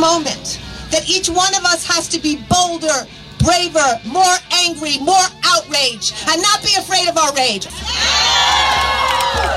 Moment 0.00 0.58
that 0.90 1.04
each 1.10 1.28
one 1.28 1.54
of 1.54 1.62
us 1.64 1.84
has 1.86 2.08
to 2.08 2.18
be 2.18 2.42
bolder, 2.48 3.06
braver, 3.38 4.00
more 4.06 4.36
angry, 4.64 4.96
more 4.98 5.28
outraged, 5.44 6.14
and 6.26 6.40
not 6.40 6.64
be 6.64 6.72
afraid 6.78 7.06
of 7.06 7.18
our 7.18 7.34
rage. 7.34 7.66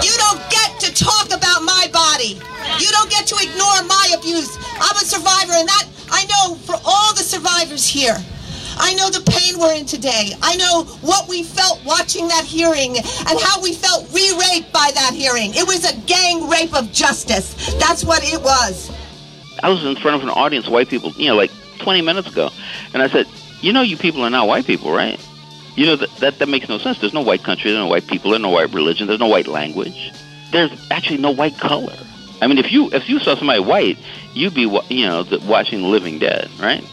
You 0.03 0.11
don't 0.19 0.43
get 0.51 0.79
to 0.83 0.93
talk 0.93 1.31
about 1.31 1.63
my 1.63 1.87
body. 1.93 2.41
You 2.83 2.91
don't 2.91 3.09
get 3.09 3.25
to 3.27 3.35
ignore 3.39 3.79
my 3.87 4.11
abuse. 4.13 4.57
I'm 4.75 4.97
a 4.97 5.05
survivor, 5.07 5.53
and 5.53 5.69
that 5.69 5.87
I 6.11 6.25
know 6.25 6.55
for 6.55 6.75
all 6.83 7.13
the 7.13 7.23
survivors 7.23 7.87
here. 7.87 8.17
I 8.75 8.93
know 8.95 9.09
the 9.09 9.23
pain 9.31 9.57
we're 9.57 9.73
in 9.73 9.85
today. 9.85 10.33
I 10.41 10.57
know 10.57 10.83
what 10.99 11.29
we 11.29 11.43
felt 11.43 11.79
watching 11.85 12.27
that 12.27 12.43
hearing 12.43 12.97
and 12.97 13.39
how 13.39 13.61
we 13.61 13.71
felt 13.73 14.11
re 14.13 14.35
raped 14.37 14.73
by 14.73 14.91
that 14.95 15.13
hearing. 15.13 15.51
It 15.53 15.65
was 15.65 15.89
a 15.89 15.95
gang 16.01 16.49
rape 16.49 16.75
of 16.75 16.91
justice. 16.91 17.73
That's 17.79 18.03
what 18.03 18.21
it 18.25 18.41
was. 18.41 18.91
I 19.61 19.69
was 19.69 19.85
in 19.85 19.95
front 19.95 20.17
of 20.17 20.23
an 20.23 20.29
audience, 20.29 20.67
white 20.67 20.89
people, 20.89 21.11
you 21.11 21.29
know, 21.29 21.35
like 21.37 21.51
20 21.79 22.01
minutes 22.01 22.27
ago, 22.27 22.49
and 22.93 23.01
I 23.01 23.07
said, 23.07 23.27
"You 23.61 23.71
know, 23.71 23.81
you 23.81 23.95
people 23.95 24.23
are 24.23 24.29
not 24.29 24.49
white 24.49 24.65
people, 24.65 24.91
right? 24.91 25.17
You 25.77 25.85
know 25.85 25.95
that 25.95 26.13
that, 26.17 26.39
that 26.39 26.49
makes 26.49 26.67
no 26.67 26.79
sense. 26.79 26.99
There's 26.99 27.13
no 27.13 27.21
white 27.21 27.43
country, 27.43 27.71
there's 27.71 27.79
no 27.81 27.87
white 27.87 28.07
people, 28.07 28.31
there's 28.31 28.41
no 28.41 28.49
white 28.49 28.73
religion, 28.73 29.07
there's 29.07 29.21
no 29.21 29.29
white 29.29 29.47
language. 29.47 30.11
There's 30.51 30.71
actually 30.91 31.19
no 31.19 31.31
white 31.31 31.57
color. 31.57 31.95
I 32.43 32.47
mean, 32.47 32.57
if 32.57 32.73
you 32.73 32.89
if 32.91 33.07
you 33.07 33.19
saw 33.19 33.35
somebody 33.35 33.61
white, 33.61 33.97
you'd 34.33 34.53
be 34.53 34.63
you 34.89 35.07
know 35.07 35.25
watching 35.43 35.81
The 35.81 35.87
Living 35.87 36.19
Dead, 36.19 36.49
right? 36.59 36.83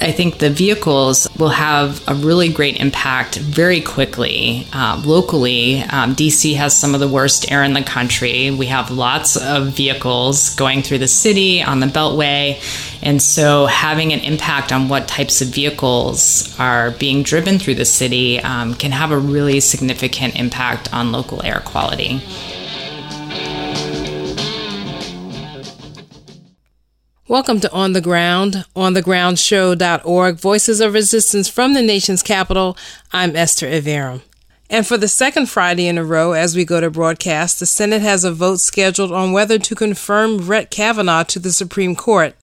I 0.00 0.12
think 0.12 0.38
the 0.38 0.50
vehicles 0.50 1.28
will 1.38 1.50
have 1.50 2.06
a 2.08 2.14
really 2.14 2.48
great 2.48 2.80
impact 2.80 3.36
very 3.36 3.80
quickly. 3.80 4.66
Uh, 4.72 5.00
locally, 5.04 5.80
um, 5.82 6.14
DC 6.14 6.56
has 6.56 6.76
some 6.76 6.94
of 6.94 7.00
the 7.00 7.08
worst 7.08 7.50
air 7.50 7.62
in 7.62 7.74
the 7.74 7.82
country. 7.82 8.50
We 8.50 8.66
have 8.66 8.90
lots 8.90 9.36
of 9.36 9.68
vehicles 9.68 10.54
going 10.56 10.82
through 10.82 10.98
the 10.98 11.08
city 11.08 11.62
on 11.62 11.80
the 11.80 11.86
Beltway. 11.86 12.60
And 13.02 13.20
so, 13.22 13.66
having 13.66 14.12
an 14.12 14.20
impact 14.20 14.72
on 14.72 14.88
what 14.88 15.08
types 15.08 15.40
of 15.40 15.48
vehicles 15.48 16.54
are 16.58 16.92
being 16.92 17.22
driven 17.22 17.58
through 17.58 17.76
the 17.76 17.84
city 17.84 18.40
um, 18.40 18.74
can 18.74 18.92
have 18.92 19.10
a 19.10 19.18
really 19.18 19.60
significant 19.60 20.38
impact 20.38 20.92
on 20.92 21.12
local 21.12 21.44
air 21.44 21.62
quality. 21.64 22.20
Welcome 27.26 27.60
to 27.60 27.72
On 27.72 27.94
the 27.94 28.02
Ground, 28.02 28.66
onthegroundshow.org, 28.76 30.36
Voices 30.36 30.80
of 30.80 30.92
Resistance 30.92 31.48
from 31.48 31.72
the 31.72 31.80
nation's 31.80 32.22
capital. 32.22 32.76
I'm 33.14 33.34
Esther 33.34 33.66
Iverem. 33.66 34.20
And 34.68 34.86
for 34.86 34.98
the 34.98 35.08
second 35.08 35.48
Friday 35.48 35.86
in 35.88 35.96
a 35.96 36.04
row, 36.04 36.32
as 36.32 36.54
we 36.54 36.66
go 36.66 36.82
to 36.82 36.90
broadcast, 36.90 37.60
the 37.60 37.64
Senate 37.64 38.02
has 38.02 38.24
a 38.24 38.30
vote 38.30 38.60
scheduled 38.60 39.10
on 39.10 39.32
whether 39.32 39.58
to 39.58 39.74
confirm 39.74 40.44
Brett 40.44 40.70
Kavanaugh 40.70 41.22
to 41.22 41.38
the 41.38 41.50
Supreme 41.50 41.96
Court. 41.96 42.36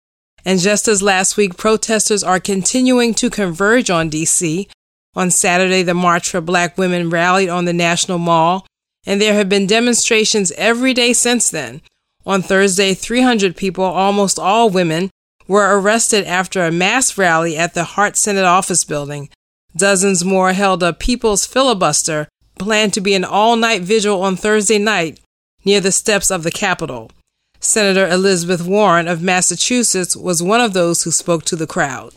And 0.46 0.60
just 0.60 0.88
as 0.88 1.04
last 1.04 1.38
week, 1.38 1.58
protesters 1.58 2.24
are 2.24 2.40
continuing 2.40 3.14
to 3.14 3.30
converge 3.30 3.92
on 3.92 4.10
D.C. 4.10 4.68
On 5.16 5.30
Saturday, 5.30 5.84
the 5.84 5.94
March 5.94 6.32
for 6.32 6.42
Black 6.42 6.76
Women 6.80 7.12
rallied 7.12 7.50
on 7.50 7.66
the 7.66 7.74
National 7.74 8.18
Mall, 8.18 8.66
and 9.06 9.22
there 9.22 9.36
have 9.36 9.48
been 9.48 9.68
demonstrations 9.68 10.52
every 10.54 10.96
day 10.96 11.14
since 11.14 11.52
then. 11.52 11.82
On 12.26 12.42
Thursday, 12.42 12.94
300 12.94 13.56
people, 13.56 13.84
almost 13.84 14.38
all 14.38 14.70
women, 14.70 15.10
were 15.48 15.80
arrested 15.80 16.26
after 16.26 16.64
a 16.64 16.72
mass 16.72 17.18
rally 17.18 17.58
at 17.58 17.74
the 17.74 17.84
Hart 17.84 18.16
Senate 18.16 18.46
office 18.46 18.84
building. 18.84 19.30
Dozens 19.76 20.24
more 20.24 20.54
held 20.54 20.84
a 20.84 20.94
people's 20.94 21.46
filibuster 21.46 22.28
planned 22.60 22.94
to 22.94 23.02
be 23.02 23.16
an 23.16 23.26
all 23.26 23.56
night 23.56 23.82
vigil 23.82 24.22
on 24.22 24.36
Thursday 24.36 24.78
night 24.78 25.20
near 25.66 25.80
the 25.80 25.92
steps 25.92 26.30
of 26.30 26.44
the 26.44 26.52
Capitol. 26.52 27.12
Senator 27.60 28.08
Elizabeth 28.08 28.66
Warren 28.66 29.08
of 29.08 29.22
Massachusetts 29.22 30.16
was 30.16 30.42
one 30.42 30.62
of 30.62 30.74
those 30.74 31.04
who 31.04 31.12
spoke 31.12 31.44
to 31.46 31.56
the 31.56 31.68
crowd. 31.68 32.14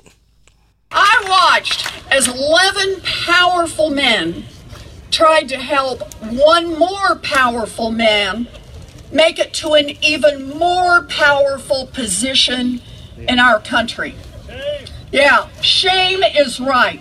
I 0.91 1.25
watched 1.28 1.93
as 2.10 2.28
11 2.28 3.00
powerful 3.03 3.91
men 3.91 4.44
tried 5.10 5.48
to 5.48 5.56
help 5.56 6.14
one 6.25 6.78
more 6.78 7.16
powerful 7.16 7.91
man 7.91 8.48
make 9.14 9.38
it 9.38 9.54
to 9.54 9.75
an 9.75 9.91
even 10.04 10.50
more 10.58 11.04
powerful 11.04 11.86
position 11.86 12.82
in 13.16 13.38
our 13.38 13.60
country. 13.60 14.14
Yeah, 15.12 15.48
shame 15.60 16.22
is 16.22 16.58
right. 16.58 17.00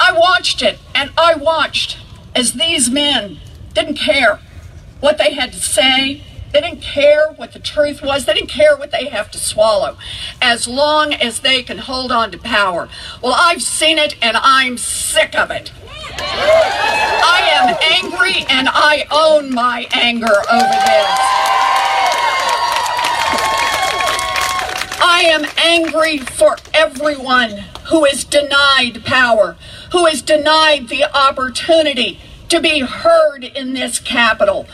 I 0.00 0.12
watched 0.12 0.62
it, 0.62 0.78
and 0.94 1.10
I 1.18 1.34
watched 1.34 1.98
as 2.34 2.54
these 2.54 2.90
men 2.90 3.38
didn't 3.74 3.96
care 3.96 4.40
what 5.00 5.18
they 5.18 5.34
had 5.34 5.52
to 5.52 5.60
say. 5.60 6.22
They 6.52 6.60
didn't 6.60 6.80
care 6.80 7.32
what 7.32 7.52
the 7.52 7.58
truth 7.58 8.02
was. 8.02 8.24
They 8.24 8.34
didn't 8.34 8.48
care 8.50 8.76
what 8.76 8.90
they 8.90 9.06
have 9.06 9.30
to 9.32 9.38
swallow 9.38 9.96
as 10.42 10.66
long 10.66 11.14
as 11.14 11.40
they 11.40 11.62
can 11.62 11.78
hold 11.78 12.10
on 12.10 12.32
to 12.32 12.38
power. 12.38 12.88
Well, 13.22 13.36
I've 13.36 13.62
seen 13.62 13.98
it 13.98 14.16
and 14.20 14.36
I'm 14.36 14.76
sick 14.76 15.34
of 15.36 15.50
it. 15.50 15.70
I 16.18 17.50
am 17.52 17.76
angry 18.02 18.44
and 18.48 18.68
I 18.70 19.06
own 19.10 19.52
my 19.52 19.86
anger 19.92 20.26
over 20.26 20.76
this. 20.86 21.40
I 25.02 25.22
am 25.26 25.46
angry 25.58 26.18
for 26.18 26.56
everyone 26.72 27.64
who 27.88 28.04
is 28.04 28.24
denied 28.24 29.04
power, 29.04 29.56
who 29.92 30.06
is 30.06 30.22
denied 30.22 30.88
the 30.88 31.04
opportunity 31.16 32.20
to 32.48 32.60
be 32.60 32.80
heard 32.80 33.44
in 33.44 33.74
this 33.74 33.98
capital. 33.98 34.66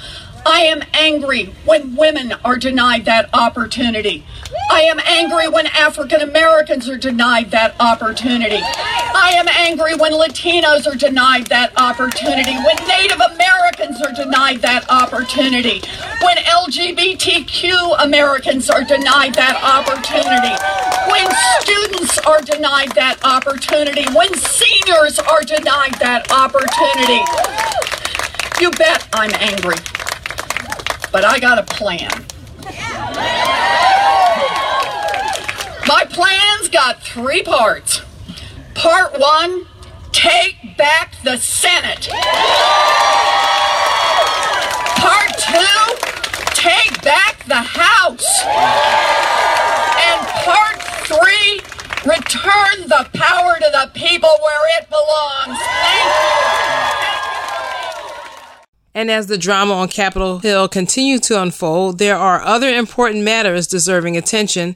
I 0.47 0.61
am 0.61 0.85
angry 0.95 1.47
when 1.65 1.97
women 1.97 2.33
are 2.45 2.57
denied 2.57 3.05
that 3.07 3.29
opportunity. 3.35 4.25
I 4.71 4.83
am 4.83 5.01
angry 5.01 5.49
when 5.49 5.67
African 5.67 6.21
Americans 6.21 6.89
are 6.89 6.97
denied 6.97 7.51
that 7.51 7.75
opportunity. 7.81 8.61
I 8.63 9.33
am 9.35 9.49
angry 9.49 9.97
when 9.97 10.13
Latinos 10.13 10.87
are 10.87 10.95
denied 10.95 11.49
that 11.49 11.73
opportunity, 11.77 12.53
when 12.53 12.77
Native 12.87 13.19
Americans 13.19 14.01
are 14.01 14.13
denied 14.13 14.63
that 14.63 14.89
opportunity, 14.89 15.81
when 16.23 16.37
LGBTQ 16.37 18.05
Americans 18.05 18.71
are 18.71 18.85
denied 18.85 19.35
that 19.35 19.59
opportunity, 19.67 20.55
when 21.11 21.27
students 21.59 22.19
are 22.19 22.41
denied 22.41 22.93
that 22.93 23.19
opportunity, 23.25 24.05
when 24.15 24.33
seniors 24.35 25.19
are 25.19 25.43
denied 25.43 25.95
that 25.99 26.31
opportunity. 26.31 27.19
You 28.61 28.71
bet 28.71 29.09
I'm 29.13 29.35
angry 29.35 29.96
but 31.17 31.25
I 31.25 31.39
got 31.39 31.59
a 31.59 31.63
plan. 31.63 32.11
My 35.89 36.05
plan's 36.11 36.69
got 36.69 37.03
three 37.03 37.43
parts. 37.43 38.03
Part 38.75 39.19
one, 39.19 39.65
take 40.13 40.77
back 40.77 41.15
the 41.25 41.39
Senate. 41.39 42.09
Part 45.01 45.31
two, 45.39 45.97
take 46.53 47.01
back 47.01 47.47
the 47.47 47.65
House. 47.65 48.43
And 50.05 50.21
part 50.45 50.83
three, 51.09 51.61
return 52.05 52.89
the 52.91 53.09
power 53.15 53.55
to 53.59 53.71
the 53.73 53.91
people 53.95 54.37
where 54.43 54.79
it 54.79 54.91
belongs. 54.91 55.59
Thank 55.59 57.01
you. 57.01 57.06
And 58.97 59.11
as 59.11 59.27
the 59.27 59.37
drama 59.37 59.75
on 59.75 59.89
Capitol 59.89 60.39
Hill 60.39 60.69
continues 60.69 61.21
to 61.23 61.43
unfold, 61.43 61.99
there 61.99 62.17
are 62.17 62.41
other 62.41 62.71
important 62.71 63.25
matters 63.25 63.67
deserving 63.67 64.17
attention. 64.17 64.75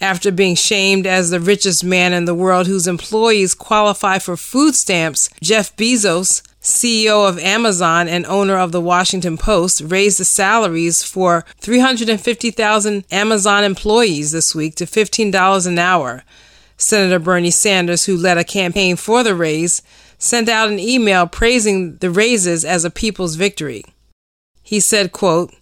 After 0.00 0.32
being 0.32 0.56
shamed 0.56 1.06
as 1.06 1.30
the 1.30 1.38
richest 1.38 1.84
man 1.84 2.12
in 2.12 2.24
the 2.24 2.34
world 2.34 2.66
whose 2.66 2.88
employees 2.88 3.54
qualify 3.54 4.18
for 4.18 4.36
food 4.36 4.74
stamps, 4.74 5.30
Jeff 5.40 5.76
Bezos, 5.76 6.42
CEO 6.60 7.28
of 7.28 7.38
Amazon 7.38 8.08
and 8.08 8.26
owner 8.26 8.58
of 8.58 8.72
the 8.72 8.80
Washington 8.80 9.38
Post, 9.38 9.82
raised 9.82 10.18
the 10.18 10.24
salaries 10.24 11.04
for 11.04 11.44
350,000 11.58 13.04
Amazon 13.12 13.62
employees 13.62 14.32
this 14.32 14.52
week 14.52 14.74
to 14.74 14.84
$15 14.84 15.66
an 15.68 15.78
hour. 15.78 16.24
Senator 16.76 17.20
Bernie 17.20 17.52
Sanders, 17.52 18.06
who 18.06 18.16
led 18.16 18.36
a 18.36 18.42
campaign 18.42 18.96
for 18.96 19.22
the 19.22 19.36
raise, 19.36 19.80
sent 20.20 20.48
out 20.48 20.68
an 20.68 20.78
email 20.78 21.26
praising 21.26 21.96
the 21.96 22.10
raises 22.10 22.64
as 22.64 22.84
a 22.84 22.90
people's 22.90 23.34
victory. 23.34 23.82
He 24.62 24.78
said, 24.78 25.10
quote, 25.10 25.52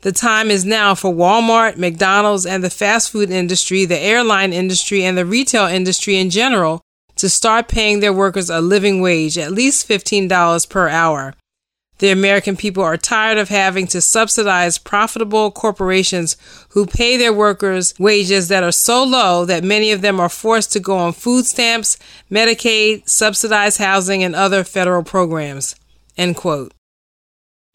the 0.00 0.12
time 0.12 0.50
is 0.50 0.64
now 0.64 0.94
for 0.94 1.12
Walmart, 1.12 1.76
McDonald's, 1.76 2.46
and 2.46 2.62
the 2.62 2.70
fast 2.70 3.10
food 3.10 3.30
industry, 3.30 3.84
the 3.84 3.98
airline 3.98 4.52
industry, 4.52 5.04
and 5.04 5.18
the 5.18 5.26
retail 5.26 5.66
industry 5.66 6.16
in 6.16 6.30
general 6.30 6.80
to 7.16 7.28
start 7.28 7.66
paying 7.66 8.00
their 8.00 8.12
workers 8.12 8.48
a 8.48 8.60
living 8.60 9.00
wage, 9.00 9.36
at 9.36 9.50
least 9.50 9.88
$15 9.88 10.68
per 10.68 10.88
hour. 10.88 11.34
The 11.98 12.10
American 12.10 12.56
people 12.56 12.82
are 12.82 12.98
tired 12.98 13.38
of 13.38 13.48
having 13.48 13.86
to 13.88 14.02
subsidize 14.02 14.76
profitable 14.76 15.50
corporations 15.50 16.36
who 16.70 16.84
pay 16.84 17.16
their 17.16 17.32
workers 17.32 17.94
wages 17.98 18.48
that 18.48 18.62
are 18.62 18.72
so 18.72 19.02
low 19.02 19.46
that 19.46 19.64
many 19.64 19.92
of 19.92 20.02
them 20.02 20.20
are 20.20 20.28
forced 20.28 20.72
to 20.72 20.80
go 20.80 20.98
on 20.98 21.14
food 21.14 21.46
stamps, 21.46 21.98
Medicaid, 22.30 23.08
subsidized 23.08 23.78
housing, 23.78 24.22
and 24.22 24.34
other 24.34 24.62
federal 24.62 25.02
programs. 25.02 25.74
End 26.18 26.36
quote. 26.36 26.72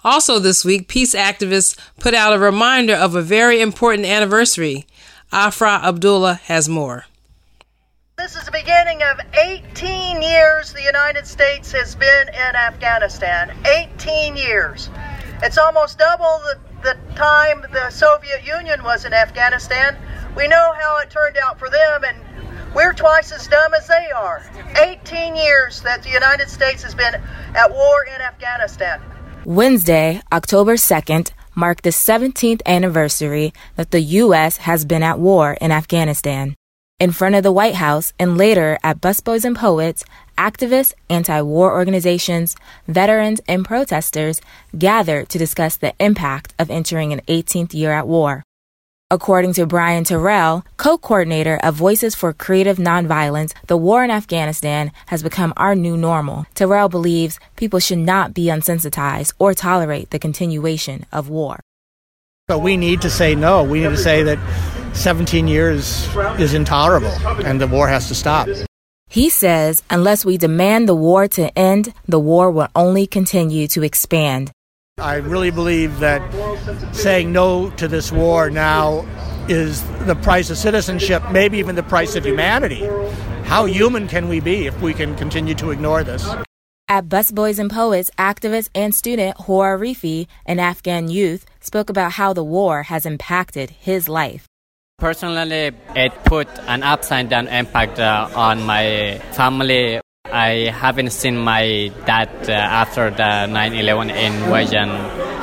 Also, 0.04 0.40
this 0.40 0.66
week, 0.66 0.88
peace 0.88 1.16
activists 1.16 1.78
put 2.00 2.14
out 2.14 2.34
a 2.34 2.40
reminder 2.40 2.96
of 2.96 3.16
a 3.16 3.22
very 3.22 3.62
important 3.62 4.08
anniversary. 4.08 4.86
Afra 5.32 5.80
Abdullah 5.84 6.36
has 6.46 6.68
more. 6.68 7.06
This 8.22 8.36
is 8.36 8.44
the 8.44 8.52
beginning 8.52 9.02
of 9.02 9.20
18 9.34 10.22
years 10.22 10.74
the 10.74 10.84
United 10.84 11.26
States 11.26 11.72
has 11.72 11.96
been 11.96 12.28
in 12.28 12.56
Afghanistan. 12.56 13.52
18 13.66 14.36
years. 14.36 14.92
It's 15.42 15.58
almost 15.58 15.98
double 15.98 16.40
the, 16.46 16.60
the 16.84 16.98
time 17.16 17.66
the 17.74 17.90
Soviet 17.90 18.46
Union 18.46 18.84
was 18.84 19.06
in 19.06 19.14
Afghanistan. 19.14 19.98
We 20.38 20.48
know 20.48 20.72
how 20.80 21.00
it 21.00 21.10
turned 21.10 21.36
out 21.38 21.58
for 21.58 21.68
them, 21.72 22.04
and 22.04 22.76
we're 22.76 22.94
twice 22.94 23.32
as 23.32 23.48
dumb 23.48 23.74
as 23.74 23.88
they 23.88 24.12
are. 24.16 24.48
18 24.80 25.36
years 25.36 25.82
that 25.82 26.04
the 26.04 26.12
United 26.12 26.48
States 26.48 26.84
has 26.84 26.94
been 26.94 27.16
at 27.56 27.72
war 27.72 28.04
in 28.04 28.22
Afghanistan. 28.22 29.02
Wednesday, 29.46 30.22
October 30.32 30.76
2nd, 30.76 31.32
marked 31.56 31.84
the 31.84 31.90
17th 31.90 32.62
anniversary 32.68 33.52
that 33.78 33.90
the 33.90 34.02
U.S. 34.22 34.58
has 34.58 34.86
been 34.86 35.02
at 35.02 35.18
war 35.18 35.58
in 35.60 35.72
Afghanistan 35.72 36.56
in 37.02 37.12
front 37.12 37.34
of 37.34 37.42
the 37.42 37.52
White 37.52 37.74
House 37.74 38.14
and 38.20 38.38
later 38.38 38.78
at 38.84 39.02
Busboys 39.02 39.44
and 39.44 39.56
Poets, 39.56 40.06
activists, 40.38 40.94
anti 41.10 41.42
war 41.42 41.74
organizations, 41.74 42.56
veterans, 42.88 43.42
and 43.48 43.66
protesters 43.66 44.40
gathered 44.78 45.28
to 45.30 45.40
discuss 45.40 45.78
the 45.78 45.96
impact 46.00 46.54
of 46.60 46.70
entering 46.70 47.12
an 47.12 47.22
18th 47.28 47.74
year 47.74 47.92
at 47.92 48.08
war. 48.08 48.44
According 49.10 49.54
to 49.54 49.66
Brian 49.66 50.04
Terrell, 50.04 50.64
co 50.78 51.00
coordinator 51.00 51.60
of 51.64 51.74
Voices 51.74 52.14
for 52.14 52.34
Creative 52.34 52.78
Nonviolence, 52.78 53.56
the 53.66 53.78
war 53.78 54.04
in 54.04 54.12
Afghanistan 54.12 54.92
has 55.08 55.24
become 55.24 55.54
our 55.58 55.74
new 55.74 55.98
normal. 55.98 56.46
Terrell 56.54 56.88
believes 56.88 57.40
people 57.56 57.80
should 57.80 57.98
not 57.98 58.36
be 58.36 58.46
unsensitized 58.46 59.34
or 59.40 59.56
tolerate 59.56 60.12
the 60.12 60.20
continuation 60.20 61.08
of 61.12 61.30
war. 61.30 61.60
But 62.48 62.60
we 62.60 62.78
need 62.78 63.02
to 63.02 63.10
say 63.10 63.34
no. 63.34 63.64
We 63.64 63.80
need 63.80 63.90
to 63.90 63.98
say 63.98 64.22
that 64.22 64.38
17 64.94 65.48
years 65.48 66.08
is 66.40 66.54
intolerable 66.54 67.14
and 67.46 67.60
the 67.60 67.68
war 67.68 67.88
has 67.88 68.08
to 68.08 68.16
stop. 68.16 68.48
He 69.08 69.30
says 69.30 69.84
unless 69.90 70.24
we 70.24 70.38
demand 70.38 70.88
the 70.88 70.96
war 70.96 71.28
to 71.30 71.58
end, 71.58 71.94
the 72.08 72.20
war 72.20 72.50
will 72.52 72.70
only 72.76 73.08
continue 73.08 73.68
to 73.70 73.84
expand. 73.84 74.52
I 74.98 75.16
really 75.16 75.52
believe 75.52 76.00
that 76.00 76.22
saying 76.94 77.32
no 77.32 77.72
to 77.72 77.88
this 77.88 78.12
war 78.12 78.50
now 78.50 79.06
is 79.50 79.84
the 80.06 80.16
price 80.16 80.50
of 80.50 80.58
citizenship, 80.58 81.24
maybe 81.32 81.58
even 81.58 81.76
the 81.76 81.84
price 81.84 82.16
of 82.16 82.26
humanity. 82.26 82.88
How 83.44 83.66
human 83.66 84.08
can 84.08 84.30
we 84.30 84.40
be 84.40 84.68
if 84.68 84.80
we 84.82 84.94
can 84.94 85.16
continue 85.16 85.56
to 85.56 85.72
ignore 85.72 86.04
this? 86.04 86.28
At 86.88 87.10
Busboys 87.10 87.58
and 87.58 87.72
Poets, 87.72 88.12
activist 88.18 88.70
and 88.76 88.94
student 88.94 89.38
Hor 89.38 89.78
Arifi, 89.78 90.28
an 90.46 90.60
Afghan 90.60 91.10
youth, 91.10 91.46
spoke 91.62 91.90
about 91.90 92.14
how 92.14 92.34
the 92.34 92.44
war 92.44 92.84
has 92.84 93.06
impacted 93.06 93.70
his 93.72 94.08
life. 94.08 94.46
Personally, 95.02 95.72
it 95.96 96.14
put 96.26 96.48
an 96.68 96.84
upside 96.84 97.28
down 97.28 97.48
impact 97.48 98.00
uh, 98.00 98.30
on 98.36 98.62
my 98.62 99.20
family. 99.32 100.00
I 100.26 100.70
haven't 100.70 101.10
seen 101.10 101.38
my 101.40 101.92
dad 102.06 102.30
uh, 102.48 102.52
after 102.52 103.10
the 103.10 103.48
9 103.48 103.74
11 103.74 104.12
invasion. 104.12 104.94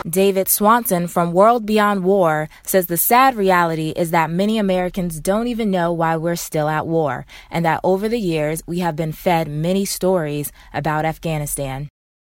David 0.09 0.49
Swanson 0.49 1.09
from 1.09 1.33
World 1.33 1.67
Beyond 1.67 2.05
War 2.05 2.49
says 2.63 2.87
the 2.87 2.97
sad 2.97 3.35
reality 3.35 3.93
is 3.97 4.13
that 4.13 4.31
many 4.31 4.59
Americans 4.59 5.19
don't 5.19 5.49
even 5.49 5.73
know 5.73 5.93
why 5.93 6.17
we're 6.17 6.37
still 6.37 6.69
at 6.69 6.87
war, 6.87 7.27
and 7.51 7.65
that 7.65 7.81
over 7.83 8.09
the 8.09 8.21
years 8.21 8.63
we 8.65 8.79
have 8.79 8.95
been 8.95 9.11
fed 9.11 9.49
many 9.49 9.85
stories 9.85 10.53
about 10.73 11.05
Afghanistan. 11.05 11.89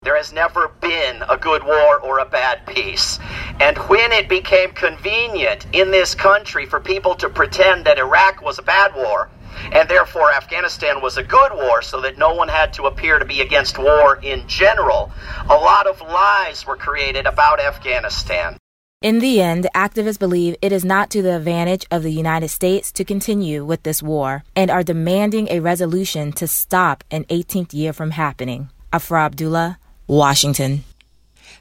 There 0.05 0.17
has 0.17 0.33
never 0.33 0.67
been 0.81 1.23
a 1.31 1.37
good 1.37 1.63
war 1.63 2.01
or 2.01 2.19
a 2.19 2.25
bad 2.25 2.67
peace. 2.67 3.21
And 3.61 3.79
when 3.87 4.11
it 4.11 4.29
became 4.29 4.73
convenient 4.73 5.65
in 5.73 5.93
this 5.93 6.13
country 6.13 6.67
for 6.67 6.81
people 6.81 7.15
to 7.15 7.29
pretend 7.29 7.85
that 7.85 8.01
Iraq 8.01 8.43
was 8.43 8.59
a 8.59 8.63
bad 8.63 8.97
war, 8.97 9.31
and 9.71 9.89
therefore 9.89 10.33
Afghanistan 10.33 11.01
was 11.01 11.19
a 11.19 11.23
good 11.23 11.53
war 11.55 11.83
so 11.83 12.01
that 12.01 12.19
no 12.19 12.35
one 12.35 12.49
had 12.49 12.73
to 12.73 12.87
appear 12.87 13.21
to 13.21 13.25
be 13.25 13.43
against 13.43 13.79
war 13.79 14.17
in 14.17 14.43
general, 14.49 15.13
a 15.49 15.55
lot 15.55 15.87
of 15.87 16.01
lies 16.01 16.67
were 16.67 16.77
created 16.77 17.25
about 17.25 17.61
Afghanistan. 17.61 18.57
In 19.03 19.21
the 19.21 19.41
end, 19.41 19.69
activists 19.73 20.19
believe 20.19 20.57
it 20.61 20.73
is 20.73 20.85
not 20.85 21.11
to 21.11 21.23
the 21.23 21.37
advantage 21.37 21.87
of 21.93 22.03
the 22.03 22.11
United 22.11 22.49
States 22.49 22.91
to 22.93 23.05
continue 23.05 23.65
with 23.65 23.85
this 23.85 24.03
war 24.03 24.43
and 24.57 24.69
are 24.69 24.83
demanding 24.83 25.47
a 25.49 25.61
resolution 25.61 26.33
to 26.33 26.49
stop 26.49 27.05
an 27.13 27.25
18th 27.27 27.73
year 27.73 27.93
from 27.93 28.11
happening. 28.11 28.69
Afra 28.93 29.25
Abdullah, 29.25 29.79
Washington. 30.07 30.85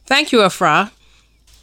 Thank 0.05 0.31
you, 0.31 0.41
Afra. 0.41 0.91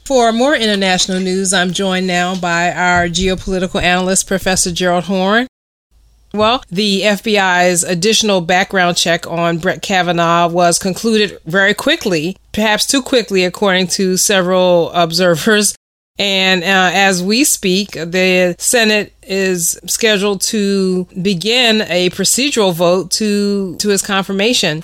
For 0.05 0.33
more 0.33 0.55
international 0.55 1.21
news, 1.21 1.53
I'm 1.53 1.73
joined 1.73 2.07
now 2.07 2.35
by 2.35 2.73
our 2.73 3.09
geopolitical 3.09 3.83
analyst, 3.83 4.27
Professor 4.27 4.73
Gerald 4.73 5.05
Horne. 5.05 5.47
Well, 6.33 6.63
the 6.71 7.03
FBI's 7.03 7.85
additional 7.85 8.41
background 8.41 8.97
check 8.97 9.27
on 9.27 9.59
Brett 9.59 9.83
Kavanaugh 9.83 10.49
was 10.49 10.79
concluded 10.79 11.39
very 11.47 11.75
quickly, 11.75 12.37
perhaps 12.53 12.87
too 12.87 13.03
quickly, 13.03 13.45
according 13.45 13.89
to 13.89 14.17
several 14.17 14.91
observers. 14.93 15.75
And 16.19 16.65
uh, 16.65 16.91
as 16.93 17.23
we 17.23 17.45
speak, 17.45 17.93
the 17.93 18.57
Senate 18.59 19.13
is 19.23 19.79
scheduled 19.87 20.41
to 20.43 21.07
begin 21.23 21.83
a 21.83 22.11
procedural 22.11 22.75
vote 22.75 23.11
to 23.13 23.77
to 23.77 23.89
his 23.89 24.03
confirmation. 24.03 24.83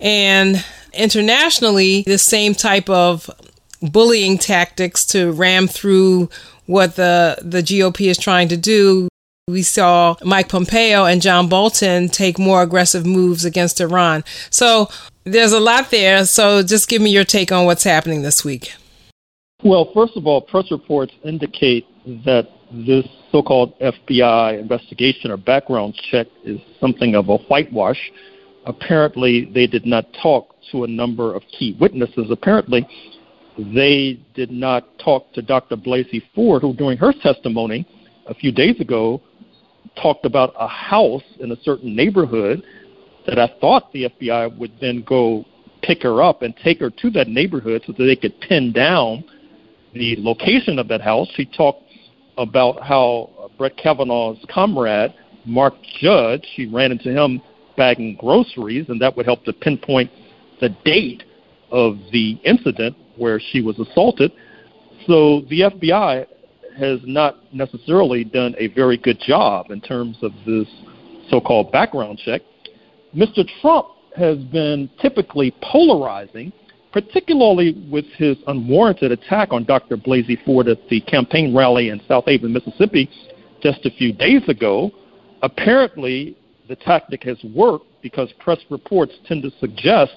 And 0.00 0.64
internationally, 0.96 2.02
the 2.02 2.18
same 2.18 2.54
type 2.54 2.88
of 2.88 3.30
bullying 3.80 4.38
tactics 4.38 5.04
to 5.06 5.32
ram 5.32 5.68
through 5.68 6.30
what 6.66 6.96
the, 6.96 7.38
the 7.42 7.60
GOP 7.62 8.08
is 8.08 8.18
trying 8.18 8.48
to 8.48 8.56
do. 8.56 9.08
We 9.46 9.62
saw 9.62 10.16
Mike 10.24 10.48
Pompeo 10.48 11.04
and 11.04 11.20
John 11.20 11.48
Bolton 11.48 12.08
take 12.08 12.38
more 12.38 12.62
aggressive 12.62 13.04
moves 13.04 13.44
against 13.44 13.80
Iran. 13.80 14.24
So 14.48 14.88
there's 15.24 15.52
a 15.52 15.60
lot 15.60 15.90
there. 15.90 16.24
So 16.24 16.62
just 16.62 16.88
give 16.88 17.02
me 17.02 17.10
your 17.10 17.24
take 17.24 17.52
on 17.52 17.66
what's 17.66 17.84
happening 17.84 18.22
this 18.22 18.44
week. 18.44 18.72
Well, 19.62 19.90
first 19.94 20.16
of 20.16 20.26
all, 20.26 20.40
press 20.40 20.70
reports 20.70 21.12
indicate 21.24 21.86
that 22.24 22.48
this 22.70 23.06
so 23.32 23.42
called 23.42 23.78
FBI 23.80 24.60
investigation 24.60 25.30
or 25.30 25.36
background 25.36 25.94
check 26.10 26.26
is 26.44 26.60
something 26.80 27.14
of 27.14 27.28
a 27.28 27.36
whitewash. 27.36 27.98
Apparently, 28.66 29.44
they 29.44 29.66
did 29.66 29.84
not 29.84 30.06
talk 30.22 30.53
to 30.72 30.84
a 30.84 30.88
number 30.88 31.34
of 31.34 31.42
key 31.58 31.76
witnesses. 31.80 32.26
Apparently, 32.30 32.86
they 33.56 34.20
did 34.34 34.50
not 34.50 34.86
talk 34.98 35.32
to 35.32 35.42
Dr. 35.42 35.76
Blasey 35.76 36.22
Ford, 36.34 36.62
who 36.62 36.74
during 36.74 36.98
her 36.98 37.12
testimony 37.12 37.86
a 38.26 38.34
few 38.34 38.52
days 38.52 38.80
ago 38.80 39.20
talked 40.00 40.24
about 40.24 40.54
a 40.58 40.66
house 40.66 41.22
in 41.40 41.52
a 41.52 41.56
certain 41.62 41.94
neighborhood 41.94 42.62
that 43.26 43.38
I 43.38 43.52
thought 43.60 43.92
the 43.92 44.08
FBI 44.08 44.58
would 44.58 44.72
then 44.80 45.04
go 45.06 45.44
pick 45.82 46.02
her 46.02 46.22
up 46.22 46.42
and 46.42 46.54
take 46.56 46.80
her 46.80 46.90
to 46.90 47.10
that 47.10 47.28
neighborhood 47.28 47.82
so 47.86 47.92
that 47.92 48.04
they 48.04 48.16
could 48.16 48.38
pin 48.40 48.72
down 48.72 49.24
the 49.92 50.16
location 50.18 50.78
of 50.78 50.88
that 50.88 51.00
house. 51.00 51.28
She 51.34 51.44
talked 51.44 51.82
about 52.36 52.82
how 52.82 53.50
Brett 53.56 53.76
Kavanaugh's 53.76 54.44
comrade, 54.52 55.14
Mark 55.46 55.74
Judge, 56.00 56.44
she 56.56 56.66
ran 56.66 56.90
into 56.90 57.10
him 57.10 57.40
bagging 57.76 58.16
groceries, 58.16 58.86
and 58.88 59.00
that 59.00 59.16
would 59.16 59.26
help 59.26 59.44
to 59.44 59.52
pinpoint 59.52 60.10
the 60.60 60.70
date 60.84 61.24
of 61.70 61.98
the 62.12 62.38
incident 62.44 62.96
where 63.16 63.40
she 63.40 63.60
was 63.60 63.78
assaulted. 63.78 64.32
So 65.06 65.42
the 65.50 65.60
FBI 65.60 66.26
has 66.78 67.00
not 67.04 67.36
necessarily 67.52 68.24
done 68.24 68.54
a 68.58 68.68
very 68.68 68.96
good 68.96 69.20
job 69.20 69.70
in 69.70 69.80
terms 69.80 70.16
of 70.22 70.32
this 70.46 70.66
so 71.30 71.40
called 71.40 71.70
background 71.72 72.18
check. 72.24 72.42
Mr. 73.14 73.44
Trump 73.60 73.88
has 74.16 74.38
been 74.38 74.90
typically 75.00 75.54
polarizing, 75.62 76.52
particularly 76.92 77.88
with 77.90 78.04
his 78.16 78.36
unwarranted 78.46 79.12
attack 79.12 79.52
on 79.52 79.64
Dr. 79.64 79.96
Blasey 79.96 80.42
Ford 80.44 80.68
at 80.68 80.78
the 80.88 81.00
campaign 81.02 81.54
rally 81.54 81.88
in 81.88 82.00
Southaven, 82.00 82.50
Mississippi, 82.50 83.08
just 83.62 83.84
a 83.86 83.90
few 83.90 84.12
days 84.12 84.42
ago. 84.48 84.90
Apparently, 85.42 86.36
the 86.68 86.76
tactic 86.76 87.22
has 87.24 87.38
worked 87.54 87.86
because 88.02 88.32
press 88.38 88.58
reports 88.70 89.12
tend 89.26 89.42
to 89.42 89.50
suggest 89.60 90.12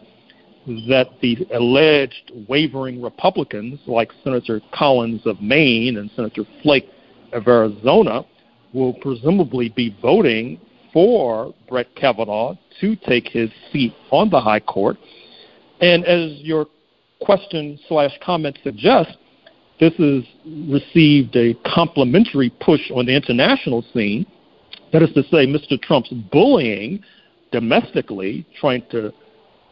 that 0.67 1.09
the 1.21 1.47
alleged 1.53 2.31
wavering 2.47 3.01
Republicans, 3.01 3.79
like 3.87 4.11
Senator 4.23 4.61
Collins 4.73 5.21
of 5.25 5.41
Maine 5.41 5.97
and 5.97 6.11
Senator 6.15 6.43
Flake 6.61 6.89
of 7.31 7.47
Arizona, 7.47 8.25
will 8.73 8.93
presumably 8.95 9.69
be 9.69 9.95
voting 10.01 10.59
for 10.91 11.53
Brett 11.69 11.87
Kavanaugh 11.95 12.55
to 12.81 12.95
take 12.95 13.27
his 13.29 13.49
seat 13.71 13.93
on 14.11 14.29
the 14.29 14.39
High 14.39 14.59
Court. 14.59 14.97
And 15.79 16.05
as 16.05 16.39
your 16.41 16.67
question 17.21 17.79
slash 17.87 18.11
comment 18.23 18.57
suggests, 18.63 19.13
this 19.79 19.93
has 19.93 20.23
received 20.45 21.35
a 21.35 21.55
complimentary 21.73 22.51
push 22.59 22.91
on 22.93 23.05
the 23.05 23.15
international 23.15 23.85
scene. 23.93 24.25
That 24.91 25.01
is 25.01 25.13
to 25.13 25.23
say, 25.23 25.45
Mr. 25.45 25.81
Trump's 25.81 26.09
bullying 26.31 27.03
domestically, 27.51 28.45
trying 28.59 28.83
to 28.91 29.13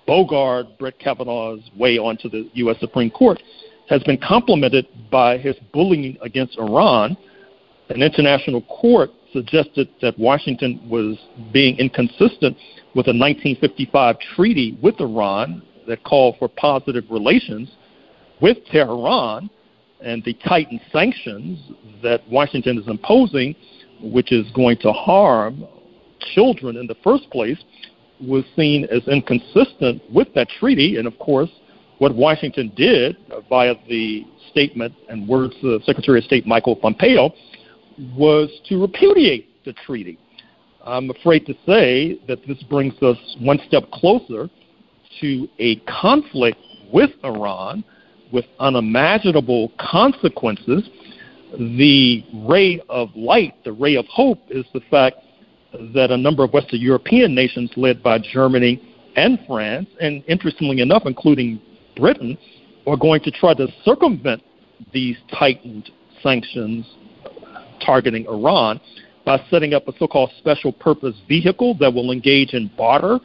bogart 0.05 0.77
Brett 0.77 0.99
Kavanaugh's 0.99 1.69
way 1.77 1.97
onto 1.97 2.29
the 2.29 2.49
U.S. 2.53 2.77
Supreme 2.79 3.09
Court, 3.09 3.41
has 3.89 4.01
been 4.03 4.17
complemented 4.17 4.87
by 5.11 5.37
his 5.37 5.55
bullying 5.73 6.17
against 6.21 6.57
Iran. 6.57 7.15
An 7.89 8.01
international 8.01 8.61
court 8.63 9.11
suggested 9.31 9.89
that 10.01 10.17
Washington 10.17 10.81
was 10.89 11.17
being 11.51 11.77
inconsistent 11.77 12.57
with 12.95 13.07
a 13.07 13.13
1955 13.13 14.15
treaty 14.35 14.77
with 14.81 14.99
Iran 14.99 15.61
that 15.87 16.03
called 16.03 16.35
for 16.39 16.47
positive 16.47 17.03
relations 17.09 17.69
with 18.41 18.57
Tehran 18.71 19.49
and 20.01 20.23
the 20.23 20.33
tightened 20.47 20.81
sanctions 20.91 21.59
that 22.01 22.21
Washington 22.29 22.77
is 22.77 22.87
imposing, 22.87 23.55
which 24.01 24.31
is 24.31 24.49
going 24.55 24.77
to 24.77 24.91
harm 24.91 25.65
children 26.33 26.77
in 26.77 26.87
the 26.87 26.95
first 27.03 27.29
place, 27.29 27.57
was 28.21 28.43
seen 28.55 28.85
as 28.85 29.07
inconsistent 29.07 30.01
with 30.11 30.33
that 30.35 30.47
treaty. 30.59 30.97
And 30.97 31.07
of 31.07 31.17
course, 31.19 31.49
what 31.97 32.15
Washington 32.15 32.71
did 32.75 33.17
uh, 33.31 33.41
via 33.49 33.75
the 33.87 34.25
statement 34.51 34.93
and 35.09 35.27
words 35.27 35.55
of 35.63 35.83
Secretary 35.83 36.19
of 36.19 36.25
State 36.25 36.45
Michael 36.45 36.75
Pompeo 36.75 37.31
was 38.17 38.49
to 38.67 38.81
repudiate 38.81 39.63
the 39.65 39.73
treaty. 39.85 40.17
I'm 40.85 41.09
afraid 41.09 41.45
to 41.47 41.53
say 41.65 42.19
that 42.27 42.45
this 42.47 42.61
brings 42.63 42.93
us 43.01 43.17
one 43.39 43.59
step 43.67 43.89
closer 43.91 44.49
to 45.21 45.47
a 45.59 45.77
conflict 46.01 46.59
with 46.93 47.09
Iran 47.23 47.83
with 48.31 48.45
unimaginable 48.59 49.71
consequences. 49.79 50.87
The 51.57 52.23
ray 52.47 52.81
of 52.89 53.09
light, 53.15 53.63
the 53.63 53.71
ray 53.71 53.95
of 53.95 54.05
hope, 54.07 54.39
is 54.49 54.65
the 54.73 54.81
fact 54.91 55.17
that 55.93 56.11
a 56.11 56.17
number 56.17 56.43
of 56.43 56.53
Western 56.53 56.79
European 56.79 57.33
nations, 57.33 57.71
led 57.75 58.01
by 58.03 58.19
Germany 58.19 58.81
and 59.15 59.39
France, 59.47 59.87
and 59.99 60.23
interestingly 60.27 60.81
enough, 60.81 61.03
including 61.05 61.61
Britain, 61.95 62.37
are 62.87 62.97
going 62.97 63.21
to 63.21 63.31
try 63.31 63.53
to 63.53 63.67
circumvent 63.83 64.41
these 64.93 65.17
tightened 65.37 65.89
sanctions 66.21 66.85
targeting 67.85 68.25
Iran 68.27 68.79
by 69.25 69.41
setting 69.49 69.73
up 69.73 69.87
a 69.87 69.93
so 69.97 70.07
called 70.07 70.31
special 70.37 70.71
purpose 70.71 71.15
vehicle 71.27 71.75
that 71.79 71.93
will 71.93 72.11
engage 72.11 72.53
in 72.53 72.69
barter 72.77 73.19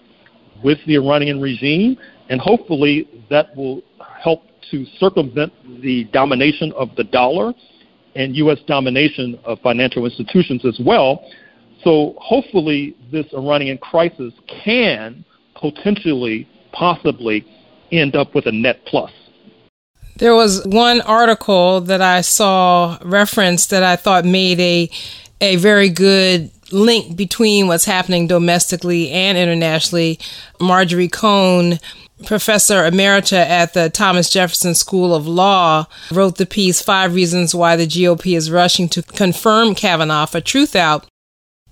with 0.64 0.78
the 0.87 0.97
Iranian 0.97 1.40
regime, 1.40 1.97
and 2.28 2.40
hopefully 2.40 3.09
that 3.28 3.54
will 3.57 3.83
help 4.23 4.42
to 4.71 4.85
circumvent 4.99 5.52
the 5.83 6.04
domination 6.12 6.73
of 6.76 6.95
the 6.97 7.04
dollar 7.04 7.52
and 8.14 8.35
U.S. 8.37 8.59
domination 8.66 9.38
of 9.45 9.59
financial 9.61 10.04
institutions 10.04 10.64
as 10.64 10.80
well. 10.85 11.25
So 11.83 12.15
hopefully, 12.19 12.97
this 13.11 13.27
Iranian 13.33 13.79
crisis 13.79 14.33
can 14.65 15.25
potentially, 15.55 16.49
possibly, 16.73 17.47
end 17.91 18.17
up 18.17 18.35
with 18.35 18.47
a 18.47 18.53
net 18.53 18.85
plus. 18.87 19.11
There 20.17 20.35
was 20.35 20.65
one 20.67 21.01
article 21.03 21.81
that 21.83 22.03
I 22.03 22.21
saw 22.21 22.99
referenced 23.03 23.71
that 23.71 23.83
I 23.83 23.97
thought 23.97 24.25
made 24.25 24.61
a 24.61 24.91
a 25.41 25.57
very 25.57 25.89
good 25.89 26.51
link 26.71 27.17
between 27.17 27.67
what's 27.67 27.87
happening 27.87 28.27
domestically 28.27 29.11
and 29.11 29.39
internationally. 29.39 30.19
Marjorie 30.61 31.09
Cohn, 31.09 31.79
professor 32.27 32.83
emerita 32.83 33.39
at 33.39 33.73
the 33.73 33.89
Thomas 33.89 34.29
Jefferson 34.29 34.75
School 34.75 35.15
of 35.15 35.27
Law, 35.27 35.87
wrote 36.13 36.37
the 36.37 36.47
piece 36.47 36.83
Five 36.83 37.15
Reasons 37.15 37.55
Why 37.55 37.77
the 37.77 37.87
GOP 37.87 38.37
is 38.37 38.51
Rushing 38.51 38.89
to 38.91 39.03
Confirm 39.03 39.75
Kavanaugh 39.75 40.27
for 40.27 40.41
Truth 40.41 40.77
Out. 40.77 41.07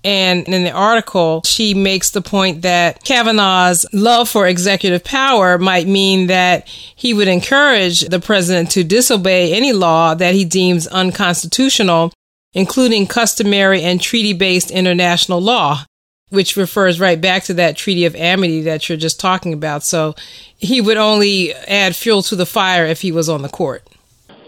And 0.03 0.47
in 0.47 0.63
the 0.63 0.71
article, 0.71 1.41
she 1.43 1.73
makes 1.73 2.11
the 2.11 2.21
point 2.21 2.61
that 2.61 3.03
Kavanaugh's 3.03 3.85
love 3.91 4.29
for 4.29 4.47
executive 4.47 5.03
power 5.03 5.57
might 5.57 5.87
mean 5.87 6.27
that 6.27 6.67
he 6.67 7.13
would 7.13 7.27
encourage 7.27 8.01
the 8.01 8.19
president 8.19 8.71
to 8.71 8.83
disobey 8.83 9.53
any 9.53 9.73
law 9.73 10.13
that 10.15 10.35
he 10.35 10.45
deems 10.45 10.87
unconstitutional, 10.87 12.13
including 12.53 13.07
customary 13.07 13.81
and 13.81 13.99
treaty 14.01 14.31
based 14.31 14.71
international 14.71 15.41
law, 15.41 15.83
which 16.29 16.55
refers 16.55 17.01
right 17.01 17.19
back 17.19 17.43
to 17.43 17.53
that 17.55 17.75
Treaty 17.75 18.05
of 18.05 18.15
Amity 18.15 18.61
that 18.61 18.87
you're 18.87 18.97
just 18.97 19.19
talking 19.19 19.51
about. 19.51 19.83
So 19.83 20.15
he 20.57 20.79
would 20.79 20.97
only 20.97 21.53
add 21.53 21.95
fuel 21.95 22.21
to 22.23 22.37
the 22.37 22.45
fire 22.45 22.85
if 22.85 23.01
he 23.01 23.11
was 23.11 23.27
on 23.27 23.41
the 23.41 23.49
court. 23.49 23.85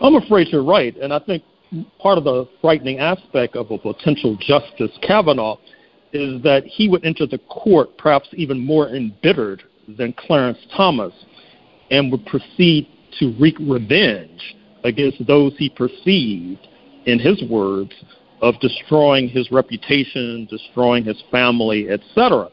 I'm 0.01 0.15
afraid 0.15 0.47
you're 0.47 0.63
right. 0.63 0.95
And 0.97 1.13
I 1.13 1.19
think 1.19 1.43
part 1.99 2.17
of 2.17 2.23
the 2.23 2.47
frightening 2.61 2.99
aspect 2.99 3.55
of 3.55 3.71
a 3.71 3.77
potential 3.77 4.37
Justice 4.39 4.91
Kavanaugh 5.01 5.57
is 6.13 6.41
that 6.43 6.65
he 6.65 6.89
would 6.89 7.05
enter 7.05 7.25
the 7.25 7.37
court 7.49 7.97
perhaps 7.97 8.27
even 8.33 8.59
more 8.59 8.89
embittered 8.89 9.63
than 9.97 10.13
Clarence 10.13 10.57
Thomas 10.75 11.13
and 11.89 12.11
would 12.11 12.25
proceed 12.25 12.87
to 13.19 13.35
wreak 13.39 13.57
revenge 13.59 14.55
against 14.83 15.25
those 15.27 15.53
he 15.57 15.69
perceived, 15.69 16.67
in 17.05 17.19
his 17.19 17.41
words, 17.49 17.91
of 18.41 18.59
destroying 18.59 19.29
his 19.29 19.51
reputation, 19.51 20.47
destroying 20.49 21.03
his 21.03 21.21
family, 21.31 21.89
etc. 21.89 22.49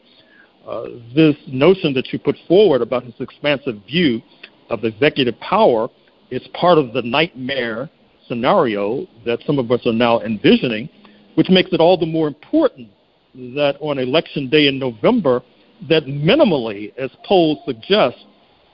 Uh, 0.67 0.83
this 1.15 1.35
notion 1.47 1.93
that 1.93 2.07
you 2.13 2.19
put 2.19 2.35
forward 2.47 2.81
about 2.81 3.03
his 3.03 3.13
expansive 3.19 3.75
view 3.87 4.21
of 4.69 4.83
executive 4.83 5.37
power 5.39 5.89
is 6.29 6.47
part 6.53 6.77
of 6.77 6.93
the 6.93 7.01
nightmare 7.01 7.89
scenario 8.29 9.05
that 9.25 9.39
some 9.45 9.59
of 9.59 9.69
us 9.71 9.85
are 9.85 9.93
now 9.93 10.21
envisioning, 10.21 10.87
which 11.35 11.49
makes 11.49 11.73
it 11.73 11.81
all 11.81 11.97
the 11.97 12.05
more 12.05 12.27
important 12.27 12.87
that 13.35 13.75
on 13.81 13.99
election 13.99 14.49
day 14.49 14.67
in 14.67 14.79
November, 14.79 15.41
that 15.89 16.05
minimally, 16.05 16.95
as 16.97 17.09
polls 17.25 17.59
suggest, 17.65 18.17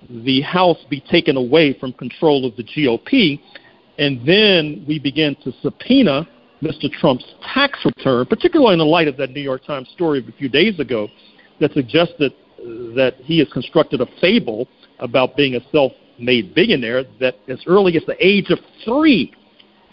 the 0.10 0.42
House 0.42 0.78
be 0.90 1.02
taken 1.02 1.38
away 1.38 1.78
from 1.80 1.94
control 1.94 2.46
of 2.46 2.56
the 2.56 2.64
GOP, 2.64 3.40
and 3.98 4.28
then 4.28 4.86
we 4.88 5.00
begin 5.00 5.36
to 5.44 5.52
subpoena 5.62 6.28
Mr. 6.62 6.92
Trump's 6.92 7.26
tax 7.54 7.80
return, 7.86 8.26
particularly 8.26 8.74
in 8.74 8.80
the 8.80 8.86
light 8.86 9.08
of 9.08 9.18
that 9.18 9.32
New 9.32 9.42
York 9.42 9.66
Times 9.66 9.90
story 9.94 10.20
of 10.20 10.28
a 10.28 10.32
few 10.34 10.50
days 10.50 10.80
ago 10.80 11.08
that 11.60 11.72
suggested 11.74 12.34
uh, 12.34 12.96
that 12.96 13.16
he 13.24 13.40
has 13.40 13.48
constructed 13.52 14.02
a 14.02 14.08
fable 14.20 14.68
about 15.00 15.36
being 15.36 15.56
a 15.56 15.60
self 15.72 15.92
made 16.18 16.56
billionaire 16.56 17.04
that 17.20 17.36
as 17.48 17.60
early 17.68 17.98
as 17.98 18.04
the 18.06 18.16
age 18.26 18.50
of 18.50 18.60
three 18.84 19.34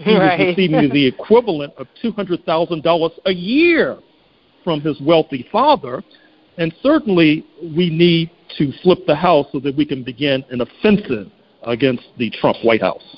he 0.02 0.16
right. 0.16 0.38
was 0.38 0.48
receiving 0.48 0.90
the 0.90 1.06
equivalent 1.20 1.72
of 1.76 1.86
$200,000 2.02 3.10
a 3.26 3.32
year 3.32 3.98
from 4.64 4.80
his 4.80 5.00
wealthy 5.00 5.48
father. 5.50 6.02
And 6.58 6.74
certainly, 6.82 7.46
we 7.62 7.90
need 7.90 8.30
to 8.58 8.72
flip 8.82 9.06
the 9.06 9.14
House 9.14 9.46
so 9.52 9.60
that 9.60 9.74
we 9.76 9.86
can 9.86 10.02
begin 10.02 10.44
an 10.50 10.60
offensive 10.60 11.30
against 11.62 12.04
the 12.18 12.30
Trump 12.30 12.58
White 12.62 12.82
House. 12.82 13.16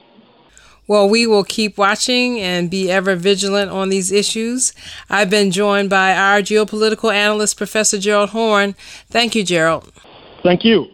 Well, 0.86 1.08
we 1.08 1.26
will 1.26 1.44
keep 1.44 1.78
watching 1.78 2.38
and 2.38 2.70
be 2.70 2.90
ever 2.90 3.16
vigilant 3.16 3.70
on 3.70 3.88
these 3.88 4.12
issues. 4.12 4.74
I've 5.08 5.30
been 5.30 5.50
joined 5.50 5.88
by 5.88 6.14
our 6.14 6.40
geopolitical 6.40 7.12
analyst, 7.12 7.56
Professor 7.56 7.98
Gerald 7.98 8.30
Horne. 8.30 8.74
Thank 9.08 9.34
you, 9.34 9.44
Gerald. 9.44 9.90
Thank 10.42 10.62
you. 10.62 10.86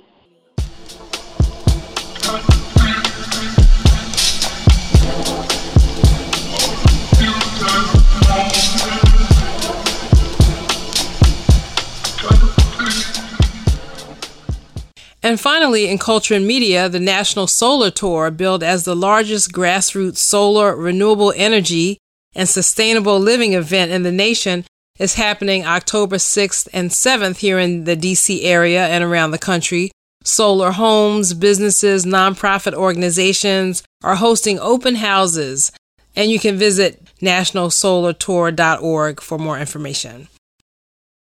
And 15.31 15.39
finally, 15.39 15.87
in 15.87 15.99
culture 15.99 16.35
and 16.35 16.45
media, 16.45 16.89
the 16.89 16.99
National 16.99 17.47
Solar 17.47 17.93
Tour, 17.93 18.33
billed 18.33 18.65
as 18.65 18.83
the 18.83 18.97
largest 18.97 19.53
grassroots 19.53 20.17
solar, 20.17 20.75
renewable 20.75 21.33
energy, 21.37 21.99
and 22.35 22.49
sustainable 22.49 23.21
living 23.21 23.53
event 23.53 23.93
in 23.93 24.03
the 24.03 24.11
nation, 24.11 24.65
is 24.99 25.15
happening 25.15 25.65
October 25.65 26.17
6th 26.17 26.67
and 26.73 26.91
7th 26.91 27.37
here 27.37 27.61
in 27.61 27.85
the 27.85 27.97
DC 27.97 28.41
area 28.43 28.89
and 28.89 29.05
around 29.05 29.31
the 29.31 29.39
country. 29.39 29.93
Solar 30.25 30.73
homes, 30.73 31.33
businesses, 31.33 32.05
nonprofit 32.05 32.75
organizations 32.75 33.85
are 34.03 34.17
hosting 34.17 34.59
open 34.59 34.97
houses, 34.97 35.71
and 36.17 36.29
you 36.33 36.41
can 36.41 36.57
visit 36.57 37.05
nationalsolartour.org 37.23 39.21
for 39.21 39.39
more 39.39 39.61
information. 39.61 40.27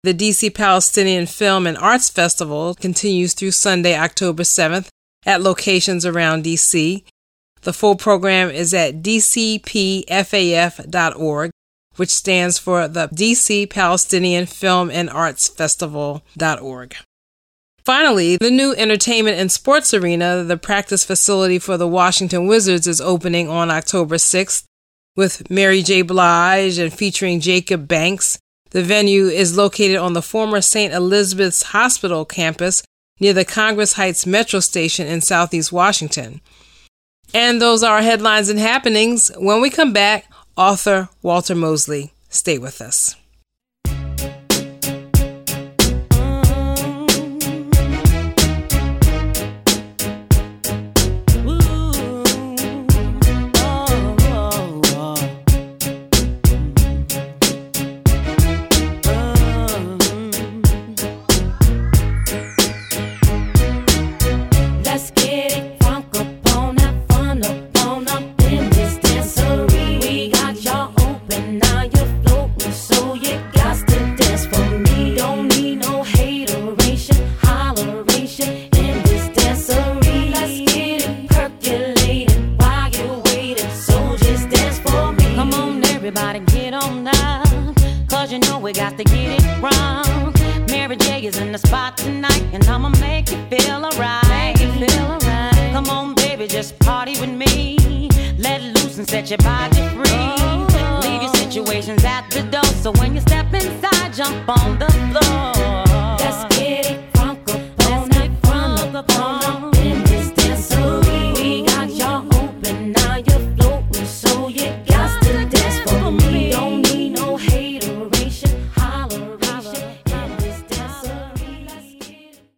The 0.06 0.14
DC 0.14 0.54
Palestinian 0.54 1.26
Film 1.26 1.66
and 1.66 1.76
Arts 1.76 2.08
Festival 2.08 2.76
continues 2.76 3.34
through 3.34 3.50
Sunday, 3.50 3.98
October 3.98 4.44
7th 4.44 4.86
at 5.24 5.42
locations 5.42 6.06
around 6.06 6.44
DC. 6.44 7.02
The 7.62 7.72
full 7.72 7.96
program 7.96 8.50
is 8.50 8.72
at 8.72 9.02
dcpfaf.org, 9.02 9.50
which 11.96 12.10
stands 12.10 12.56
for 12.56 12.86
the 12.86 13.08
DC 13.08 13.68
Palestinian 13.68 14.46
Film 14.46 14.92
and 14.92 15.10
Arts 15.10 15.48
Festival.org. 15.48 16.96
Finally, 17.84 18.36
the 18.36 18.52
new 18.52 18.76
entertainment 18.76 19.40
and 19.40 19.50
sports 19.50 19.92
arena, 19.92 20.44
the 20.44 20.56
practice 20.56 21.04
facility 21.04 21.58
for 21.58 21.76
the 21.76 21.88
Washington 21.88 22.46
Wizards, 22.46 22.86
is 22.86 23.00
opening 23.00 23.48
on 23.48 23.72
October 23.72 24.14
6th 24.18 24.62
with 25.16 25.50
Mary 25.50 25.82
J. 25.82 26.02
Blige 26.02 26.78
and 26.78 26.92
featuring 26.92 27.40
Jacob 27.40 27.88
Banks. 27.88 28.38
The 28.70 28.82
venue 28.82 29.26
is 29.26 29.56
located 29.56 29.96
on 29.96 30.12
the 30.12 30.22
former 30.22 30.60
St. 30.60 30.92
Elizabeth's 30.92 31.62
Hospital 31.64 32.24
campus 32.24 32.82
near 33.20 33.32
the 33.32 33.44
Congress 33.44 33.94
Heights 33.94 34.26
Metro 34.26 34.60
Station 34.60 35.06
in 35.06 35.20
Southeast 35.20 35.72
Washington. 35.72 36.40
And 37.32 37.60
those 37.60 37.82
are 37.82 37.96
our 37.96 38.02
headlines 38.02 38.48
and 38.48 38.58
happenings. 38.58 39.30
When 39.36 39.60
we 39.60 39.70
come 39.70 39.92
back, 39.92 40.30
author 40.56 41.08
Walter 41.22 41.54
Mosley. 41.54 42.12
Stay 42.28 42.58
with 42.58 42.80
us. 42.80 43.16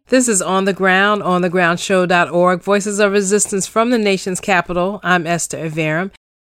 This 0.09 0.27
is 0.27 0.41
On 0.41 0.65
the 0.65 0.73
Ground, 0.73 1.21
onthegroundshow.org, 1.21 2.63
Voices 2.63 2.97
of 2.97 3.11
Resistance 3.11 3.67
from 3.67 3.91
the 3.91 3.99
nation's 3.99 4.39
capital. 4.39 4.99
I'm 5.03 5.27
Esther 5.27 5.69
Iverem. 5.69 6.09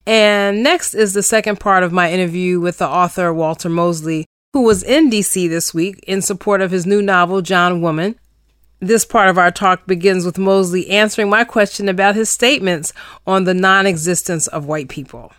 And 0.06 0.62
next 0.62 0.94
is 0.94 1.12
the 1.12 1.22
second 1.22 1.60
part 1.60 1.82
of 1.82 1.92
my 1.92 2.10
interview 2.10 2.60
with 2.60 2.78
the 2.78 2.88
author 2.88 3.30
Walter 3.30 3.68
Mosley, 3.68 4.24
who 4.54 4.62
was 4.62 4.82
in 4.82 5.10
DC 5.10 5.50
this 5.50 5.74
week 5.74 6.02
in 6.06 6.22
support 6.22 6.62
of 6.62 6.70
his 6.70 6.86
new 6.86 7.02
novel, 7.02 7.42
John 7.42 7.82
Woman. 7.82 8.18
This 8.80 9.04
part 9.04 9.28
of 9.28 9.36
our 9.36 9.50
talk 9.50 9.86
begins 9.86 10.24
with 10.24 10.38
Mosley 10.38 10.88
answering 10.88 11.28
my 11.28 11.44
question 11.44 11.90
about 11.90 12.14
his 12.14 12.30
statements 12.30 12.94
on 13.26 13.44
the 13.44 13.52
non 13.52 13.84
existence 13.84 14.46
of 14.46 14.64
white 14.64 14.88
people. 14.88 15.30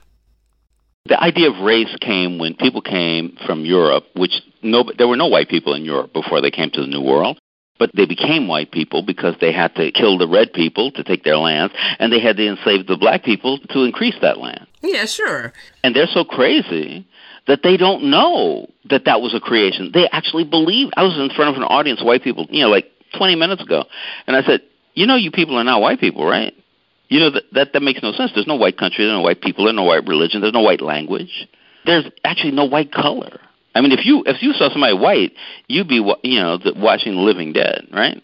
The 1.07 1.19
idea 1.19 1.49
of 1.49 1.65
race 1.65 1.95
came 1.99 2.37
when 2.37 2.53
people 2.53 2.83
came 2.83 3.39
from 3.47 3.65
Europe, 3.65 4.05
which 4.15 4.33
no, 4.61 4.83
there 4.99 5.07
were 5.07 5.17
no 5.17 5.27
white 5.27 5.49
people 5.49 5.73
in 5.73 5.83
Europe 5.83 6.13
before 6.13 6.41
they 6.41 6.51
came 6.51 6.69
to 6.69 6.81
the 6.81 6.87
New 6.87 7.01
World 7.01 7.39
but 7.83 7.91
they 7.93 8.05
became 8.05 8.47
white 8.47 8.71
people 8.71 9.01
because 9.01 9.35
they 9.41 9.51
had 9.51 9.75
to 9.75 9.91
kill 9.91 10.17
the 10.17 10.25
red 10.25 10.53
people 10.53 10.89
to 10.89 11.03
take 11.03 11.25
their 11.25 11.35
lands, 11.35 11.73
and 11.99 12.13
they 12.13 12.19
had 12.21 12.37
to 12.37 12.47
enslave 12.47 12.87
the 12.87 12.95
black 12.95 13.25
people 13.25 13.59
to 13.59 13.83
increase 13.83 14.15
that 14.21 14.37
land. 14.37 14.65
Yeah, 14.81 15.03
sure. 15.03 15.51
And 15.83 15.93
they're 15.93 16.07
so 16.07 16.23
crazy 16.23 17.05
that 17.47 17.59
they 17.61 17.75
don't 17.75 18.05
know 18.05 18.67
that 18.89 19.03
that 19.03 19.19
was 19.19 19.33
a 19.33 19.41
creation. 19.41 19.91
They 19.93 20.07
actually 20.13 20.45
believe. 20.45 20.91
I 20.95 21.03
was 21.03 21.17
in 21.17 21.35
front 21.35 21.49
of 21.49 21.61
an 21.61 21.67
audience 21.67 21.99
of 21.99 22.07
white 22.07 22.23
people, 22.23 22.47
you 22.49 22.63
know, 22.63 22.69
like 22.69 22.89
20 23.17 23.35
minutes 23.35 23.61
ago, 23.61 23.83
and 24.27 24.37
I 24.37 24.43
said, 24.43 24.61
"You 24.93 25.05
know, 25.05 25.17
you 25.17 25.29
people 25.29 25.57
are 25.57 25.63
not 25.65 25.81
white 25.81 25.99
people, 25.99 26.25
right? 26.25 26.53
You 27.09 27.19
know 27.19 27.31
that 27.31 27.43
that, 27.51 27.73
that 27.73 27.81
makes 27.81 28.01
no 28.01 28.13
sense. 28.13 28.31
There's 28.33 28.47
no 28.47 28.55
white 28.55 28.77
country, 28.77 29.03
there's 29.03 29.17
no 29.17 29.23
white 29.23 29.41
people, 29.41 29.65
there's 29.65 29.75
no 29.75 29.83
white 29.83 30.07
religion, 30.07 30.39
there's 30.39 30.53
no 30.53 30.61
white 30.61 30.79
language. 30.79 31.49
There's 31.85 32.05
actually 32.23 32.51
no 32.51 32.63
white 32.63 32.93
color." 32.93 33.41
I 33.75 33.81
mean, 33.81 33.91
if 33.91 34.05
you 34.05 34.23
if 34.25 34.41
you 34.41 34.53
saw 34.53 34.69
somebody 34.69 34.93
white, 34.93 35.33
you'd 35.67 35.87
be 35.87 35.95
you 36.23 36.39
know 36.39 36.59
watching 36.75 37.15
The 37.15 37.21
Living 37.21 37.53
Dead, 37.53 37.87
right? 37.91 38.21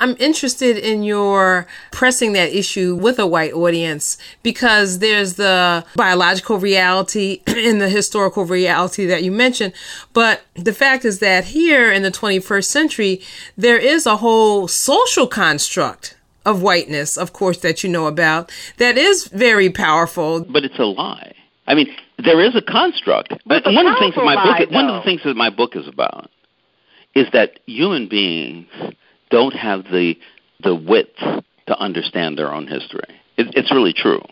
I'm 0.00 0.16
interested 0.18 0.76
in 0.76 1.04
your 1.04 1.66
pressing 1.92 2.32
that 2.32 2.52
issue 2.52 2.96
with 2.96 3.18
a 3.18 3.26
white 3.26 3.52
audience 3.52 4.18
because 4.42 4.98
there's 4.98 5.34
the 5.34 5.84
biological 5.94 6.58
reality 6.58 7.42
and 7.46 7.80
the 7.80 7.88
historical 7.88 8.44
reality 8.44 9.06
that 9.06 9.22
you 9.22 9.30
mentioned. 9.30 9.72
But 10.12 10.42
the 10.54 10.72
fact 10.72 11.04
is 11.04 11.20
that 11.20 11.44
here 11.46 11.92
in 11.92 12.02
the 12.02 12.10
21st 12.10 12.64
century, 12.64 13.22
there 13.56 13.78
is 13.78 14.06
a 14.06 14.16
whole 14.16 14.66
social 14.66 15.26
construct 15.26 16.16
of 16.44 16.60
whiteness, 16.60 17.16
of 17.16 17.32
course, 17.32 17.58
that 17.58 17.82
you 17.82 17.90
know 17.90 18.06
about 18.06 18.52
that 18.78 18.98
is 18.98 19.28
very 19.28 19.70
powerful. 19.70 20.44
But 20.44 20.64
it's 20.64 20.78
a 20.78 20.84
lie. 20.84 21.33
I 21.66 21.74
mean, 21.74 21.88
there 22.18 22.40
is 22.40 22.54
a 22.54 22.62
construct. 22.62 23.32
But 23.46 23.64
one 23.64 23.86
of 23.86 23.94
the 23.94 24.00
things 24.00 24.14
that 24.14 24.24
my 24.24 24.58
book 24.58 24.70
one 24.70 24.88
of 24.88 25.02
the 25.02 25.04
things 25.04 25.22
that 25.24 25.36
my 25.36 25.50
book 25.50 25.76
is 25.76 25.88
about 25.88 26.30
is 27.14 27.26
that 27.32 27.60
human 27.66 28.08
beings 28.08 28.68
don't 29.30 29.54
have 29.54 29.84
the 29.84 30.14
the 30.62 30.74
wit 30.74 31.16
to 31.66 31.78
understand 31.78 32.38
their 32.38 32.52
own 32.52 32.66
history. 32.66 33.08
It, 33.36 33.54
it's 33.56 33.72
really 33.72 33.92
true. 33.92 34.22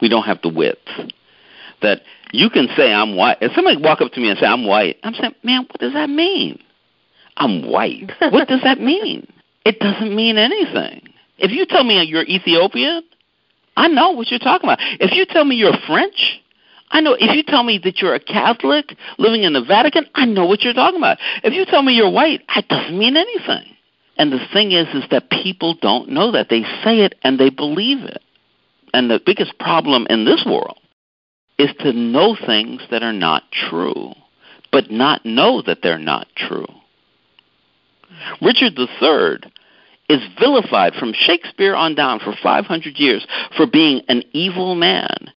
We 0.00 0.08
don't 0.08 0.24
have 0.24 0.40
the 0.42 0.48
wit. 0.48 0.78
That 1.82 2.02
you 2.32 2.50
can 2.50 2.68
say 2.76 2.92
I'm 2.92 3.14
white. 3.14 3.38
If 3.40 3.52
somebody 3.54 3.80
walk 3.80 4.00
up 4.00 4.12
to 4.12 4.20
me 4.20 4.30
and 4.30 4.38
say 4.38 4.46
I'm 4.46 4.66
white, 4.66 4.96
I'm 5.04 5.14
saying, 5.14 5.34
man, 5.44 5.66
what 5.68 5.78
does 5.78 5.92
that 5.92 6.10
mean? 6.10 6.60
I'm 7.36 7.68
white. 7.70 8.10
what 8.20 8.48
does 8.48 8.62
that 8.64 8.80
mean? 8.80 9.30
It 9.64 9.78
doesn't 9.78 10.14
mean 10.14 10.38
anything. 10.38 11.08
If 11.38 11.52
you 11.52 11.66
tell 11.66 11.84
me 11.84 12.02
you're 12.02 12.24
Ethiopian, 12.24 13.02
I 13.78 13.86
know 13.86 14.10
what 14.10 14.28
you're 14.30 14.40
talking 14.40 14.68
about. 14.68 14.80
If 14.98 15.12
you 15.12 15.24
tell 15.24 15.44
me 15.44 15.54
you're 15.54 15.76
French, 15.86 16.40
I 16.90 17.00
know. 17.00 17.14
If 17.14 17.36
you 17.36 17.44
tell 17.44 17.62
me 17.62 17.78
that 17.84 17.98
you're 17.98 18.14
a 18.14 18.20
Catholic 18.20 18.96
living 19.18 19.44
in 19.44 19.52
the 19.52 19.62
Vatican, 19.62 20.06
I 20.14 20.24
know 20.24 20.46
what 20.46 20.62
you're 20.62 20.74
talking 20.74 20.98
about. 20.98 21.18
If 21.44 21.52
you 21.52 21.64
tell 21.64 21.82
me 21.82 21.92
you're 21.92 22.10
white, 22.10 22.42
it 22.56 22.66
doesn't 22.66 22.98
mean 22.98 23.16
anything. 23.16 23.76
And 24.16 24.32
the 24.32 24.40
thing 24.52 24.72
is, 24.72 24.88
is 24.94 25.04
that 25.12 25.30
people 25.30 25.76
don't 25.80 26.08
know 26.08 26.32
that. 26.32 26.48
They 26.50 26.62
say 26.82 27.00
it 27.00 27.14
and 27.22 27.38
they 27.38 27.50
believe 27.50 28.02
it. 28.02 28.20
And 28.92 29.08
the 29.08 29.20
biggest 29.24 29.56
problem 29.60 30.08
in 30.10 30.24
this 30.24 30.44
world 30.44 30.78
is 31.56 31.70
to 31.80 31.92
know 31.92 32.36
things 32.46 32.82
that 32.90 33.04
are 33.04 33.12
not 33.12 33.44
true, 33.52 34.12
but 34.72 34.90
not 34.90 35.24
know 35.24 35.62
that 35.62 35.78
they're 35.82 35.98
not 35.98 36.26
true. 36.36 36.66
Richard 38.42 38.76
III 38.76 39.52
is 40.08 40.20
vilified 40.38 40.94
from 40.94 41.12
Shakespeare 41.12 41.74
on 41.74 41.94
down 41.94 42.20
for 42.20 42.34
500 42.42 42.96
years 42.98 43.26
for 43.56 43.66
being 43.66 44.02
an 44.08 44.22
evil 44.32 44.74
man. 44.74 45.32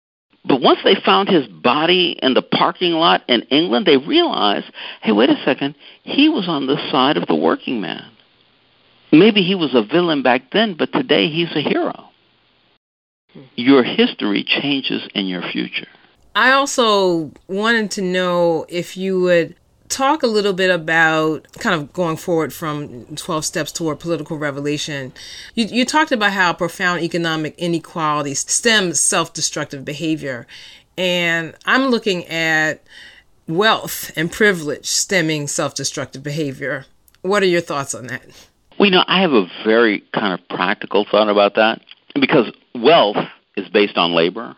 But 0.44 0.62
once 0.62 0.78
they 0.84 0.94
found 0.94 1.28
his 1.28 1.46
body 1.46 2.18
in 2.22 2.34
the 2.34 2.42
parking 2.42 2.92
lot 2.92 3.22
in 3.28 3.42
England, 3.50 3.86
they 3.86 3.98
realized, 3.98 4.66
hey, 5.02 5.12
wait 5.12 5.28
a 5.28 5.42
second, 5.44 5.74
he 6.02 6.28
was 6.28 6.48
on 6.48 6.66
the 6.66 6.76
side 6.90 7.16
of 7.16 7.26
the 7.26 7.34
working 7.34 7.80
man. 7.80 8.10
Maybe 9.12 9.42
he 9.42 9.54
was 9.54 9.74
a 9.74 9.82
villain 9.82 10.22
back 10.22 10.50
then, 10.52 10.76
but 10.78 10.92
today 10.92 11.28
he's 11.28 11.54
a 11.54 11.60
hero. 11.60 12.08
Your 13.54 13.82
history 13.82 14.44
changes 14.44 15.02
in 15.14 15.26
your 15.26 15.42
future. 15.42 15.88
I 16.34 16.52
also 16.52 17.32
wanted 17.48 17.90
to 17.92 18.02
know 18.02 18.64
if 18.68 18.96
you 18.96 19.20
would 19.20 19.56
talk 19.90 20.22
a 20.22 20.26
little 20.26 20.52
bit 20.52 20.70
about 20.70 21.46
kind 21.54 21.74
of 21.74 21.92
going 21.92 22.16
forward 22.16 22.52
from 22.52 23.04
12 23.16 23.44
steps 23.44 23.72
toward 23.72 24.00
political 24.00 24.38
revelation. 24.38 25.12
You, 25.54 25.66
you 25.66 25.84
talked 25.84 26.12
about 26.12 26.32
how 26.32 26.52
profound 26.52 27.02
economic 27.02 27.54
inequality 27.58 28.34
stems 28.34 29.00
self 29.00 29.32
destructive 29.34 29.84
behavior. 29.84 30.46
And 30.96 31.54
I'm 31.66 31.88
looking 31.88 32.24
at 32.26 32.82
wealth 33.46 34.12
and 34.16 34.30
privilege 34.30 34.86
stemming 34.86 35.48
self 35.48 35.74
destructive 35.74 36.22
behavior. 36.22 36.86
What 37.22 37.42
are 37.42 37.46
your 37.46 37.60
thoughts 37.60 37.94
on 37.94 38.06
that? 38.06 38.24
Well, 38.78 38.88
you 38.88 38.94
know, 38.94 39.04
I 39.06 39.20
have 39.20 39.32
a 39.32 39.46
very 39.64 40.02
kind 40.14 40.32
of 40.32 40.48
practical 40.48 41.04
thought 41.10 41.28
about 41.28 41.56
that 41.56 41.82
because 42.18 42.50
wealth 42.74 43.16
is 43.56 43.68
based 43.68 43.98
on 43.98 44.12
labor, 44.12 44.56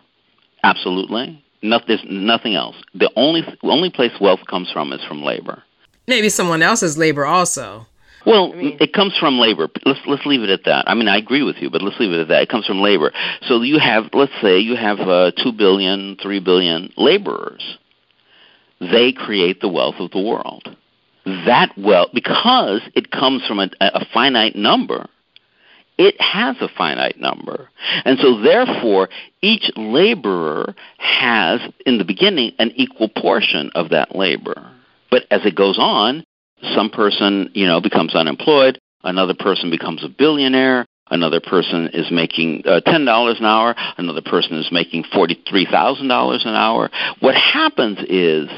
absolutely. 0.63 1.43
No, 1.63 1.81
there's 1.87 2.05
nothing 2.09 2.55
else. 2.55 2.77
The 2.95 3.11
only 3.17 3.43
only 3.63 3.91
place 3.91 4.13
wealth 4.21 4.41
comes 4.49 4.71
from 4.71 4.93
is 4.93 5.03
from 5.05 5.23
labor. 5.23 5.63
Maybe 6.09 6.29
someone 6.29 6.63
else's 6.63 6.99
labor 6.99 7.25
also. 7.25 7.87
Well, 8.25 8.53
I 8.53 8.57
mean, 8.57 8.77
it 8.81 8.93
comes 8.93 9.17
from 9.19 9.39
labor. 9.39 9.69
Let's 9.85 10.01
let's 10.07 10.27
leave 10.27 10.43
it 10.43 10.51
at 10.51 10.65
that. 10.65 10.89
I 10.89 10.95
mean, 10.95 11.09
I 11.09 11.17
agree 11.17 11.43
with 11.43 11.57
you, 11.61 11.71
but 11.71 11.83
let's 11.83 11.99
leave 11.99 12.13
it 12.13 12.21
at 12.21 12.29
that. 12.29 12.43
It 12.43 12.49
comes 12.49 12.67
from 12.67 12.81
labor. 12.81 13.13
So 13.43 13.63
you 13.63 13.79
have, 13.79 14.11
let's 14.13 14.33
say, 14.41 14.59
you 14.59 14.77
have 14.77 15.01
uh, 15.01 15.33
two 15.43 15.53
billion, 15.53 16.17
three 16.23 16.41
billion 16.41 16.93
laborers. 16.97 17.79
They 18.81 19.13
create 19.13 19.61
the 19.61 19.69
wealth 19.69 19.97
of 19.99 20.11
the 20.11 20.21
world. 20.21 20.77
That 21.25 21.77
wealth, 21.79 22.11
because 22.13 22.81
it 22.95 23.13
comes 23.13 23.47
from 23.47 23.61
a, 23.61 23.71
a 23.81 24.05
finite 24.13 24.57
number, 24.57 25.07
it 25.99 26.21
has 26.21 26.57
a 26.61 26.69
finite 26.69 27.21
number. 27.21 27.69
And 28.05 28.19
so, 28.19 28.41
therefore, 28.41 29.09
each 29.41 29.71
laborer 29.77 30.75
has, 30.99 31.61
in 31.85 31.99
the 31.99 32.05
beginning, 32.05 32.53
an 32.59 32.73
equal 32.77 33.09
portion 33.09 33.71
of 33.75 33.91
that 33.91 34.15
labor. 34.17 34.71
But 35.11 35.25
as 35.31 35.45
it 35.45 35.55
goes 35.55 35.79
on, 35.79 36.25
some 36.75 36.91
person, 36.91 37.51
you 37.55 37.67
know, 37.67 37.81
becomes 37.81 38.15
unemployed, 38.15 38.79
another 39.05 39.35
person 39.35 39.71
becomes 39.71 40.05
a 40.05 40.09
billionaire, 40.09 40.87
another 41.11 41.41
person 41.41 41.91
is 41.93 42.11
making 42.11 42.63
uh, 42.65 42.81
$10 42.87 43.39
an 43.39 43.45
hour, 43.45 43.75
another 43.99 44.23
person 44.23 44.57
is 44.59 44.69
making 44.73 45.05
$43,000 45.05 46.47
an 46.47 46.55
hour. 46.55 46.91
What 47.21 47.35
happens 47.35 47.99
is 48.09 48.49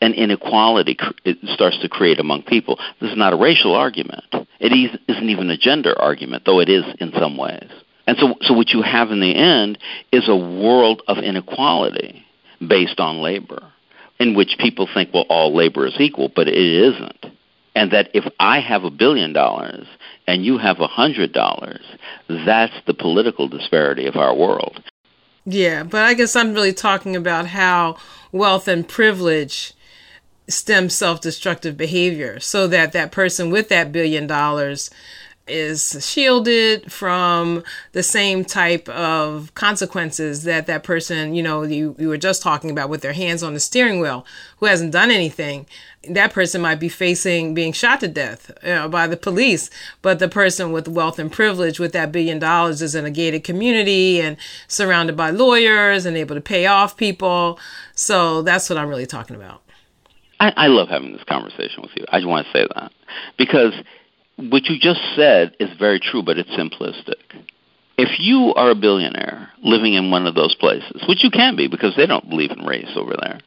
an 0.00 0.14
inequality 0.14 0.96
it 1.24 1.38
starts 1.54 1.78
to 1.80 1.88
create 1.88 2.20
among 2.20 2.42
people. 2.42 2.78
This 3.00 3.10
is 3.10 3.16
not 3.16 3.32
a 3.32 3.36
racial 3.36 3.74
argument. 3.74 4.24
It 4.58 4.72
isn't 5.08 5.28
even 5.28 5.50
a 5.50 5.56
gender 5.56 5.94
argument, 5.98 6.44
though 6.46 6.60
it 6.60 6.68
is 6.68 6.84
in 7.00 7.12
some 7.12 7.36
ways. 7.36 7.70
And 8.06 8.16
so, 8.18 8.34
so 8.40 8.54
what 8.54 8.70
you 8.70 8.82
have 8.82 9.10
in 9.10 9.20
the 9.20 9.34
end 9.34 9.78
is 10.10 10.28
a 10.28 10.36
world 10.36 11.02
of 11.06 11.18
inequality 11.18 12.24
based 12.66 12.98
on 12.98 13.22
labor, 13.22 13.62
in 14.18 14.34
which 14.34 14.56
people 14.58 14.88
think, 14.92 15.10
well, 15.12 15.26
all 15.28 15.54
labor 15.54 15.86
is 15.86 15.94
equal, 15.98 16.30
but 16.34 16.48
it 16.48 16.56
isn't. 16.56 17.26
And 17.74 17.92
that 17.92 18.10
if 18.14 18.24
I 18.40 18.60
have 18.60 18.84
a 18.84 18.90
billion 18.90 19.32
dollars 19.32 19.86
and 20.26 20.44
you 20.44 20.58
have 20.58 20.80
a 20.80 20.86
hundred 20.88 21.32
dollars, 21.32 21.84
that's 22.28 22.74
the 22.86 22.94
political 22.94 23.48
disparity 23.48 24.06
of 24.06 24.16
our 24.16 24.34
world. 24.34 24.82
Yeah, 25.44 25.84
but 25.84 26.04
I 26.04 26.14
guess 26.14 26.36
I'm 26.36 26.52
really 26.52 26.72
talking 26.72 27.16
about 27.16 27.46
how 27.46 27.96
wealth 28.32 28.68
and 28.68 28.86
privilege 28.86 29.72
stem 30.50 30.88
self-destructive 30.88 31.76
behavior 31.76 32.40
so 32.40 32.66
that 32.66 32.92
that 32.92 33.12
person 33.12 33.50
with 33.50 33.68
that 33.68 33.92
billion 33.92 34.26
dollars 34.26 34.90
is 35.50 36.06
shielded 36.06 36.90
from 36.90 37.62
the 37.92 38.02
same 38.02 38.44
type 38.44 38.88
of 38.88 39.52
consequences 39.54 40.44
that 40.44 40.66
that 40.66 40.82
person, 40.82 41.34
you 41.34 41.42
know, 41.42 41.62
you, 41.62 41.94
you 41.98 42.08
were 42.08 42.16
just 42.16 42.42
talking 42.42 42.70
about 42.70 42.88
with 42.88 43.02
their 43.02 43.12
hands 43.12 43.42
on 43.42 43.54
the 43.54 43.60
steering 43.60 44.00
wheel, 44.00 44.24
who 44.58 44.66
hasn't 44.66 44.92
done 44.92 45.10
anything. 45.10 45.66
That 46.08 46.32
person 46.32 46.62
might 46.62 46.80
be 46.80 46.88
facing 46.88 47.52
being 47.52 47.72
shot 47.72 48.00
to 48.00 48.08
death 48.08 48.50
you 48.62 48.70
know, 48.70 48.88
by 48.88 49.06
the 49.06 49.16
police, 49.16 49.68
but 50.00 50.18
the 50.18 50.28
person 50.28 50.72
with 50.72 50.88
wealth 50.88 51.18
and 51.18 51.30
privilege 51.30 51.78
with 51.78 51.92
that 51.92 52.12
billion 52.12 52.38
dollars 52.38 52.80
is 52.80 52.94
in 52.94 53.04
a 53.04 53.10
gated 53.10 53.44
community 53.44 54.20
and 54.20 54.36
surrounded 54.66 55.16
by 55.16 55.30
lawyers 55.30 56.06
and 56.06 56.16
able 56.16 56.34
to 56.34 56.40
pay 56.40 56.66
off 56.66 56.96
people. 56.96 57.58
So 57.94 58.40
that's 58.42 58.70
what 58.70 58.78
I'm 58.78 58.88
really 58.88 59.06
talking 59.06 59.36
about. 59.36 59.62
I, 60.40 60.52
I 60.56 60.66
love 60.68 60.88
having 60.88 61.12
this 61.12 61.24
conversation 61.24 61.82
with 61.82 61.92
you. 61.94 62.04
I 62.08 62.18
just 62.18 62.28
want 62.28 62.46
to 62.46 62.52
say 62.52 62.66
that 62.74 62.90
because 63.38 63.74
what 64.36 64.64
you 64.64 64.78
just 64.80 65.00
said 65.14 65.54
is 65.60 65.68
very 65.78 66.00
true, 66.00 66.22
but 66.22 66.38
it's 66.38 66.50
simplistic. 66.50 67.22
If 67.98 68.18
you 68.18 68.54
are 68.54 68.70
a 68.70 68.74
billionaire 68.74 69.50
living 69.62 69.92
in 69.92 70.10
one 70.10 70.26
of 70.26 70.34
those 70.34 70.54
places, 70.54 71.04
which 71.06 71.22
you 71.22 71.30
can 71.30 71.54
be 71.54 71.68
because 71.68 71.94
they 71.96 72.06
don't 72.06 72.28
believe 72.30 72.50
in 72.50 72.64
race 72.64 72.90
over 72.96 73.14
there, 73.20 73.40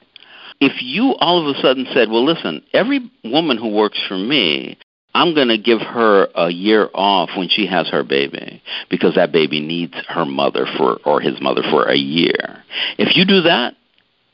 if 0.61 0.83
you 0.83 1.15
all 1.15 1.41
of 1.41 1.55
a 1.55 1.59
sudden 1.59 1.87
said, 1.91 2.09
well, 2.09 2.23
listen, 2.23 2.63
every 2.71 2.99
woman 3.23 3.57
who 3.57 3.69
works 3.69 3.99
for 4.07 4.17
me, 4.17 4.77
I'm 5.15 5.33
going 5.33 5.47
to 5.47 5.57
give 5.57 5.81
her 5.81 6.27
a 6.35 6.49
year 6.51 6.89
off 6.93 7.31
when 7.35 7.49
she 7.49 7.65
has 7.67 7.87
her 7.89 8.03
baby 8.03 8.61
because 8.89 9.15
that 9.15 9.31
baby 9.31 9.59
needs 9.59 9.93
her 10.07 10.25
mother 10.25 10.67
for 10.77 10.99
or 11.05 11.21
his 11.21 11.41
mother 11.41 11.63
for 11.71 11.85
a 11.85 11.97
year. 11.97 12.63
If 12.99 13.15
you 13.15 13.25
do 13.25 13.41
that, 13.41 13.75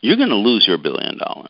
you're 0.01 0.17
going 0.17 0.29
to 0.29 0.35
lose 0.35 0.65
your 0.67 0.77
billion 0.77 1.17
dollars. 1.17 1.49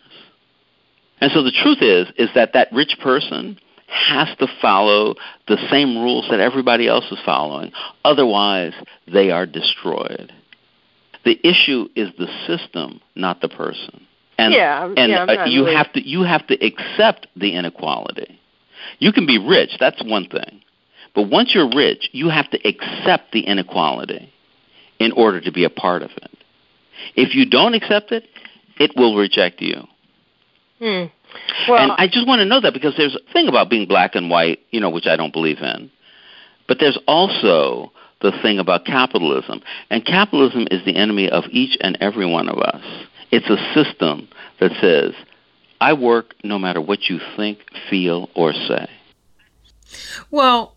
And 1.21 1.32
so 1.32 1.43
the 1.43 1.51
truth 1.51 1.82
is 1.82 2.08
is 2.17 2.29
that 2.36 2.53
that 2.53 2.71
rich 2.71 2.97
person 3.01 3.60
has 3.88 4.29
to 4.38 4.47
follow 4.62 5.15
the 5.47 5.58
same 5.69 5.97
rules 5.97 6.27
that 6.29 6.39
everybody 6.39 6.88
else 6.88 7.05
is 7.12 7.19
following. 7.25 7.71
Otherwise, 8.05 8.73
they 9.12 9.32
are 9.32 9.45
destroyed. 9.45 10.32
The 11.25 11.39
issue 11.47 11.89
is 11.95 12.10
the 12.17 12.27
system, 12.47 13.01
not 13.15 13.41
the 13.41 13.49
person. 13.49 14.05
And, 14.38 14.53
yeah, 14.53 14.86
and 14.86 15.12
yeah, 15.12 15.23
uh, 15.23 15.45
you 15.45 15.65
really... 15.65 15.75
have 15.75 15.91
to 15.93 16.08
you 16.08 16.23
have 16.23 16.47
to 16.47 16.65
accept 16.65 17.27
the 17.36 17.55
inequality. 17.55 18.39
You 18.99 19.12
can 19.12 19.25
be 19.25 19.38
rich, 19.38 19.71
that's 19.79 20.01
one 20.03 20.27
thing. 20.27 20.62
But 21.13 21.29
once 21.29 21.51
you're 21.53 21.69
rich, 21.75 22.10
you 22.13 22.29
have 22.29 22.49
to 22.51 22.67
accept 22.67 23.32
the 23.34 23.41
inequality 23.41 24.32
in 24.99 25.12
order 25.12 25.41
to 25.41 25.51
be 25.51 25.65
a 25.65 25.69
part 25.69 26.03
of 26.03 26.12
it. 26.12 26.32
If 27.15 27.36
you 27.36 27.49
don't 27.49 27.73
accept 27.73 28.12
it, 28.12 28.25
it 28.79 28.91
will 28.95 29.17
reject 29.17 29.62
you. 29.62 29.84
Hmm. 30.80 31.06
Well, 31.68 31.78
and 31.84 31.92
I 31.98 32.08
just 32.08 32.26
want 32.26 32.39
to 32.39 32.46
know 32.46 32.62
that 32.62 32.74
because 32.74 32.96
there's 32.98 33.15
a 33.15 33.34
thing 33.34 33.48
about 33.48 33.70
being 33.70 33.88
black 33.88 34.15
and 34.15 34.30
white, 34.30 34.60
you 34.72 34.80
know, 34.80 34.89
which 34.89 35.06
I 35.06 35.15
don't 35.15 35.34
believe 35.34 35.60
in. 35.60 35.92
But 36.68 36.78
there's 36.80 36.98
also 37.08 37.92
the 38.22 38.32
thing 38.42 38.60
about 38.60 38.86
capitalism. 38.86 39.62
And 39.89 40.06
capitalism 40.06 40.68
is 40.72 40.84
the 40.86 40.96
enemy 40.96 41.30
of 41.30 41.46
each 41.52 41.78
and 41.82 41.98
every 42.02 42.26
one 42.26 42.50
of 42.50 42.58
us. 42.58 42.84
It's 43.32 43.50
a 43.50 43.58
system 43.74 44.28
that 44.60 44.72
says, 44.82 45.13
I 45.82 45.94
work 45.94 46.36
no 46.44 46.60
matter 46.60 46.82
what 46.82 47.10
you 47.10 47.20
think, 47.36 47.60
feel, 47.89 48.30
or 48.36 48.54
say. 48.54 48.88
Well, 50.32 50.76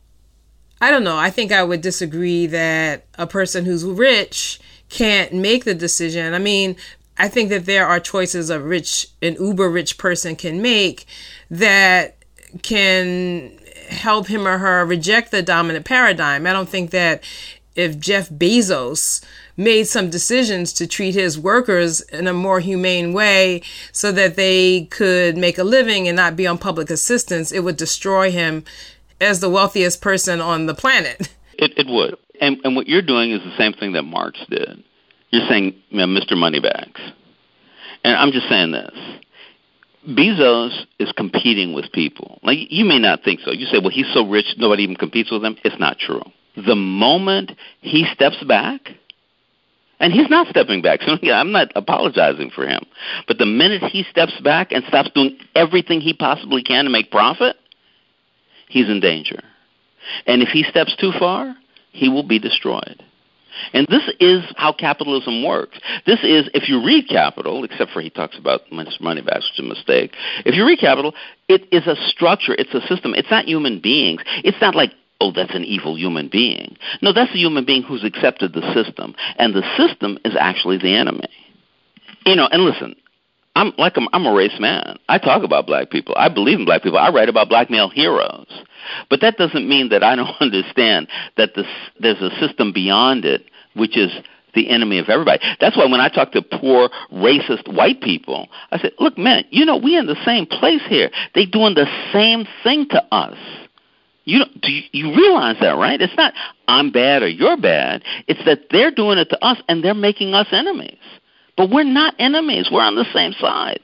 I 0.80 0.90
don't 0.90 1.04
know. 1.04 1.16
I 1.16 1.30
think 1.30 1.52
I 1.52 1.62
would 1.62 1.80
disagree 1.80 2.46
that 2.48 3.06
a 3.18 3.26
person 3.26 3.64
who's 3.64 3.84
rich 3.84 4.60
can't 4.88 5.32
make 5.32 5.64
the 5.64 5.74
decision. 5.74 6.34
I 6.34 6.38
mean, 6.38 6.76
I 7.18 7.28
think 7.28 7.50
that 7.50 7.66
there 7.66 7.86
are 7.86 8.00
choices 8.00 8.50
a 8.50 8.60
rich, 8.60 9.08
an 9.20 9.34
uber 9.34 9.68
rich 9.68 9.98
person 9.98 10.36
can 10.36 10.62
make 10.62 11.06
that 11.50 12.16
can 12.62 13.58
help 13.88 14.26
him 14.26 14.46
or 14.46 14.58
her 14.58 14.84
reject 14.84 15.30
the 15.30 15.42
dominant 15.42 15.84
paradigm. 15.84 16.46
I 16.46 16.52
don't 16.52 16.68
think 16.68 16.90
that 16.90 17.22
if 17.74 17.98
Jeff 17.98 18.28
Bezos 18.28 19.24
made 19.56 19.84
some 19.84 20.10
decisions 20.10 20.72
to 20.74 20.86
treat 20.86 21.14
his 21.14 21.38
workers 21.38 22.00
in 22.00 22.26
a 22.26 22.32
more 22.32 22.60
humane 22.60 23.12
way 23.12 23.62
so 23.92 24.12
that 24.12 24.36
they 24.36 24.86
could 24.86 25.36
make 25.36 25.58
a 25.58 25.64
living 25.64 26.08
and 26.08 26.16
not 26.16 26.36
be 26.36 26.46
on 26.46 26.58
public 26.58 26.90
assistance, 26.90 27.52
it 27.52 27.60
would 27.60 27.76
destroy 27.76 28.30
him 28.30 28.64
as 29.20 29.40
the 29.40 29.50
wealthiest 29.50 30.00
person 30.00 30.40
on 30.40 30.66
the 30.66 30.74
planet. 30.74 31.28
It, 31.58 31.74
it 31.76 31.86
would. 31.86 32.16
And, 32.40 32.58
and 32.64 32.74
what 32.74 32.88
you're 32.88 33.02
doing 33.02 33.30
is 33.30 33.40
the 33.40 33.56
same 33.56 33.72
thing 33.74 33.92
that 33.92 34.02
Marx 34.02 34.40
did. 34.50 34.82
You're 35.32 35.48
saying 35.48 35.74
you 35.88 35.98
know, 35.98 36.06
Mr. 36.06 36.36
Moneybags. 36.36 37.00
And 38.04 38.16
I'm 38.16 38.32
just 38.32 38.48
saying 38.48 38.72
this. 38.72 38.94
Bezos 40.08 40.86
is 40.98 41.12
competing 41.12 41.72
with 41.72 41.90
people. 41.92 42.38
Like 42.42 42.58
you 42.70 42.84
may 42.84 42.98
not 42.98 43.22
think 43.24 43.40
so. 43.40 43.50
You 43.50 43.66
say, 43.66 43.78
well, 43.78 43.90
he's 43.90 44.12
so 44.12 44.28
rich, 44.28 44.46
nobody 44.58 44.82
even 44.82 44.96
competes 44.96 45.30
with 45.30 45.44
him. 45.44 45.56
It's 45.64 45.78
not 45.78 45.98
true. 45.98 46.22
The 46.56 46.74
moment 46.74 47.52
he 47.80 48.06
steps 48.12 48.42
back, 48.44 48.80
and 50.00 50.12
he's 50.12 50.28
not 50.28 50.48
stepping 50.48 50.82
back. 50.82 51.00
So 51.02 51.16
I'm 51.32 51.52
not 51.52 51.68
apologizing 51.76 52.50
for 52.50 52.66
him. 52.66 52.84
But 53.26 53.38
the 53.38 53.46
minute 53.46 53.84
he 53.84 54.04
steps 54.10 54.38
back 54.42 54.72
and 54.72 54.84
stops 54.88 55.10
doing 55.14 55.38
everything 55.54 56.00
he 56.00 56.12
possibly 56.12 56.62
can 56.62 56.84
to 56.84 56.90
make 56.90 57.10
profit, 57.10 57.56
he's 58.68 58.90
in 58.90 59.00
danger. 59.00 59.40
And 60.26 60.42
if 60.42 60.48
he 60.48 60.64
steps 60.64 60.96
too 60.96 61.12
far, 61.18 61.54
he 61.92 62.08
will 62.08 62.26
be 62.26 62.40
destroyed. 62.40 63.02
And 63.72 63.86
this 63.88 64.02
is 64.20 64.44
how 64.56 64.72
capitalism 64.72 65.44
works. 65.44 65.78
This 66.06 66.20
is, 66.22 66.48
if 66.54 66.68
you 66.68 66.84
read 66.84 67.08
Capital, 67.08 67.64
except 67.64 67.90
for 67.90 68.00
he 68.00 68.10
talks 68.10 68.38
about 68.38 68.60
money 68.72 69.22
back, 69.22 69.36
which 69.36 69.52
is 69.54 69.58
a 69.58 69.62
mistake. 69.62 70.14
If 70.44 70.54
you 70.54 70.66
read 70.66 70.78
Capital, 70.78 71.14
it 71.48 71.66
is 71.72 71.86
a 71.86 71.96
structure, 72.08 72.54
it's 72.54 72.74
a 72.74 72.80
system. 72.86 73.14
It's 73.14 73.30
not 73.30 73.46
human 73.46 73.80
beings. 73.80 74.22
It's 74.44 74.60
not 74.60 74.74
like, 74.74 74.92
oh, 75.20 75.32
that's 75.32 75.54
an 75.54 75.64
evil 75.64 75.96
human 75.96 76.28
being. 76.28 76.76
No, 77.00 77.12
that's 77.12 77.30
a 77.32 77.38
human 77.38 77.64
being 77.64 77.82
who's 77.82 78.04
accepted 78.04 78.52
the 78.52 78.72
system. 78.74 79.14
And 79.38 79.54
the 79.54 79.62
system 79.76 80.18
is 80.24 80.34
actually 80.38 80.78
the 80.78 80.96
enemy. 80.96 81.28
You 82.26 82.36
know, 82.36 82.48
and 82.50 82.62
listen, 82.62 82.94
I'm 83.54 83.72
like 83.76 83.96
I'm, 83.96 84.08
I'm 84.12 84.26
a 84.26 84.32
race 84.32 84.58
man. 84.58 84.98
I 85.08 85.18
talk 85.18 85.42
about 85.42 85.66
black 85.66 85.90
people. 85.90 86.14
I 86.16 86.28
believe 86.28 86.58
in 86.58 86.64
black 86.64 86.82
people. 86.82 86.98
I 86.98 87.10
write 87.10 87.28
about 87.28 87.48
black 87.48 87.70
male 87.70 87.90
heroes. 87.90 88.46
But 89.10 89.20
that 89.20 89.36
doesn't 89.36 89.68
mean 89.68 89.90
that 89.90 90.02
I 90.02 90.16
don't 90.16 90.34
understand 90.40 91.08
that 91.36 91.50
this, 91.54 91.66
there's 92.00 92.20
a 92.20 92.30
system 92.40 92.72
beyond 92.72 93.24
it 93.24 93.44
which 93.74 93.96
is 93.96 94.10
the 94.54 94.68
enemy 94.68 94.98
of 94.98 95.08
everybody. 95.08 95.42
That's 95.60 95.76
why 95.76 95.86
when 95.86 96.00
I 96.00 96.08
talk 96.08 96.32
to 96.32 96.42
poor, 96.42 96.90
racist 97.12 97.72
white 97.72 98.02
people, 98.02 98.48
I 98.70 98.78
say, 98.78 98.90
look, 98.98 99.16
man, 99.16 99.44
you 99.50 99.64
know, 99.64 99.78
we're 99.78 99.98
in 99.98 100.06
the 100.06 100.22
same 100.26 100.46
place 100.46 100.82
here. 100.88 101.10
They're 101.34 101.46
doing 101.46 101.74
the 101.74 101.86
same 102.12 102.46
thing 102.62 102.86
to 102.90 103.02
us. 103.14 103.38
You 104.24 104.44
do 104.60 104.70
you, 104.70 104.82
you 104.92 105.16
realize 105.16 105.56
that, 105.60 105.72
right? 105.72 106.00
It's 106.00 106.16
not 106.16 106.32
I'm 106.68 106.92
bad 106.92 107.22
or 107.22 107.28
you're 107.28 107.56
bad. 107.56 108.04
It's 108.28 108.44
that 108.44 108.66
they're 108.70 108.92
doing 108.92 109.18
it 109.18 109.30
to 109.30 109.44
us 109.44 109.58
and 109.68 109.82
they're 109.82 109.94
making 109.94 110.32
us 110.32 110.46
enemies. 110.52 110.98
But 111.56 111.70
we're 111.70 111.84
not 111.84 112.14
enemies. 112.18 112.68
We're 112.70 112.82
on 112.82 112.96
the 112.96 113.06
same 113.12 113.32
side. 113.32 113.80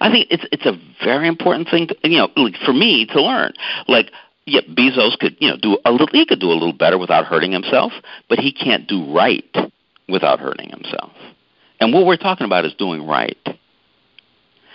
I 0.00 0.10
think 0.10 0.28
it's 0.30 0.44
it's 0.52 0.66
a 0.66 0.78
very 1.04 1.26
important 1.28 1.68
thing, 1.68 1.88
to, 1.88 1.96
you 2.04 2.18
know, 2.18 2.28
like 2.36 2.56
for 2.64 2.72
me 2.72 3.06
to 3.06 3.22
learn. 3.22 3.52
Like, 3.88 4.10
yeah, 4.46 4.60
Bezos 4.60 5.18
could, 5.18 5.36
you 5.40 5.48
know, 5.48 5.56
do 5.56 5.78
a 5.84 5.90
little. 5.90 6.08
He 6.12 6.24
could 6.24 6.40
do 6.40 6.50
a 6.50 6.54
little 6.54 6.72
better 6.72 6.98
without 6.98 7.24
hurting 7.26 7.52
himself, 7.52 7.92
but 8.28 8.38
he 8.38 8.52
can't 8.52 8.86
do 8.86 9.12
right 9.12 9.56
without 10.08 10.40
hurting 10.40 10.70
himself. 10.70 11.12
And 11.80 11.92
what 11.92 12.06
we're 12.06 12.16
talking 12.16 12.46
about 12.46 12.64
is 12.64 12.74
doing 12.74 13.06
right. 13.06 13.36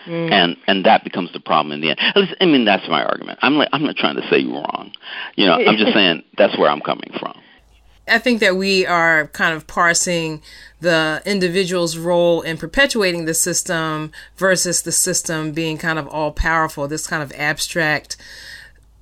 Mm. 0.08 0.32
And 0.32 0.58
and 0.68 0.86
that 0.86 1.04
becomes 1.04 1.32
the 1.34 1.40
problem 1.40 1.72
in 1.74 1.82
the 1.82 1.90
end. 1.90 2.00
At 2.00 2.18
least, 2.18 2.36
I 2.40 2.46
mean, 2.46 2.66
that's 2.66 2.88
my 2.88 3.04
argument. 3.04 3.40
I'm 3.42 3.56
like, 3.56 3.70
I'm 3.74 3.84
not 3.84 3.96
trying 3.96 4.16
to 4.16 4.28
say 4.30 4.40
you're 4.40 4.54
wrong. 4.54 4.94
You 5.36 5.46
know, 5.46 5.54
I'm 5.54 5.78
just 5.78 5.94
saying 5.94 6.24
that's 6.38 6.58
where 6.58 6.70
I'm 6.70 6.82
coming 6.82 7.12
from. 7.20 7.40
I 8.08 8.20
think 8.20 8.39
that 8.39 8.56
we 8.56 8.86
are 8.86 9.28
kind 9.28 9.56
of 9.56 9.67
parsing 9.67 10.41
the 10.80 11.22
individual's 11.26 11.98
role 11.98 12.41
in 12.41 12.58
perpetuating 12.58 13.26
the 13.26 13.34
system 13.34 14.12
versus 14.38 14.84
the 14.84 14.91
system 14.91 15.52
being 15.52 15.78
kind 15.78 15.98
of 15.98 16.08
all 16.08 16.32
powerful, 16.32 16.88
this 16.88 17.08
kind 17.08 17.24
of 17.24 17.32
abstract, 17.34 18.15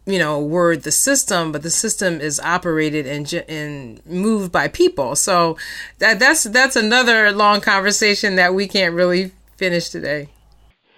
you 0.06 0.18
know, 0.18 0.40
word, 0.40 0.84
the 0.84 0.92
system, 0.92 1.52
but 1.52 1.64
the 1.64 1.70
system 1.70 2.22
is 2.22 2.40
operated 2.40 3.06
and, 3.06 3.32
and 3.50 4.06
moved 4.06 4.52
by 4.52 4.68
people. 4.68 5.16
So 5.16 5.58
that, 6.00 6.20
that's, 6.20 6.44
that's 6.44 6.76
another 6.76 7.32
long 7.32 7.62
conversation 7.62 8.36
that 8.38 8.54
we 8.54 8.68
can't 8.68 8.96
really 8.96 9.32
finish 9.58 9.90
today. 9.90 10.30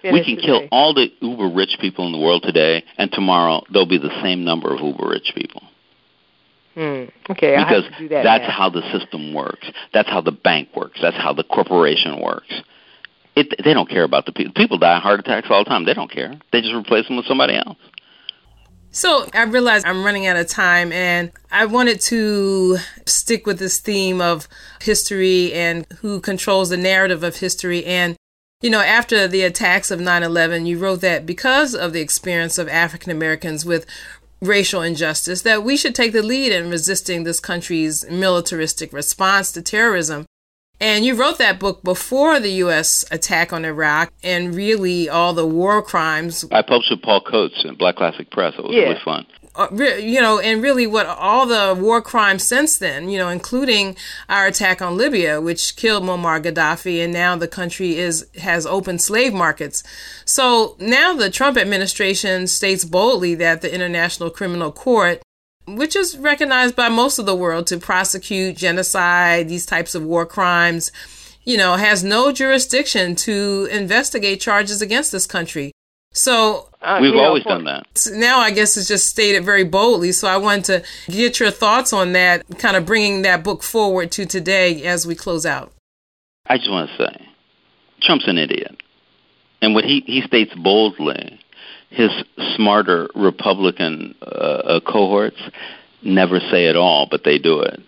we 0.04 0.24
can 0.24 0.36
kill 0.36 0.68
all 0.70 0.94
the 0.94 1.08
uber 1.20 1.48
rich 1.48 1.76
people 1.80 2.06
in 2.06 2.12
the 2.12 2.18
world 2.18 2.42
today, 2.44 2.84
and 2.96 3.10
tomorrow 3.10 3.64
there'll 3.72 3.86
be 3.86 3.98
the 3.98 4.22
same 4.22 4.44
number 4.44 4.72
of 4.72 4.80
uber 4.80 5.08
rich 5.08 5.32
people. 5.34 5.62
Hmm. 6.78 7.06
Okay, 7.28 7.56
because 7.56 7.82
that 8.08 8.22
that's 8.22 8.46
now. 8.46 8.50
how 8.52 8.70
the 8.70 8.82
system 8.92 9.34
works. 9.34 9.68
That's 9.92 10.08
how 10.08 10.20
the 10.20 10.30
bank 10.30 10.68
works. 10.76 11.00
That's 11.02 11.16
how 11.16 11.32
the 11.32 11.42
corporation 11.42 12.20
works. 12.22 12.62
It, 13.34 13.52
they 13.64 13.74
don't 13.74 13.90
care 13.90 14.04
about 14.04 14.26
the 14.26 14.32
people. 14.32 14.52
People 14.54 14.78
die 14.78 14.96
of 14.96 15.02
heart 15.02 15.18
attacks 15.18 15.48
all 15.50 15.64
the 15.64 15.68
time. 15.68 15.86
They 15.86 15.94
don't 15.94 16.10
care. 16.10 16.38
They 16.52 16.60
just 16.60 16.74
replace 16.74 17.08
them 17.08 17.16
with 17.16 17.26
somebody 17.26 17.56
else. 17.56 17.78
So 18.92 19.26
I 19.34 19.42
realized 19.42 19.86
I'm 19.86 20.04
running 20.04 20.28
out 20.28 20.36
of 20.36 20.46
time, 20.46 20.92
and 20.92 21.32
I 21.50 21.66
wanted 21.66 22.00
to 22.02 22.76
stick 23.06 23.44
with 23.44 23.58
this 23.58 23.80
theme 23.80 24.20
of 24.20 24.46
history 24.80 25.52
and 25.52 25.84
who 25.98 26.20
controls 26.20 26.68
the 26.68 26.76
narrative 26.76 27.24
of 27.24 27.38
history. 27.38 27.84
And 27.84 28.16
you 28.60 28.70
know, 28.70 28.80
after 28.80 29.28
the 29.28 29.42
attacks 29.42 29.90
of 29.90 30.00
9 30.00 30.22
11, 30.22 30.66
you 30.66 30.78
wrote 30.78 31.00
that 31.00 31.26
because 31.26 31.74
of 31.74 31.92
the 31.92 32.00
experience 32.00 32.56
of 32.56 32.68
African 32.68 33.12
Americans 33.12 33.64
with 33.64 33.84
racial 34.40 34.82
injustice, 34.82 35.42
that 35.42 35.62
we 35.62 35.76
should 35.76 35.94
take 35.94 36.12
the 36.12 36.22
lead 36.22 36.52
in 36.52 36.70
resisting 36.70 37.24
this 37.24 37.40
country's 37.40 38.08
militaristic 38.10 38.92
response 38.92 39.52
to 39.52 39.62
terrorism. 39.62 40.26
And 40.80 41.04
you 41.04 41.16
wrote 41.16 41.38
that 41.38 41.58
book 41.58 41.82
before 41.82 42.38
the 42.38 42.52
U.S. 42.52 43.04
attack 43.10 43.52
on 43.52 43.64
Iraq 43.64 44.12
and 44.22 44.54
really 44.54 45.08
all 45.08 45.32
the 45.32 45.46
war 45.46 45.82
crimes. 45.82 46.44
I 46.52 46.62
published 46.62 46.90
with 46.90 47.02
Paul 47.02 47.20
Coates 47.20 47.64
in 47.64 47.74
Black 47.74 47.96
Classic 47.96 48.30
Press. 48.30 48.54
It 48.56 48.62
was 48.62 48.74
yeah. 48.74 48.82
really 48.82 49.00
fun 49.04 49.26
Uh, 49.58 49.68
you 49.74 50.20
know, 50.20 50.38
and 50.38 50.62
really 50.62 50.86
what 50.86 51.04
all 51.04 51.44
the 51.44 51.76
war 51.76 52.00
crimes 52.00 52.44
since 52.44 52.78
then, 52.78 53.08
you 53.08 53.18
know, 53.18 53.28
including 53.28 53.96
our 54.28 54.46
attack 54.46 54.80
on 54.80 54.96
Libya, 54.96 55.40
which 55.40 55.74
killed 55.74 56.04
Muammar 56.04 56.40
Gaddafi, 56.40 57.02
and 57.02 57.12
now 57.12 57.34
the 57.34 57.48
country 57.48 57.96
is 57.96 58.24
has 58.38 58.66
open 58.66 59.00
slave 59.00 59.34
markets. 59.34 59.82
So 60.24 60.76
now 60.78 61.12
the 61.12 61.28
Trump 61.28 61.58
administration 61.58 62.46
states 62.46 62.84
boldly 62.84 63.34
that 63.34 63.60
the 63.60 63.74
International 63.74 64.30
Criminal 64.30 64.70
Court 64.70 65.20
which 65.66 65.94
is 65.94 66.16
recognized 66.16 66.74
by 66.74 66.88
most 66.88 67.18
of 67.18 67.26
the 67.26 67.34
world 67.34 67.66
to 67.66 67.78
prosecute 67.78 68.56
genocide, 68.56 69.48
these 69.48 69.66
types 69.66 69.94
of 69.94 70.02
war 70.02 70.24
crimes, 70.24 70.90
you 71.44 71.56
know, 71.56 71.76
has 71.76 72.02
no 72.02 72.32
jurisdiction 72.32 73.14
to 73.14 73.68
investigate 73.70 74.40
charges 74.40 74.80
against 74.80 75.12
this 75.12 75.26
country. 75.26 75.72
So 76.18 76.68
uh, 76.82 76.98
we've 77.00 77.14
always 77.14 77.44
know, 77.44 77.52
done 77.52 77.64
that. 77.64 77.86
Now 78.12 78.40
I 78.40 78.50
guess 78.50 78.76
it's 78.76 78.88
just 78.88 79.06
stated 79.06 79.44
very 79.44 79.62
boldly. 79.62 80.10
So 80.10 80.26
I 80.26 80.36
wanted 80.36 80.64
to 80.64 81.12
get 81.12 81.38
your 81.38 81.52
thoughts 81.52 81.92
on 81.92 82.12
that, 82.12 82.44
kind 82.58 82.76
of 82.76 82.84
bringing 82.84 83.22
that 83.22 83.44
book 83.44 83.62
forward 83.62 84.10
to 84.12 84.26
today 84.26 84.82
as 84.82 85.06
we 85.06 85.14
close 85.14 85.46
out. 85.46 85.72
I 86.46 86.58
just 86.58 86.70
want 86.70 86.90
to 86.90 86.96
say, 86.96 87.26
Trump's 88.02 88.26
an 88.26 88.36
idiot, 88.36 88.76
and 89.62 89.74
what 89.74 89.84
he 89.84 90.02
he 90.06 90.22
states 90.22 90.52
boldly, 90.56 91.38
his 91.90 92.10
smarter 92.56 93.08
Republican 93.14 94.16
uh, 94.20 94.24
uh 94.24 94.80
cohorts 94.80 95.40
never 96.02 96.40
say 96.50 96.66
it 96.66 96.76
all, 96.76 97.06
but 97.08 97.22
they 97.24 97.38
do 97.38 97.60
it. 97.60 97.80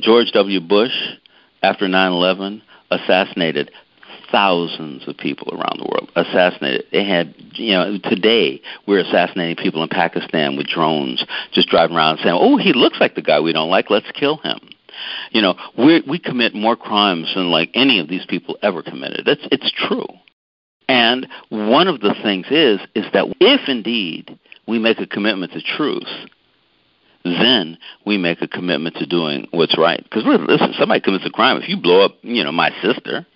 George 0.00 0.32
W. 0.32 0.60
Bush, 0.60 0.94
after 1.62 1.86
9/11, 1.86 2.62
assassinated 2.90 3.70
thousands 4.30 5.06
of 5.06 5.16
people 5.16 5.52
around 5.52 5.78
the 5.78 5.88
world 5.90 6.10
assassinated. 6.16 6.84
They 6.92 7.04
had, 7.04 7.34
you 7.54 7.72
know, 7.72 7.98
today 8.04 8.60
we're 8.86 9.00
assassinating 9.00 9.56
people 9.56 9.82
in 9.82 9.88
Pakistan 9.88 10.56
with 10.56 10.66
drones, 10.66 11.24
just 11.52 11.68
driving 11.68 11.96
around 11.96 12.18
saying, 12.18 12.38
"Oh, 12.38 12.56
he 12.56 12.72
looks 12.72 13.00
like 13.00 13.14
the 13.14 13.22
guy 13.22 13.40
we 13.40 13.52
don't 13.52 13.70
like. 13.70 13.90
Let's 13.90 14.10
kill 14.12 14.38
him." 14.38 14.60
You 15.30 15.42
know, 15.42 15.54
we 15.76 16.02
we 16.06 16.18
commit 16.18 16.54
more 16.54 16.76
crimes 16.76 17.32
than 17.34 17.50
like 17.50 17.70
any 17.74 18.00
of 18.00 18.08
these 18.08 18.26
people 18.26 18.58
ever 18.62 18.82
committed. 18.82 19.28
It's 19.28 19.46
it's 19.50 19.70
true. 19.70 20.06
And 20.88 21.28
one 21.50 21.86
of 21.86 22.00
the 22.00 22.14
things 22.22 22.46
is 22.50 22.80
is 22.94 23.06
that 23.12 23.26
if 23.40 23.68
indeed 23.68 24.38
we 24.66 24.78
make 24.78 24.98
a 24.98 25.06
commitment 25.06 25.52
to 25.52 25.60
truth, 25.62 26.08
then 27.24 27.78
we 28.04 28.16
make 28.18 28.42
a 28.42 28.48
commitment 28.48 28.96
to 28.96 29.06
doing 29.06 29.46
what's 29.52 29.78
right. 29.78 30.02
Because 30.02 30.24
listen, 30.24 30.74
somebody 30.78 31.00
commits 31.00 31.26
a 31.26 31.30
crime. 31.30 31.58
If 31.58 31.68
you 31.68 31.76
blow 31.76 32.04
up, 32.04 32.16
you 32.22 32.42
know, 32.42 32.52
my 32.52 32.70
sister, 32.82 33.26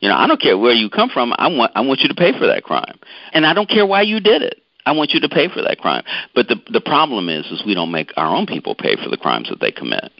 you 0.00 0.08
know, 0.08 0.16
I 0.16 0.26
don't 0.26 0.40
care 0.40 0.56
where 0.56 0.72
you 0.72 0.90
come 0.90 1.10
from. 1.10 1.32
I 1.36 1.48
want 1.48 1.72
I 1.74 1.80
want 1.80 2.00
you 2.00 2.08
to 2.08 2.14
pay 2.14 2.32
for 2.38 2.46
that 2.46 2.64
crime, 2.64 2.98
and 3.32 3.46
I 3.46 3.54
don't 3.54 3.68
care 3.68 3.86
why 3.86 4.02
you 4.02 4.20
did 4.20 4.42
it. 4.42 4.62
I 4.86 4.92
want 4.92 5.10
you 5.10 5.20
to 5.20 5.28
pay 5.28 5.48
for 5.48 5.60
that 5.60 5.78
crime. 5.78 6.02
But 6.34 6.48
the 6.48 6.56
the 6.70 6.80
problem 6.80 7.28
is, 7.28 7.44
is 7.46 7.62
we 7.66 7.74
don't 7.74 7.90
make 7.90 8.12
our 8.16 8.34
own 8.34 8.46
people 8.46 8.74
pay 8.74 8.96
for 8.96 9.10
the 9.10 9.18
crimes 9.18 9.48
that 9.50 9.60
they 9.60 9.70
commit. 9.70 10.10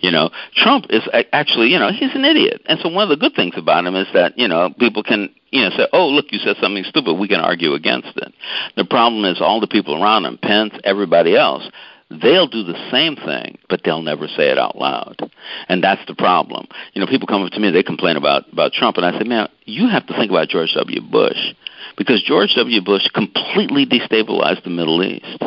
You 0.00 0.10
know, 0.10 0.30
Trump 0.54 0.86
is 0.90 1.02
actually, 1.32 1.68
you 1.68 1.78
know, 1.78 1.90
he's 1.92 2.14
an 2.14 2.24
idiot. 2.24 2.62
And 2.66 2.78
so 2.82 2.88
one 2.88 3.04
of 3.04 3.08
the 3.08 3.16
good 3.16 3.34
things 3.34 3.54
about 3.56 3.86
him 3.86 3.94
is 3.94 4.06
that 4.12 4.36
you 4.36 4.48
know 4.48 4.70
people 4.78 5.02
can 5.02 5.30
you 5.50 5.62
know 5.62 5.70
say, 5.70 5.88
oh 5.92 6.08
look, 6.08 6.26
you 6.30 6.38
said 6.40 6.56
something 6.60 6.84
stupid. 6.84 7.14
We 7.14 7.28
can 7.28 7.40
argue 7.40 7.72
against 7.72 8.16
it. 8.16 8.34
The 8.76 8.84
problem 8.84 9.24
is 9.24 9.40
all 9.40 9.60
the 9.60 9.66
people 9.66 10.02
around 10.02 10.26
him, 10.26 10.36
Pence, 10.36 10.74
everybody 10.84 11.36
else, 11.36 11.68
they'll 12.10 12.46
do 12.46 12.62
the 12.62 12.88
same 12.90 13.16
thing, 13.16 13.58
but 13.68 13.82
they'll 13.84 14.02
never 14.02 14.28
say 14.28 14.50
it 14.50 14.58
out 14.58 14.76
loud. 14.76 15.30
And 15.68 15.82
that's 15.82 16.04
the 16.06 16.14
problem. 16.14 16.66
You 16.94 17.00
know, 17.00 17.06
people 17.06 17.26
come 17.26 17.42
up 17.42 17.52
to 17.52 17.60
me, 17.60 17.70
they 17.70 17.82
complain 17.82 18.16
about, 18.16 18.50
about 18.52 18.72
Trump, 18.72 18.96
and 18.96 19.04
I 19.04 19.18
say, 19.18 19.24
man, 19.24 19.48
you 19.64 19.88
have 19.88 20.06
to 20.06 20.14
think 20.14 20.30
about 20.30 20.48
George 20.48 20.72
W. 20.74 21.00
Bush. 21.02 21.52
Because 21.96 22.22
George 22.22 22.54
W. 22.56 22.80
Bush 22.82 23.08
completely 23.08 23.84
destabilized 23.84 24.64
the 24.64 24.70
Middle 24.70 25.02
East. 25.02 25.42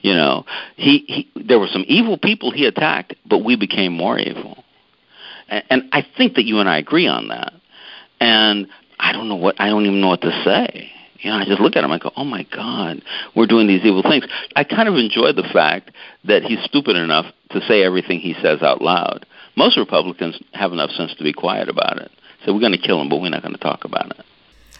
You 0.00 0.14
know, 0.14 0.44
he, 0.76 1.04
he 1.34 1.42
there 1.44 1.58
were 1.58 1.68
some 1.68 1.84
evil 1.88 2.18
people 2.18 2.50
he 2.50 2.64
attacked, 2.66 3.14
but 3.26 3.44
we 3.44 3.56
became 3.56 3.92
more 3.92 4.18
evil. 4.18 4.62
And, 5.48 5.64
and 5.70 5.82
I 5.92 6.06
think 6.16 6.34
that 6.34 6.44
you 6.44 6.60
and 6.60 6.68
I 6.68 6.78
agree 6.78 7.06
on 7.06 7.28
that. 7.28 7.52
And 8.20 8.68
I 8.98 9.12
don't 9.12 9.28
know 9.28 9.36
what 9.36 9.60
I 9.60 9.68
don't 9.68 9.84
even 9.84 10.00
know 10.00 10.08
what 10.08 10.22
to 10.22 10.42
say. 10.44 10.92
You 11.20 11.30
know, 11.30 11.36
I 11.36 11.44
just 11.44 11.60
look 11.60 11.76
at 11.76 11.84
him. 11.84 11.90
I 11.90 11.98
go, 11.98 12.12
"Oh 12.16 12.24
my 12.24 12.44
God, 12.54 13.02
we're 13.34 13.46
doing 13.46 13.66
these 13.66 13.84
evil 13.84 14.02
things." 14.02 14.24
I 14.54 14.64
kind 14.64 14.88
of 14.88 14.96
enjoy 14.96 15.32
the 15.32 15.48
fact 15.52 15.90
that 16.24 16.42
he's 16.42 16.62
stupid 16.64 16.96
enough 16.96 17.26
to 17.50 17.60
say 17.62 17.82
everything 17.82 18.20
he 18.20 18.34
says 18.34 18.62
out 18.62 18.82
loud. 18.82 19.26
Most 19.56 19.76
Republicans 19.78 20.38
have 20.52 20.72
enough 20.72 20.90
sense 20.90 21.14
to 21.14 21.24
be 21.24 21.32
quiet 21.32 21.68
about 21.68 21.98
it. 21.98 22.10
So 22.44 22.52
we're 22.52 22.60
going 22.60 22.72
to 22.72 22.78
kill 22.78 23.00
him, 23.00 23.08
but 23.08 23.20
we're 23.20 23.30
not 23.30 23.42
going 23.42 23.54
to 23.54 23.60
talk 23.60 23.84
about 23.84 24.10
it. 24.10 24.24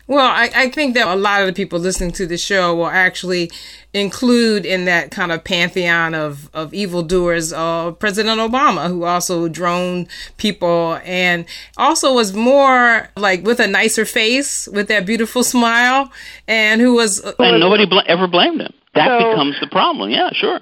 Well, 0.09 0.27
I, 0.27 0.51
I 0.55 0.71
think 0.71 0.95
that 0.95 1.09
a 1.09 1.16
lot 1.16 1.40
of 1.40 1.49
the 1.49 1.53
people 1.53 1.81
listening 1.81 2.12
to 2.12 2.27
the 2.27 2.38
show 2.38 2.77
will 2.77 2.87
actually 2.87 3.51
include 3.92 4.64
in 4.64 4.85
that 4.85 5.11
kind 5.11 5.33
of 5.33 5.42
pantheon 5.42 6.14
of, 6.14 6.49
of 6.55 6.73
evildoers 6.73 7.53
uh, 7.53 7.90
President 7.92 8.38
Obama, 8.38 8.87
who 8.87 9.03
also 9.03 9.49
droned 9.49 10.07
people 10.37 11.01
and 11.05 11.45
also 11.77 12.14
was 12.14 12.33
more 12.33 13.09
like 13.16 13.45
with 13.45 13.59
a 13.59 13.66
nicer 13.66 14.05
face, 14.05 14.69
with 14.69 14.87
that 14.88 15.07
beautiful 15.07 15.42
smile, 15.55 16.12
and 16.47 16.81
who 16.81 16.95
was. 16.95 17.25
Uh, 17.25 17.33
and 17.40 17.59
nobody 17.59 17.87
bl- 17.87 17.99
ever 18.07 18.29
blamed 18.29 18.61
him. 18.61 18.73
That 18.95 19.09
so, 19.09 19.31
becomes 19.31 19.59
the 19.61 19.66
problem. 19.66 20.11
Yeah, 20.11 20.31
sure. 20.33 20.61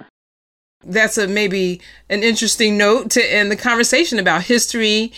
That's 0.83 1.19
a 1.19 1.29
maybe 1.29 1.83
an 2.09 2.23
interesting 2.23 2.79
note 2.79 3.11
to 3.11 3.35
end 3.35 3.51
the 3.51 3.57
conversation 3.57 4.19
about 4.19 4.45
history, 4.45 5.13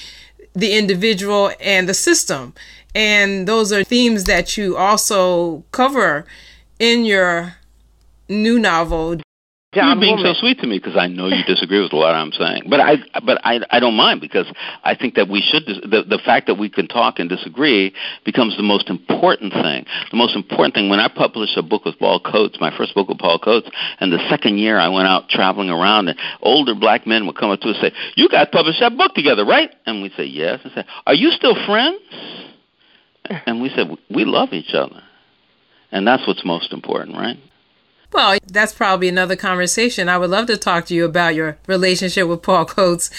the 0.53 0.77
individual, 0.77 1.53
and 1.61 1.89
the 1.89 1.95
system. 1.95 2.55
And 2.97 3.47
those 3.47 3.73
are 3.73 3.85
themes 3.85 4.25
that 4.25 4.57
you 4.57 4.75
also 4.79 5.65
cover 5.71 6.25
in 6.79 7.05
your 7.05 7.57
new 8.27 8.59
novel. 8.59 9.21
You're 9.75 10.01
being 10.01 10.17
so 10.23 10.33
sweet 10.33 10.59
to 10.61 10.67
me 10.67 10.79
because 10.79 10.97
I 10.97 11.07
know 11.07 11.27
you 11.27 11.45
disagree 11.45 11.83
with 11.83 11.93
a 11.93 11.97
lot 11.97 12.15
I'm 12.15 12.33
saying, 12.33 12.63
but 12.71 12.81
I 12.81 12.97
but 13.23 13.39
I 13.45 13.61
I 13.69 13.81
don't 13.81 13.97
mind 13.97 14.23
because 14.23 14.47
I 14.83 14.95
think 14.95 15.17
that 15.17 15.29
we 15.29 15.43
should 15.43 15.67
the 15.67 16.05
the 16.09 16.19
fact 16.25 16.47
that 16.47 16.55
we 16.55 16.71
can 16.71 16.89
talk 16.89 17.19
and 17.19 17.29
disagree 17.29 17.93
becomes 18.25 18.57
the 18.57 18.63
most 18.63 18.89
important 18.89 19.53
thing. 19.53 19.85
The 20.11 20.17
most 20.17 20.35
important 20.35 20.75
thing 20.75 20.89
when 20.89 20.99
I 20.99 21.09
published 21.09 21.59
a 21.59 21.63
book 21.63 21.85
with 21.85 21.99
Paul 21.99 22.21
Coates, 22.21 22.57
my 22.59 22.75
first 22.75 22.95
book 22.95 23.11
with 23.11 23.19
Paul 23.19 23.39
Coates, 23.39 23.69
and 24.01 24.11
the 24.11 24.27
second 24.31 24.57
year 24.57 24.79
I 24.79 24.89
went 24.89 25.07
out 25.07 25.29
traveling 25.29 25.69
around 25.69 26.09
and 26.09 26.19
older 26.41 26.75
black 26.75 27.07
men 27.07 27.27
would 27.27 27.37
come 27.37 27.51
up 27.51 27.61
to 27.61 27.69
us 27.69 27.77
and 27.83 27.93
say, 27.93 27.97
"You 28.17 28.31
guys 28.31 28.49
published 28.51 28.81
that 28.81 28.97
book 28.97 29.15
together, 29.15 29.45
right?" 29.45 29.71
And 29.85 30.01
we 30.01 30.09
say, 30.17 30.25
"Yes." 30.25 30.61
And 30.65 30.73
say, 30.73 30.85
"Are 31.07 31.15
you 31.15 31.31
still 31.33 31.55
friends?" 31.67 32.01
And 33.47 33.61
we 33.61 33.71
said, 33.71 33.97
we 34.11 34.25
love 34.25 34.53
each 34.53 34.75
other. 34.75 35.03
And 35.93 36.07
that's 36.07 36.27
what's 36.27 36.45
most 36.45 36.73
important, 36.73 37.17
right? 37.17 37.39
Well, 38.13 38.39
that's 38.47 38.73
probably 38.73 39.09
another 39.09 39.37
conversation. 39.37 40.09
I 40.09 40.19
would 40.19 40.31
love 40.31 40.47
to 40.47 40.57
talk 40.57 40.87
to 40.87 40.95
you 40.95 41.05
about 41.05 41.35
your 41.35 41.59
relationship 41.67 42.29
with 42.29 42.43
Paul 42.43 42.65
Coates. 42.65 43.11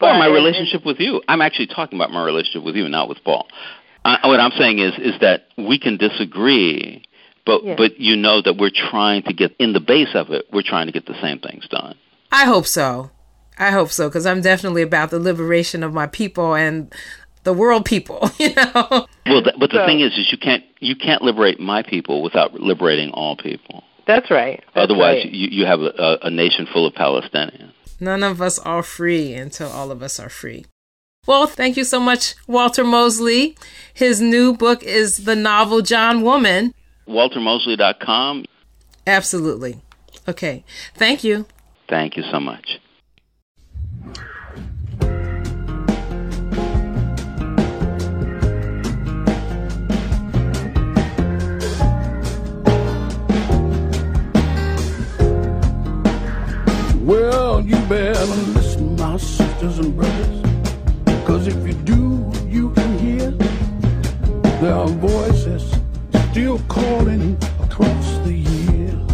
Or 0.00 0.12
my 0.14 0.26
relationship 0.26 0.84
with 0.84 1.00
you. 1.00 1.22
I'm 1.28 1.40
actually 1.40 1.68
talking 1.68 1.98
about 1.98 2.10
my 2.10 2.24
relationship 2.24 2.62
with 2.62 2.76
you, 2.76 2.88
not 2.88 3.08
with 3.08 3.18
Paul. 3.24 3.46
Uh, 4.04 4.18
what 4.24 4.40
I'm 4.40 4.52
saying 4.58 4.78
is, 4.78 4.92
is 4.98 5.18
that 5.20 5.46
we 5.56 5.78
can 5.78 5.96
disagree, 5.96 7.02
but 7.46 7.64
Yeah. 7.64 7.74
but 7.76 7.98
you 7.98 8.16
know 8.16 8.42
that 8.42 8.56
we're 8.58 8.70
trying 8.90 9.22
to 9.22 9.32
get 9.32 9.54
in 9.58 9.72
the 9.72 9.80
base 9.80 10.14
of 10.14 10.30
it. 10.30 10.46
We're 10.52 10.62
trying 10.62 10.86
to 10.86 10.92
get 10.92 11.06
the 11.06 11.18
same 11.22 11.38
things 11.38 11.66
done. 11.68 11.94
I 12.30 12.44
hope 12.44 12.66
so. 12.66 13.10
I 13.58 13.70
hope 13.70 13.90
so 13.90 14.08
because 14.08 14.26
I'm 14.26 14.42
definitely 14.42 14.82
about 14.82 15.10
the 15.10 15.18
liberation 15.18 15.82
of 15.82 15.94
my 15.94 16.06
people 16.06 16.54
and 16.54 16.92
the 17.44 17.52
world 17.52 17.84
people. 17.84 18.30
You 18.38 18.54
know. 18.54 19.06
Well, 19.26 19.42
th- 19.42 19.56
but 19.58 19.70
the 19.70 19.78
So- 19.78 19.86
thing 19.86 20.00
is, 20.00 20.12
is 20.18 20.30
you 20.32 20.38
can't 20.38 20.64
you 20.80 20.94
can't 20.96 21.22
liberate 21.22 21.58
my 21.60 21.82
people 21.82 22.22
without 22.22 22.52
liberating 22.54 23.10
all 23.12 23.36
people. 23.36 23.84
That's 24.06 24.30
right. 24.30 24.62
That's 24.74 24.84
Otherwise, 24.90 25.24
right. 25.24 25.32
you 25.32 25.48
you 25.50 25.64
have 25.66 25.80
a, 25.80 26.18
a 26.22 26.30
nation 26.30 26.66
full 26.72 26.86
of 26.86 26.92
Palestinians. 26.94 27.72
None 28.00 28.22
of 28.22 28.42
us 28.42 28.58
are 28.58 28.82
free 28.82 29.32
until 29.34 29.68
all 29.70 29.90
of 29.90 30.02
us 30.02 30.18
are 30.20 30.28
free. 30.28 30.66
Well, 31.26 31.46
thank 31.46 31.78
you 31.78 31.84
so 31.84 31.98
much, 32.00 32.34
Walter 32.46 32.84
Mosley. 32.84 33.56
His 33.94 34.20
new 34.20 34.54
book 34.54 34.82
is 34.82 35.24
the 35.24 35.34
novel 35.36 35.80
John 35.80 36.20
Woman. 36.20 36.74
WalterMosley.com. 37.08 38.44
Absolutely. 39.06 39.80
Okay. 40.28 40.64
Thank 40.94 41.24
you. 41.24 41.46
Thank 41.88 42.16
you 42.18 42.24
so 42.30 42.40
much. 42.40 42.78
Well, 57.04 57.60
you 57.60 57.76
better 57.86 58.24
listen, 58.24 58.96
my 58.96 59.18
sisters 59.18 59.78
and 59.78 59.94
brothers. 59.94 61.26
Cause 61.26 61.46
if 61.46 61.56
you 61.66 61.74
do, 61.74 62.32
you 62.48 62.70
can 62.70 62.98
hear 62.98 63.30
there 64.62 64.72
are 64.72 64.88
voices 64.88 65.70
still 66.30 66.58
calling 66.60 67.36
across 67.62 68.18
the 68.24 68.32
years. 68.32 69.10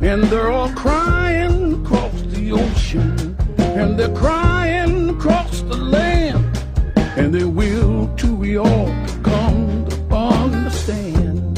And 0.00 0.24
they're 0.30 0.50
all 0.50 0.70
crying 0.70 1.84
across 1.84 2.22
the 2.22 2.52
ocean. 2.52 3.36
And 3.58 3.98
they're 3.98 4.16
crying 4.16 5.10
across 5.10 5.60
the 5.60 5.76
land. 5.76 6.56
And 7.18 7.34
they 7.34 7.44
will 7.44 8.08
till 8.16 8.34
we 8.34 8.56
all 8.56 8.86
come 9.22 9.84
to 9.90 10.16
understand. 10.16 11.54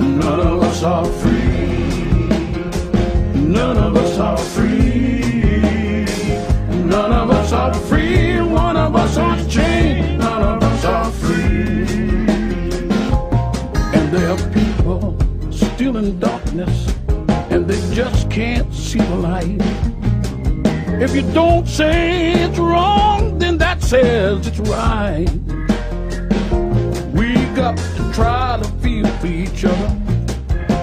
None 0.00 0.40
of 0.40 0.62
us 0.62 0.82
are 0.82 1.04
free. 1.04 1.53
Us 4.14 4.20
are 4.20 4.36
free. 4.36 6.04
None 6.84 7.12
of 7.12 7.30
us 7.32 7.52
are 7.52 7.74
free. 7.74 8.40
One 8.40 8.76
of 8.76 8.94
us 8.94 9.16
are 9.16 9.44
chained. 9.48 10.20
None 10.20 10.40
of 10.40 10.62
us 10.62 10.84
are 10.84 11.10
free. 11.10 11.82
And 13.92 14.12
there 14.12 14.30
are 14.30 14.50
people 14.52 15.18
still 15.50 15.96
in 15.96 16.20
darkness, 16.20 16.94
and 17.50 17.66
they 17.66 17.80
just 17.92 18.30
can't 18.30 18.72
see 18.72 19.00
the 19.00 19.16
light. 19.16 19.60
If 21.02 21.16
you 21.16 21.22
don't 21.32 21.66
say 21.66 22.34
it's 22.34 22.58
wrong, 22.60 23.36
then 23.40 23.58
that 23.58 23.82
says 23.82 24.46
it's 24.46 24.60
right. 24.60 25.28
We 27.12 27.34
got 27.56 27.76
to 27.76 28.12
try 28.12 28.60
to 28.62 28.68
feel 28.80 29.08
for 29.18 29.26
each 29.26 29.64
other. 29.64 29.90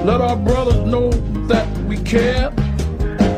Let 0.03 0.19
our 0.19 0.35
brothers 0.35 0.83
know 0.85 1.11
that 1.47 1.65
we 1.87 1.95
care. 1.95 2.51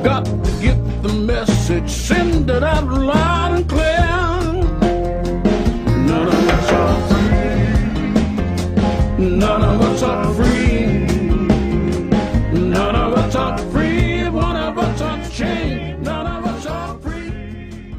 Got 0.04 0.26
to 0.26 0.52
get 0.62 0.76
the 1.02 1.14
message, 1.14 1.90
send 1.90 2.50
it 2.50 2.62
out 2.62 2.86
loud 2.90 3.56
and 3.56 3.70
clear. 3.70 4.02
None 6.06 6.28
of 6.28 6.48
us 6.50 6.72
are 6.72 7.08
free. 7.08 7.24
None 9.30 9.64
of 9.64 9.82
us 9.82 10.04
are 10.04 10.34
free. 10.34 10.86
None 12.52 12.96
of 12.96 13.14
us 13.14 13.36
are 13.36 13.58
free. 13.72 14.28
One 14.28 14.58
of 14.58 14.78
us 14.78 15.02
are 15.02 15.30
chained. 15.30 16.04
None 16.04 16.28
of 16.28 16.46
us 16.48 16.66
are 16.66 17.00
free. 17.00 17.96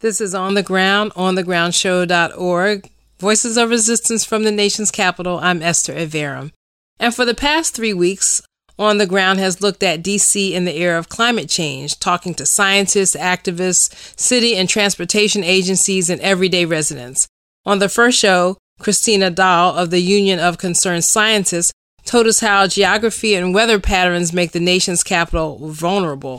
This 0.00 0.22
is 0.22 0.34
On 0.34 0.54
the 0.54 0.62
Ground, 0.62 1.12
onthegroundshow.org. 1.12 2.90
Voices 3.18 3.58
of 3.58 3.68
Resistance 3.68 4.24
from 4.24 4.44
the 4.44 4.52
nation's 4.52 4.90
capital. 4.90 5.38
I'm 5.42 5.62
Esther 5.62 5.92
Iverem. 5.94 6.52
And 6.98 7.14
for 7.14 7.26
the 7.26 7.34
past 7.34 7.74
three 7.74 7.92
weeks, 7.92 8.40
On 8.78 8.98
the 8.98 9.06
Ground 9.06 9.38
has 9.38 9.62
looked 9.62 9.82
at 9.82 10.02
DC 10.02 10.52
in 10.52 10.66
the 10.66 10.76
era 10.76 10.98
of 10.98 11.08
climate 11.08 11.48
change, 11.48 11.98
talking 11.98 12.34
to 12.34 12.44
scientists, 12.44 13.16
activists, 13.16 14.18
city 14.18 14.54
and 14.54 14.68
transportation 14.68 15.42
agencies, 15.42 16.10
and 16.10 16.20
everyday 16.20 16.66
residents. 16.66 17.26
On 17.64 17.78
the 17.78 17.88
first 17.88 18.18
show, 18.18 18.58
Kristina 18.80 19.34
Dahl 19.34 19.74
of 19.74 19.90
the 19.90 20.00
Union 20.00 20.38
of 20.38 20.58
Concerned 20.58 21.04
Scientists 21.04 21.72
told 22.04 22.26
us 22.26 22.40
how 22.40 22.66
geography 22.66 23.34
and 23.34 23.54
weather 23.54 23.80
patterns 23.80 24.32
make 24.32 24.52
the 24.52 24.60
nation's 24.60 25.02
capital 25.02 25.58
vulnerable. 25.70 26.38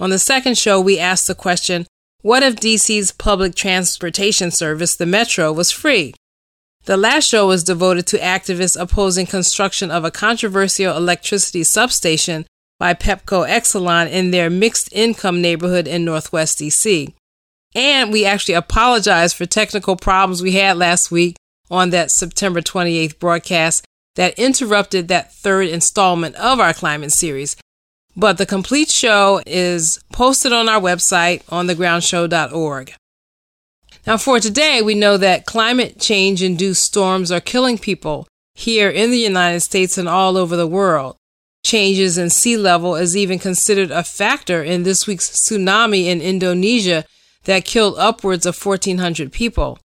On 0.00 0.10
the 0.10 0.18
second 0.18 0.58
show, 0.58 0.80
we 0.80 0.98
asked 0.98 1.26
the 1.26 1.34
question 1.34 1.86
What 2.22 2.42
if 2.42 2.56
DC's 2.56 3.12
public 3.12 3.54
transportation 3.54 4.50
service, 4.50 4.96
the 4.96 5.06
Metro, 5.06 5.52
was 5.52 5.70
free? 5.70 6.14
The 6.84 6.96
last 6.98 7.26
show 7.26 7.46
was 7.46 7.64
devoted 7.64 8.06
to 8.08 8.18
activists 8.18 8.78
opposing 8.78 9.26
construction 9.26 9.90
of 9.90 10.04
a 10.04 10.10
controversial 10.10 10.94
electricity 10.94 11.64
substation 11.64 12.46
by 12.78 12.92
Pepco 12.92 13.48
Exelon 13.48 14.10
in 14.10 14.30
their 14.30 14.50
mixed 14.50 14.92
income 14.92 15.40
neighborhood 15.40 15.88
in 15.88 16.04
Northwest 16.04 16.58
DC. 16.58 17.14
And 17.74 18.12
we 18.12 18.26
actually 18.26 18.54
apologized 18.54 19.34
for 19.34 19.46
technical 19.46 19.96
problems 19.96 20.42
we 20.42 20.52
had 20.52 20.76
last 20.76 21.10
week 21.10 21.36
on 21.70 21.90
that 21.90 22.10
September 22.10 22.60
28th 22.60 23.18
broadcast 23.18 23.84
that 24.16 24.38
interrupted 24.38 25.08
that 25.08 25.32
third 25.32 25.68
installment 25.68 26.36
of 26.36 26.60
our 26.60 26.74
climate 26.74 27.12
series. 27.12 27.56
But 28.14 28.36
the 28.36 28.46
complete 28.46 28.90
show 28.90 29.40
is 29.46 30.00
posted 30.12 30.52
on 30.52 30.68
our 30.68 30.80
website, 30.80 31.42
onthegroundshow.org. 31.44 32.94
Now, 34.06 34.18
for 34.18 34.38
today, 34.38 34.82
we 34.82 34.94
know 34.94 35.16
that 35.16 35.46
climate 35.46 35.98
change 35.98 36.42
induced 36.42 36.82
storms 36.82 37.32
are 37.32 37.40
killing 37.40 37.78
people 37.78 38.28
here 38.54 38.90
in 38.90 39.10
the 39.10 39.18
United 39.18 39.60
States 39.60 39.96
and 39.96 40.08
all 40.08 40.36
over 40.36 40.56
the 40.56 40.66
world. 40.66 41.16
Changes 41.64 42.18
in 42.18 42.28
sea 42.28 42.58
level 42.58 42.96
is 42.96 43.16
even 43.16 43.38
considered 43.38 43.90
a 43.90 44.04
factor 44.04 44.62
in 44.62 44.82
this 44.82 45.06
week's 45.06 45.30
tsunami 45.30 46.04
in 46.04 46.20
Indonesia 46.20 47.06
that 47.44 47.64
killed 47.64 47.94
upwards 47.98 48.44
of 48.44 48.62
1,400 48.62 49.32
people. 49.32 49.78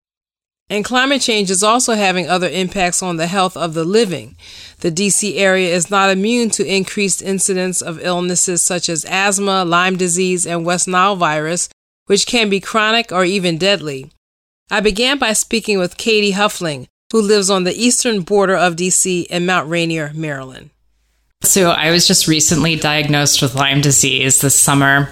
And 0.69 0.85
climate 0.85 1.21
change 1.21 1.49
is 1.49 1.63
also 1.63 1.93
having 1.93 2.29
other 2.29 2.49
impacts 2.49 3.01
on 3.01 3.15
the 3.15 3.25
health 3.25 3.55
of 3.55 3.73
the 3.73 3.85
living. 3.85 4.35
The 4.81 4.91
DC 4.91 5.37
area 5.37 5.73
is 5.73 5.89
not 5.89 6.11
immune 6.11 6.49
to 6.51 6.65
increased 6.65 7.21
incidence 7.21 7.81
of 7.81 8.01
illnesses 8.01 8.61
such 8.61 8.89
as 8.89 9.05
asthma, 9.05 9.63
Lyme 9.63 9.95
disease, 9.95 10.45
and 10.45 10.65
West 10.65 10.87
Nile 10.87 11.15
virus, 11.15 11.69
which 12.09 12.25
can 12.25 12.49
be 12.49 12.59
chronic 12.59 13.11
or 13.11 13.23
even 13.23 13.59
deadly. 13.59 14.11
I 14.71 14.79
began 14.79 15.19
by 15.19 15.33
speaking 15.33 15.77
with 15.77 15.95
Katie 15.95 16.33
Huffling, 16.33 16.87
who 17.11 17.21
lives 17.21 17.51
on 17.51 17.65
the 17.65 17.73
eastern 17.75 18.21
border 18.21 18.55
of 18.55 18.75
DC 18.75 19.27
in 19.27 19.45
Mount 19.45 19.69
Rainier, 19.69 20.11
Maryland. 20.15 20.71
So 21.43 21.69
I 21.69 21.91
was 21.91 22.07
just 22.07 22.27
recently 22.27 22.75
diagnosed 22.75 23.43
with 23.43 23.53
Lyme 23.53 23.81
disease 23.81 24.41
this 24.41 24.59
summer. 24.59 25.09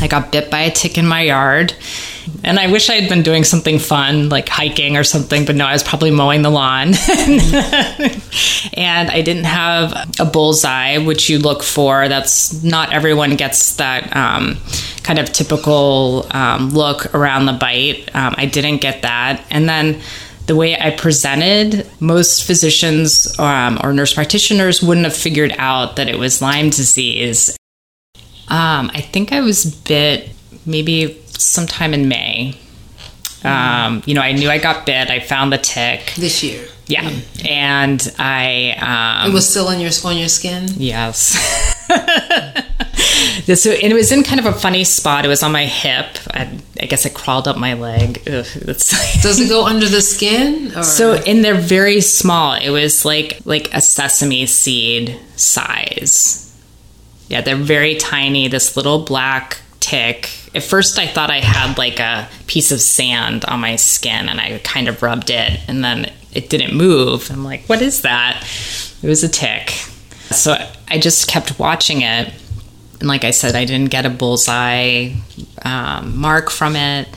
I 0.00 0.08
got 0.08 0.32
bit 0.32 0.50
by 0.50 0.60
a 0.60 0.70
tick 0.70 0.98
in 0.98 1.06
my 1.06 1.22
yard. 1.22 1.74
And 2.42 2.58
I 2.58 2.70
wish 2.70 2.90
I 2.90 2.94
had 2.94 3.08
been 3.08 3.22
doing 3.22 3.44
something 3.44 3.78
fun, 3.78 4.28
like 4.28 4.48
hiking 4.48 4.96
or 4.96 5.04
something, 5.04 5.44
but 5.44 5.54
no, 5.54 5.64
I 5.64 5.72
was 5.72 5.82
probably 5.82 6.10
mowing 6.10 6.42
the 6.42 6.50
lawn. 6.50 6.88
and 8.74 9.10
I 9.10 9.22
didn't 9.22 9.44
have 9.44 10.10
a 10.18 10.24
bullseye, 10.24 10.98
which 10.98 11.28
you 11.30 11.38
look 11.38 11.62
for. 11.62 12.08
That's 12.08 12.62
not 12.64 12.92
everyone 12.92 13.36
gets 13.36 13.76
that 13.76 14.14
um, 14.16 14.58
kind 15.02 15.18
of 15.18 15.32
typical 15.32 16.26
um, 16.30 16.70
look 16.70 17.14
around 17.14 17.46
the 17.46 17.52
bite. 17.52 18.10
Um, 18.14 18.34
I 18.36 18.46
didn't 18.46 18.78
get 18.78 19.02
that. 19.02 19.44
And 19.50 19.68
then 19.68 20.00
the 20.46 20.56
way 20.56 20.78
I 20.78 20.90
presented, 20.90 21.88
most 22.00 22.44
physicians 22.44 23.38
um, 23.38 23.78
or 23.82 23.92
nurse 23.92 24.14
practitioners 24.14 24.82
wouldn't 24.82 25.06
have 25.06 25.16
figured 25.16 25.54
out 25.58 25.96
that 25.96 26.08
it 26.08 26.18
was 26.18 26.42
Lyme 26.42 26.70
disease. 26.70 27.56
Um, 28.48 28.90
I 28.94 29.00
think 29.00 29.32
I 29.32 29.40
was 29.40 29.64
bit 29.64 30.30
maybe 30.64 31.20
sometime 31.28 31.94
in 31.94 32.08
May. 32.08 32.58
Um, 33.44 34.02
you 34.06 34.14
know, 34.14 34.22
I 34.22 34.32
knew 34.32 34.50
I 34.50 34.58
got 34.58 34.86
bit. 34.86 35.10
I 35.10 35.20
found 35.20 35.52
the 35.52 35.58
tick 35.58 36.12
this 36.16 36.42
year. 36.42 36.66
Yeah, 36.88 37.10
and 37.48 38.14
I 38.18 39.22
um, 39.24 39.30
it 39.30 39.34
was 39.34 39.48
still 39.48 39.68
on 39.68 39.80
your 39.80 39.90
on 40.04 40.16
your 40.16 40.28
skin. 40.28 40.68
Yes. 40.76 41.36
so 43.54 43.70
and 43.70 43.92
it 43.92 43.94
was 43.94 44.10
in 44.12 44.22
kind 44.22 44.40
of 44.40 44.46
a 44.46 44.52
funny 44.52 44.84
spot. 44.84 45.24
It 45.24 45.28
was 45.28 45.42
on 45.42 45.52
my 45.52 45.66
hip. 45.66 46.06
I, 46.32 46.60
I 46.80 46.86
I 46.86 46.86
guess 46.86 47.06
it 47.06 47.14
crawled 47.14 47.48
up 47.48 47.56
my 47.56 47.74
leg. 47.74 48.18
Ugh, 48.28 48.46
Does 48.64 49.40
it 49.40 49.48
go 49.48 49.66
under 49.72 49.86
the 49.86 50.00
skin? 50.00 50.76
Or? 50.76 50.82
So, 50.82 51.14
and 51.14 51.44
they're 51.44 51.54
very 51.54 52.00
small. 52.00 52.54
It 52.54 52.70
was 52.70 53.04
like 53.04 53.40
like 53.44 53.72
a 53.74 53.80
sesame 53.80 54.46
seed 54.46 55.18
size. 55.36 56.45
Yeah, 57.28 57.40
they're 57.40 57.56
very 57.56 57.96
tiny. 57.96 58.48
This 58.48 58.76
little 58.76 59.04
black 59.04 59.60
tick. 59.80 60.30
At 60.54 60.62
first, 60.62 60.98
I 60.98 61.06
thought 61.06 61.30
I 61.30 61.40
had 61.40 61.76
like 61.78 61.98
a 62.00 62.28
piece 62.46 62.72
of 62.72 62.80
sand 62.80 63.44
on 63.44 63.60
my 63.60 63.76
skin, 63.76 64.28
and 64.28 64.40
I 64.40 64.58
kind 64.64 64.88
of 64.88 65.02
rubbed 65.02 65.30
it, 65.30 65.60
and 65.68 65.84
then 65.84 66.12
it 66.32 66.50
didn't 66.50 66.76
move. 66.76 67.30
I'm 67.30 67.44
like, 67.44 67.64
what 67.66 67.82
is 67.82 68.02
that? 68.02 68.46
It 69.02 69.08
was 69.08 69.24
a 69.24 69.28
tick. 69.28 69.70
So 70.30 70.56
I 70.88 70.98
just 70.98 71.28
kept 71.28 71.58
watching 71.58 72.02
it. 72.02 72.32
And 73.00 73.08
like 73.08 73.24
I 73.24 73.30
said, 73.30 73.54
I 73.54 73.64
didn't 73.64 73.90
get 73.90 74.06
a 74.06 74.10
bullseye 74.10 75.12
um, 75.62 76.18
mark 76.18 76.50
from 76.50 76.76
it 76.76 77.08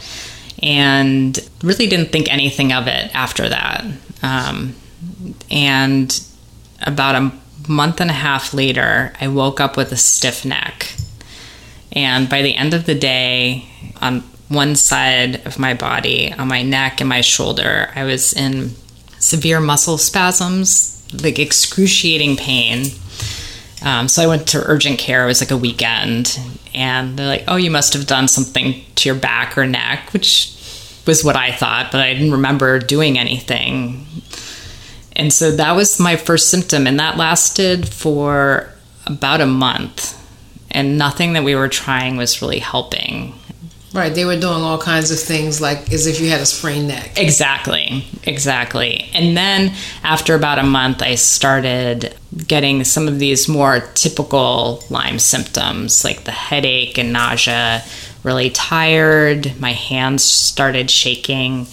and 0.62 1.38
really 1.64 1.88
didn't 1.88 2.12
think 2.12 2.32
anything 2.32 2.74
of 2.74 2.88
it 2.88 3.14
after 3.16 3.48
that. 3.48 3.86
Um, 4.22 4.76
and 5.50 6.22
about 6.82 7.16
a 7.16 7.32
month 7.68 8.02
and 8.02 8.10
a 8.10 8.14
half 8.14 8.54
later, 8.54 9.14
I 9.20 9.28
woke 9.28 9.60
up 9.60 9.78
with 9.78 9.92
a 9.92 9.98
stiff 9.98 10.46
neck. 10.46 10.94
And 11.92 12.30
by 12.30 12.42
the 12.42 12.56
end 12.56 12.74
of 12.74 12.86
the 12.86 12.96
day, 12.96 13.66
on 14.02 14.22
one 14.48 14.76
side 14.76 15.46
of 15.46 15.60
my 15.60 15.74
body, 15.74 16.34
on 16.34 16.48
my 16.48 16.64
neck 16.64 17.00
and 17.00 17.10
my 17.10 17.22
shoulder, 17.22 17.92
I 17.96 18.04
was 18.04 18.34
in 18.34 18.72
severe 19.20 19.60
muscle 19.60 19.98
spasms, 19.98 21.04
like 21.24 21.40
excruciating 21.40 22.38
pain. 22.38 22.88
Um, 23.84 24.08
so 24.08 24.24
I 24.24 24.28
went 24.28 24.48
to 24.50 24.64
urgent 24.66 25.00
care. 25.00 25.24
It 25.24 25.28
was 25.28 25.42
like 25.42 25.52
a 25.52 25.58
weekend, 25.58 26.40
and 26.74 27.18
they're 27.18 27.28
like, 27.28 27.44
"Oh, 27.48 27.56
you 27.56 27.72
must 27.72 27.94
have 27.94 28.08
done 28.08 28.28
something 28.28 28.84
to 28.96 29.10
your 29.10 29.16
back 29.16 29.58
or 29.58 29.66
neck," 29.66 30.12
which 30.12 30.52
was 31.06 31.24
what 31.24 31.36
I 31.36 31.52
thought, 31.52 31.92
but 31.92 32.02
I 32.02 32.14
didn't 32.14 32.32
remember 32.32 32.80
doing 32.80 33.18
anything. 33.18 34.06
And 35.20 35.34
so 35.34 35.52
that 35.52 35.76
was 35.76 36.00
my 36.00 36.16
first 36.16 36.50
symptom, 36.50 36.88
and 36.88 36.98
that 37.00 37.18
lasted 37.18 37.90
for 37.90 38.70
about 39.06 39.42
a 39.42 39.46
month. 39.46 40.16
And 40.72 40.98
nothing 40.98 41.34
that 41.34 41.44
we 41.44 41.56
were 41.56 41.68
trying 41.68 42.16
was 42.16 42.42
really 42.42 42.60
helping. 42.60 43.34
Right, 43.94 44.16
they 44.16 44.24
were 44.24 44.40
doing 44.40 44.62
all 44.62 44.78
kinds 44.78 45.12
of 45.12 45.20
things 45.20 45.60
like 45.60 45.92
as 45.92 46.08
if 46.08 46.22
you 46.22 46.30
had 46.30 46.40
a 46.40 46.46
sprained 46.46 46.88
neck. 46.88 47.18
Exactly, 47.18 48.06
exactly. 48.24 49.10
And 49.14 49.36
then 49.36 49.74
after 50.04 50.36
about 50.36 50.58
a 50.58 50.64
month, 50.64 51.02
I 51.02 51.16
started 51.16 52.16
getting 52.48 52.86
some 52.86 53.10
of 53.10 53.20
these 53.20 53.50
more 53.50 53.82
typical 53.96 54.84
Lyme 54.90 55.20
symptoms 55.20 56.06
like 56.06 56.24
the 56.24 56.32
headache 56.32 56.98
and 56.98 57.12
nausea, 57.12 57.84
really 58.24 58.52
tired, 58.52 59.60
my 59.60 59.74
hands 59.74 60.24
started 60.24 60.90
shaking. 60.90 61.68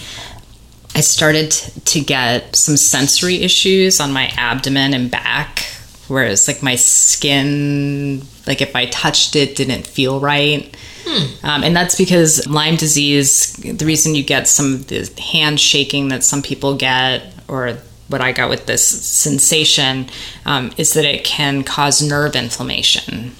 I 0.96 1.00
started 1.00 1.50
to 1.50 2.00
get 2.00 2.56
some 2.56 2.78
sensory 2.78 3.42
issues 3.42 4.00
on 4.00 4.14
my 4.14 4.32
abdomen 4.38 4.94
and 4.94 5.10
back, 5.10 5.66
whereas 6.08 6.48
like 6.48 6.62
my 6.62 6.76
skin, 6.76 8.22
like 8.46 8.62
if 8.62 8.74
I 8.74 8.86
touched 8.86 9.36
it, 9.36 9.56
didn't 9.56 9.86
feel 9.86 10.20
right. 10.20 10.74
Hmm. 11.04 11.46
Um, 11.46 11.64
and 11.64 11.76
that's 11.76 11.98
because 11.98 12.46
Lyme 12.46 12.76
disease, 12.76 13.52
the 13.56 13.84
reason 13.84 14.14
you 14.14 14.24
get 14.24 14.48
some 14.48 14.72
of 14.72 14.86
the 14.86 15.12
hand 15.20 15.60
shaking 15.60 16.08
that 16.08 16.24
some 16.24 16.40
people 16.40 16.74
get, 16.74 17.22
or 17.46 17.76
what 18.08 18.22
I 18.22 18.32
got 18.32 18.48
with 18.48 18.64
this 18.64 18.82
sensation, 18.82 20.06
um, 20.46 20.72
is 20.78 20.94
that 20.94 21.04
it 21.04 21.24
can 21.24 21.62
cause 21.62 22.00
nerve 22.00 22.34
inflammation. 22.34 23.32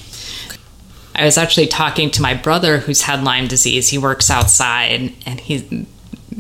I 1.15 1.25
was 1.25 1.39
actually 1.39 1.69
talking 1.69 2.11
to 2.11 2.21
my 2.21 2.35
brother 2.35 2.81
who's 2.81 3.01
had 3.01 3.25
Lyme 3.25 3.49
disease. 3.49 3.89
He 3.89 3.97
works 3.97 4.29
outside, 4.31 5.15
and 5.25 5.41
he 5.41 5.87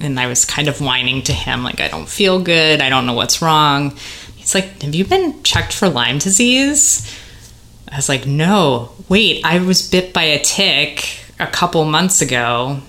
and 0.00 0.18
I 0.18 0.26
was 0.26 0.44
kind 0.44 0.68
of 0.68 0.80
whining 0.80 1.22
to 1.22 1.32
him, 1.32 1.62
like, 1.62 1.80
I 1.80 1.88
don't 1.88 2.08
feel 2.08 2.40
good. 2.40 2.80
I 2.80 2.88
don't 2.88 3.06
know 3.06 3.14
what's 3.14 3.40
wrong. 3.40 3.96
He's 4.36 4.54
like, 4.54 4.82
Have 4.82 4.94
you 4.94 5.04
been 5.04 5.42
checked 5.42 5.72
for 5.72 5.88
Lyme 5.88 6.18
disease? 6.18 7.12
I 7.90 7.96
was 7.96 8.08
like, 8.08 8.26
No, 8.26 8.92
wait, 9.08 9.44
I 9.44 9.58
was 9.58 9.88
bit 9.88 10.12
by 10.12 10.24
a 10.24 10.40
tick 10.40 11.20
a 11.38 11.46
couple 11.46 11.84
months 11.84 12.20
ago. 12.20 12.80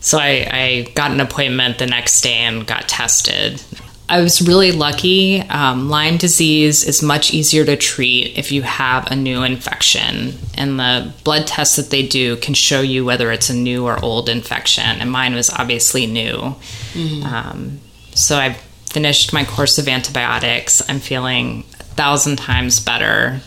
So 0.00 0.18
I, 0.18 0.48
I 0.50 0.92
got 0.94 1.10
an 1.10 1.20
appointment 1.20 1.78
the 1.78 1.86
next 1.86 2.22
day 2.22 2.34
and 2.34 2.66
got 2.66 2.88
tested. 2.88 3.62
I 4.10 4.20
was 4.22 4.42
really 4.42 4.72
lucky. 4.72 5.40
Um, 5.40 5.88
Lyme 5.88 6.16
disease 6.16 6.82
is 6.82 7.00
much 7.00 7.32
easier 7.32 7.64
to 7.64 7.76
treat 7.76 8.36
if 8.36 8.50
you 8.50 8.62
have 8.62 9.06
a 9.06 9.14
new 9.14 9.44
infection, 9.44 10.34
and 10.54 10.80
the 10.80 11.12
blood 11.22 11.46
tests 11.46 11.76
that 11.76 11.90
they 11.90 12.04
do 12.04 12.36
can 12.38 12.54
show 12.54 12.80
you 12.80 13.04
whether 13.04 13.30
it's 13.30 13.50
a 13.50 13.54
new 13.54 13.86
or 13.86 14.04
old 14.04 14.28
infection. 14.28 14.84
And 14.84 15.12
mine 15.12 15.36
was 15.36 15.48
obviously 15.48 16.06
new. 16.06 16.56
Mm-hmm. 16.92 17.22
Um, 17.22 17.80
so 18.12 18.36
I 18.36 18.54
finished 18.86 19.32
my 19.32 19.44
course 19.44 19.78
of 19.78 19.86
antibiotics. 19.86 20.82
I'm 20.90 20.98
feeling 20.98 21.64
a 21.78 21.84
thousand 21.84 22.36
times 22.36 22.80
better, 22.80 23.40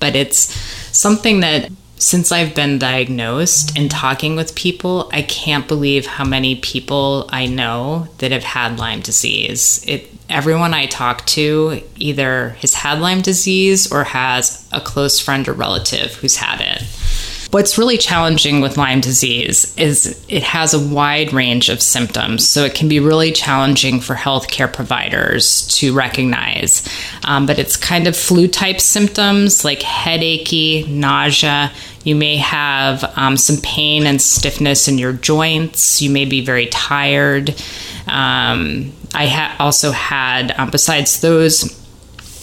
but 0.00 0.16
it's 0.16 0.52
something 0.90 1.38
that 1.40 1.70
since 2.04 2.30
I've 2.30 2.54
been 2.54 2.78
diagnosed 2.78 3.78
and 3.78 3.90
talking 3.90 4.36
with 4.36 4.54
people, 4.54 5.08
I 5.10 5.22
can't 5.22 5.66
believe 5.66 6.04
how 6.04 6.24
many 6.24 6.56
people 6.56 7.30
I 7.32 7.46
know 7.46 8.08
that 8.18 8.30
have 8.30 8.44
had 8.44 8.78
Lyme 8.78 9.00
disease. 9.00 9.82
It 9.88 10.10
everyone 10.28 10.74
I 10.74 10.86
talk 10.86 11.24
to 11.26 11.82
either 11.96 12.50
has 12.60 12.74
had 12.74 13.00
Lyme 13.00 13.22
disease 13.22 13.90
or 13.90 14.04
has 14.04 14.68
a 14.70 14.80
close 14.80 15.18
friend 15.18 15.48
or 15.48 15.54
relative 15.54 16.14
who's 16.16 16.36
had 16.36 16.60
it. 16.60 16.82
What's 17.54 17.78
really 17.78 17.98
challenging 17.98 18.60
with 18.60 18.76
Lyme 18.76 19.00
disease 19.00 19.76
is 19.76 20.26
it 20.28 20.42
has 20.42 20.74
a 20.74 20.88
wide 20.92 21.32
range 21.32 21.68
of 21.68 21.80
symptoms, 21.80 22.48
so 22.48 22.64
it 22.64 22.74
can 22.74 22.88
be 22.88 22.98
really 22.98 23.30
challenging 23.30 24.00
for 24.00 24.16
healthcare 24.16 24.72
providers 24.72 25.68
to 25.78 25.94
recognize. 25.94 26.82
Um, 27.22 27.46
but 27.46 27.60
it's 27.60 27.76
kind 27.76 28.08
of 28.08 28.16
flu 28.16 28.48
type 28.48 28.80
symptoms 28.80 29.64
like 29.64 29.82
headachy, 29.82 30.84
nausea. 30.88 31.70
You 32.04 32.14
may 32.14 32.36
have 32.36 33.10
um, 33.16 33.36
some 33.36 33.56
pain 33.62 34.06
and 34.06 34.20
stiffness 34.20 34.88
in 34.88 34.98
your 34.98 35.14
joints. 35.14 36.00
You 36.02 36.10
may 36.10 36.26
be 36.26 36.44
very 36.44 36.66
tired. 36.66 37.50
Um, 38.06 38.92
I 39.14 39.26
ha- 39.26 39.56
also 39.58 39.90
had, 39.90 40.54
um, 40.58 40.70
besides 40.70 41.20
those, 41.20 41.80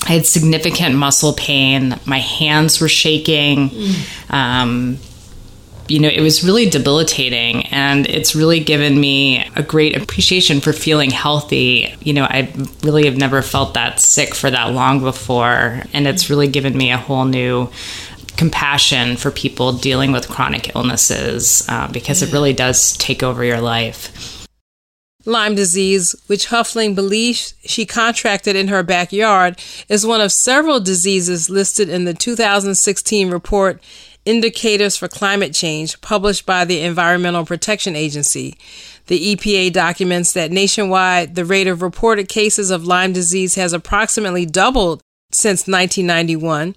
I 0.07 0.13
had 0.13 0.25
significant 0.25 0.95
muscle 0.95 1.33
pain. 1.33 1.99
My 2.05 2.17
hands 2.17 2.81
were 2.81 2.89
shaking. 2.89 3.69
Mm. 3.69 4.97
You 5.87 5.99
know, 5.99 6.07
it 6.07 6.21
was 6.21 6.41
really 6.41 6.69
debilitating, 6.69 7.65
and 7.67 8.07
it's 8.07 8.33
really 8.33 8.61
given 8.61 8.97
me 8.97 9.45
a 9.57 9.63
great 9.63 9.97
appreciation 9.97 10.61
for 10.61 10.71
feeling 10.71 11.09
healthy. 11.09 11.93
You 11.99 12.13
know, 12.13 12.23
I 12.23 12.53
really 12.81 13.05
have 13.05 13.17
never 13.17 13.41
felt 13.41 13.73
that 13.73 13.99
sick 13.99 14.33
for 14.33 14.49
that 14.49 14.71
long 14.71 15.01
before, 15.01 15.83
and 15.91 16.07
it's 16.07 16.29
really 16.29 16.47
given 16.47 16.77
me 16.77 16.91
a 16.91 16.97
whole 16.97 17.25
new 17.25 17.69
compassion 18.37 19.17
for 19.17 19.31
people 19.31 19.73
dealing 19.73 20.11
with 20.11 20.27
chronic 20.27 20.75
illnesses 20.75 21.65
uh, 21.69 21.91
because 21.91 22.21
it 22.21 22.31
really 22.31 22.53
does 22.53 22.97
take 22.97 23.23
over 23.23 23.43
your 23.43 23.61
life. 23.61 24.47
Lyme 25.25 25.53
disease, 25.53 26.15
which 26.27 26.47
Huffling 26.47 26.95
believes 26.95 27.53
she 27.63 27.85
contracted 27.85 28.55
in 28.55 28.69
her 28.69 28.81
backyard, 28.81 29.59
is 29.87 30.05
one 30.05 30.21
of 30.21 30.31
several 30.31 30.79
diseases 30.79 31.49
listed 31.49 31.89
in 31.89 32.05
the 32.05 32.13
2016 32.13 33.29
report 33.29 33.81
Indicators 34.23 34.97
for 34.97 35.07
Climate 35.07 35.53
Change, 35.53 35.99
published 36.01 36.45
by 36.45 36.63
the 36.63 36.81
Environmental 36.81 37.45
Protection 37.45 37.95
Agency. 37.95 38.55
The 39.07 39.35
EPA 39.35 39.73
documents 39.73 40.33
that 40.33 40.51
nationwide 40.51 41.33
the 41.33 41.45
rate 41.45 41.67
of 41.67 41.81
reported 41.81 42.29
cases 42.29 42.69
of 42.69 42.85
Lyme 42.85 43.13
disease 43.13 43.55
has 43.55 43.73
approximately 43.73 44.45
doubled 44.45 45.01
since 45.31 45.61
1991. 45.61 46.75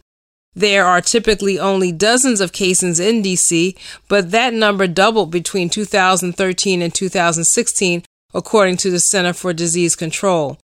There 0.54 0.84
are 0.86 1.00
typically 1.00 1.58
only 1.58 1.90
dozens 1.90 2.40
of 2.40 2.52
cases 2.52 3.00
in 3.00 3.22
DC, 3.22 3.76
but 4.08 4.30
that 4.30 4.54
number 4.54 4.86
doubled 4.86 5.30
between 5.30 5.68
2013 5.68 6.82
and 6.82 6.94
2016 6.94 8.04
according 8.32 8.76
to 8.76 8.90
the 8.90 9.00
Center 9.00 9.32
for 9.32 9.52
Disease 9.52 9.94
Control. 9.94 10.58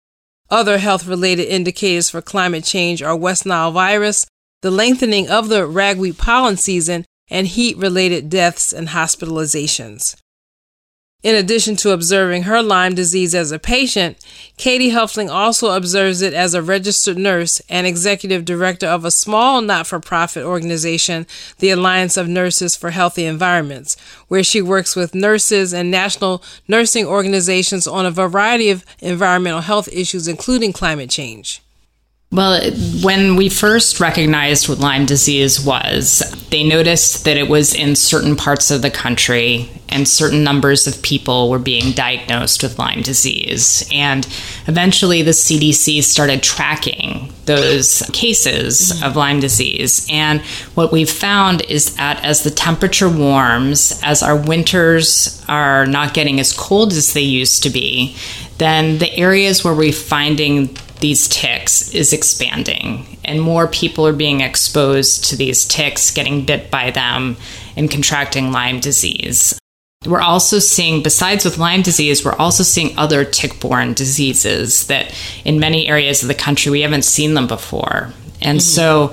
Other 0.50 0.78
health 0.78 1.06
related 1.06 1.44
indicators 1.44 2.10
for 2.10 2.20
climate 2.20 2.64
change 2.64 3.02
are 3.02 3.14
West 3.14 3.46
Nile 3.46 3.70
virus, 3.70 4.26
the 4.62 4.70
lengthening 4.70 5.28
of 5.28 5.48
the 5.48 5.66
ragweed 5.66 6.18
pollen 6.18 6.56
season, 6.56 7.04
and 7.30 7.46
heat 7.46 7.76
related 7.76 8.28
deaths 8.28 8.72
and 8.72 8.88
hospitalizations. 8.88 10.16
In 11.22 11.34
addition 11.34 11.76
to 11.76 11.90
observing 11.90 12.44
her 12.44 12.62
Lyme 12.62 12.94
disease 12.94 13.34
as 13.34 13.52
a 13.52 13.58
patient, 13.58 14.16
Katie 14.56 14.92
Huffling 14.92 15.28
also 15.28 15.76
observes 15.76 16.22
it 16.22 16.32
as 16.32 16.54
a 16.54 16.62
registered 16.62 17.18
nurse 17.18 17.60
and 17.68 17.86
executive 17.86 18.46
director 18.46 18.86
of 18.86 19.04
a 19.04 19.10
small 19.10 19.60
not 19.60 19.86
for 19.86 20.00
profit 20.00 20.44
organization, 20.44 21.26
the 21.58 21.68
Alliance 21.68 22.16
of 22.16 22.26
Nurses 22.26 22.74
for 22.74 22.88
Healthy 22.90 23.26
Environments, 23.26 23.98
where 24.28 24.42
she 24.42 24.62
works 24.62 24.96
with 24.96 25.14
nurses 25.14 25.74
and 25.74 25.90
national 25.90 26.42
nursing 26.66 27.04
organizations 27.04 27.86
on 27.86 28.06
a 28.06 28.10
variety 28.10 28.70
of 28.70 28.86
environmental 29.00 29.60
health 29.60 29.88
issues, 29.92 30.26
including 30.26 30.72
climate 30.72 31.10
change. 31.10 31.60
Well, 32.32 32.62
when 33.02 33.34
we 33.34 33.48
first 33.48 33.98
recognized 33.98 34.68
what 34.68 34.78
Lyme 34.78 35.04
disease 35.04 35.60
was, 35.60 36.22
they 36.50 36.62
noticed 36.62 37.24
that 37.24 37.36
it 37.36 37.48
was 37.48 37.74
in 37.74 37.96
certain 37.96 38.36
parts 38.36 38.70
of 38.70 38.82
the 38.82 38.90
country 38.90 39.68
and 39.88 40.06
certain 40.06 40.44
numbers 40.44 40.86
of 40.86 41.02
people 41.02 41.50
were 41.50 41.58
being 41.58 41.90
diagnosed 41.90 42.62
with 42.62 42.78
Lyme 42.78 43.02
disease. 43.02 43.84
And 43.92 44.24
eventually 44.68 45.22
the 45.22 45.32
CDC 45.32 46.04
started 46.04 46.40
tracking 46.40 47.32
those 47.46 48.08
cases 48.12 49.02
of 49.02 49.16
Lyme 49.16 49.40
disease. 49.40 50.06
And 50.08 50.40
what 50.76 50.92
we've 50.92 51.10
found 51.10 51.62
is 51.62 51.96
that 51.96 52.24
as 52.24 52.44
the 52.44 52.52
temperature 52.52 53.08
warms, 53.08 54.00
as 54.04 54.22
our 54.22 54.36
winters 54.36 55.44
are 55.48 55.84
not 55.84 56.14
getting 56.14 56.38
as 56.38 56.52
cold 56.52 56.92
as 56.92 57.12
they 57.12 57.22
used 57.22 57.64
to 57.64 57.70
be, 57.70 58.14
then 58.58 58.98
the 58.98 59.12
areas 59.16 59.64
where 59.64 59.74
we're 59.74 59.90
finding 59.92 60.76
these 61.00 61.28
ticks 61.28 61.92
is 61.94 62.12
expanding 62.12 63.18
and 63.24 63.40
more 63.40 63.68
people 63.68 64.06
are 64.06 64.12
being 64.12 64.40
exposed 64.40 65.24
to 65.24 65.36
these 65.36 65.64
ticks, 65.64 66.10
getting 66.10 66.44
bit 66.44 66.70
by 66.70 66.90
them, 66.90 67.36
and 67.76 67.90
contracting 67.90 68.52
Lyme 68.52 68.80
disease. 68.80 69.58
We're 70.06 70.20
also 70.20 70.58
seeing, 70.58 71.02
besides 71.02 71.44
with 71.44 71.58
Lyme 71.58 71.82
disease, 71.82 72.24
we're 72.24 72.34
also 72.36 72.62
seeing 72.62 72.98
other 72.98 73.24
tick 73.24 73.60
borne 73.60 73.92
diseases 73.92 74.86
that 74.86 75.14
in 75.44 75.60
many 75.60 75.86
areas 75.88 76.22
of 76.22 76.28
the 76.28 76.34
country 76.34 76.72
we 76.72 76.80
haven't 76.80 77.04
seen 77.04 77.34
them 77.34 77.46
before. 77.46 78.12
And 78.40 78.58
mm-hmm. 78.58 78.60
so 78.60 79.12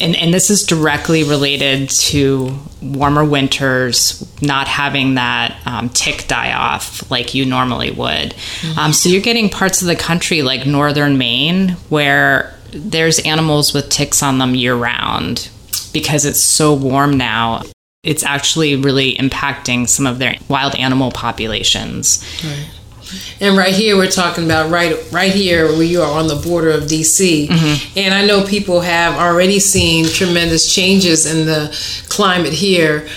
and, 0.00 0.14
and 0.16 0.32
this 0.32 0.50
is 0.50 0.64
directly 0.64 1.24
related 1.24 1.90
to 1.90 2.56
warmer 2.82 3.24
winters, 3.24 4.26
not 4.40 4.68
having 4.68 5.14
that 5.14 5.60
um, 5.66 5.88
tick 5.88 6.26
die 6.28 6.52
off 6.52 7.10
like 7.10 7.34
you 7.34 7.44
normally 7.44 7.90
would. 7.90 8.34
Mm-hmm. 8.34 8.78
Um, 8.78 8.92
so 8.92 9.08
you're 9.08 9.22
getting 9.22 9.48
parts 9.48 9.82
of 9.82 9.88
the 9.88 9.96
country 9.96 10.42
like 10.42 10.66
northern 10.66 11.18
Maine 11.18 11.70
where 11.88 12.54
there's 12.72 13.18
animals 13.20 13.74
with 13.74 13.88
ticks 13.88 14.22
on 14.22 14.38
them 14.38 14.54
year 14.54 14.76
round 14.76 15.50
because 15.92 16.24
it's 16.24 16.40
so 16.40 16.74
warm 16.74 17.16
now. 17.16 17.62
It's 18.04 18.22
actually 18.22 18.76
really 18.76 19.16
impacting 19.16 19.88
some 19.88 20.06
of 20.06 20.18
their 20.18 20.36
wild 20.48 20.74
animal 20.76 21.10
populations. 21.10 22.24
Right. 22.44 22.68
And 23.40 23.56
right 23.56 23.74
here, 23.74 23.96
we're 23.96 24.10
talking 24.10 24.44
about 24.44 24.70
right 24.70 24.96
right 25.12 25.32
here 25.32 25.66
where 25.66 25.82
you 25.82 26.02
are 26.02 26.18
on 26.18 26.26
the 26.26 26.36
border 26.36 26.70
of 26.70 26.84
DC. 26.84 27.48
Mm-hmm. 27.48 27.98
And 27.98 28.14
I 28.14 28.24
know 28.26 28.44
people 28.44 28.80
have 28.80 29.14
already 29.14 29.60
seen 29.60 30.06
tremendous 30.06 30.72
changes 30.72 31.26
in 31.26 31.46
the 31.46 31.76
climate 32.08 32.52
here. 32.52 33.08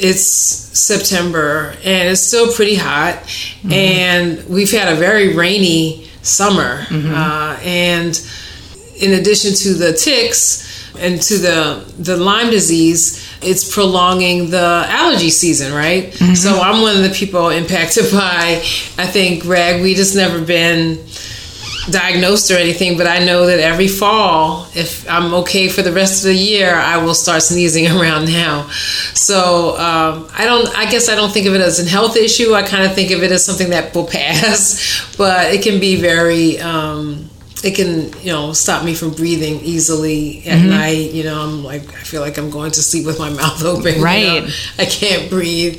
It's 0.00 0.22
September 0.22 1.74
and 1.84 2.08
it's 2.08 2.22
still 2.22 2.52
pretty 2.52 2.76
hot, 2.76 3.16
mm-hmm. 3.16 3.72
and 3.72 4.48
we've 4.48 4.70
had 4.70 4.92
a 4.92 4.96
very 4.96 5.34
rainy 5.34 6.08
summer. 6.22 6.82
Mm-hmm. 6.82 7.14
Uh, 7.14 7.58
and 7.62 8.30
in 9.00 9.14
addition 9.20 9.54
to 9.54 9.74
the 9.74 9.92
ticks 9.92 10.94
and 10.98 11.20
to 11.22 11.38
the 11.38 11.92
the 11.98 12.16
Lyme 12.16 12.50
disease, 12.50 13.27
it's 13.42 13.72
prolonging 13.72 14.50
the 14.50 14.84
allergy 14.88 15.30
season, 15.30 15.72
right? 15.72 16.04
Mm-hmm. 16.12 16.34
So 16.34 16.60
I'm 16.60 16.82
one 16.82 16.96
of 16.96 17.02
the 17.02 17.10
people 17.10 17.48
impacted 17.50 18.04
by, 18.12 18.60
I 18.98 19.06
think, 19.06 19.44
ragweed 19.44 19.98
has 19.98 20.14
never 20.16 20.44
been 20.44 21.04
diagnosed 21.90 22.50
or 22.50 22.56
anything, 22.56 22.96
but 22.96 23.06
I 23.06 23.24
know 23.24 23.46
that 23.46 23.60
every 23.60 23.88
fall, 23.88 24.66
if 24.74 25.08
I'm 25.08 25.34
okay 25.34 25.68
for 25.68 25.82
the 25.82 25.92
rest 25.92 26.24
of 26.24 26.28
the 26.28 26.36
year, 26.36 26.74
I 26.74 26.98
will 26.98 27.14
start 27.14 27.42
sneezing 27.42 27.86
around 27.98 28.26
now. 28.26 28.68
So 29.14 29.76
um, 29.78 30.28
I 30.32 30.44
don't. 30.44 30.68
I 30.76 30.90
guess 30.90 31.08
I 31.08 31.14
don't 31.14 31.32
think 31.32 31.46
of 31.46 31.54
it 31.54 31.60
as 31.60 31.84
a 31.84 31.88
health 31.88 32.16
issue. 32.16 32.54
I 32.54 32.62
kind 32.62 32.84
of 32.84 32.94
think 32.94 33.10
of 33.10 33.22
it 33.22 33.32
as 33.32 33.44
something 33.44 33.70
that 33.70 33.94
will 33.94 34.06
pass, 34.12 35.14
but 35.16 35.52
it 35.52 35.62
can 35.62 35.80
be 35.80 35.96
very. 35.96 36.58
Um, 36.58 37.27
it 37.64 37.74
can 37.74 38.12
you 38.22 38.32
know 38.32 38.52
stop 38.52 38.84
me 38.84 38.94
from 38.94 39.10
breathing 39.10 39.60
easily 39.60 40.38
at 40.46 40.58
mm-hmm. 40.58 40.70
night 40.70 41.10
you 41.12 41.24
know 41.24 41.40
i'm 41.40 41.64
like 41.64 41.82
i 41.94 42.02
feel 42.02 42.20
like 42.20 42.38
i'm 42.38 42.50
going 42.50 42.70
to 42.70 42.82
sleep 42.82 43.04
with 43.04 43.18
my 43.18 43.30
mouth 43.42 43.64
open 43.64 44.00
right 44.00 44.24
you 44.24 44.40
know? 44.42 44.48
i 44.78 44.84
can't 44.84 45.28
breathe 45.30 45.78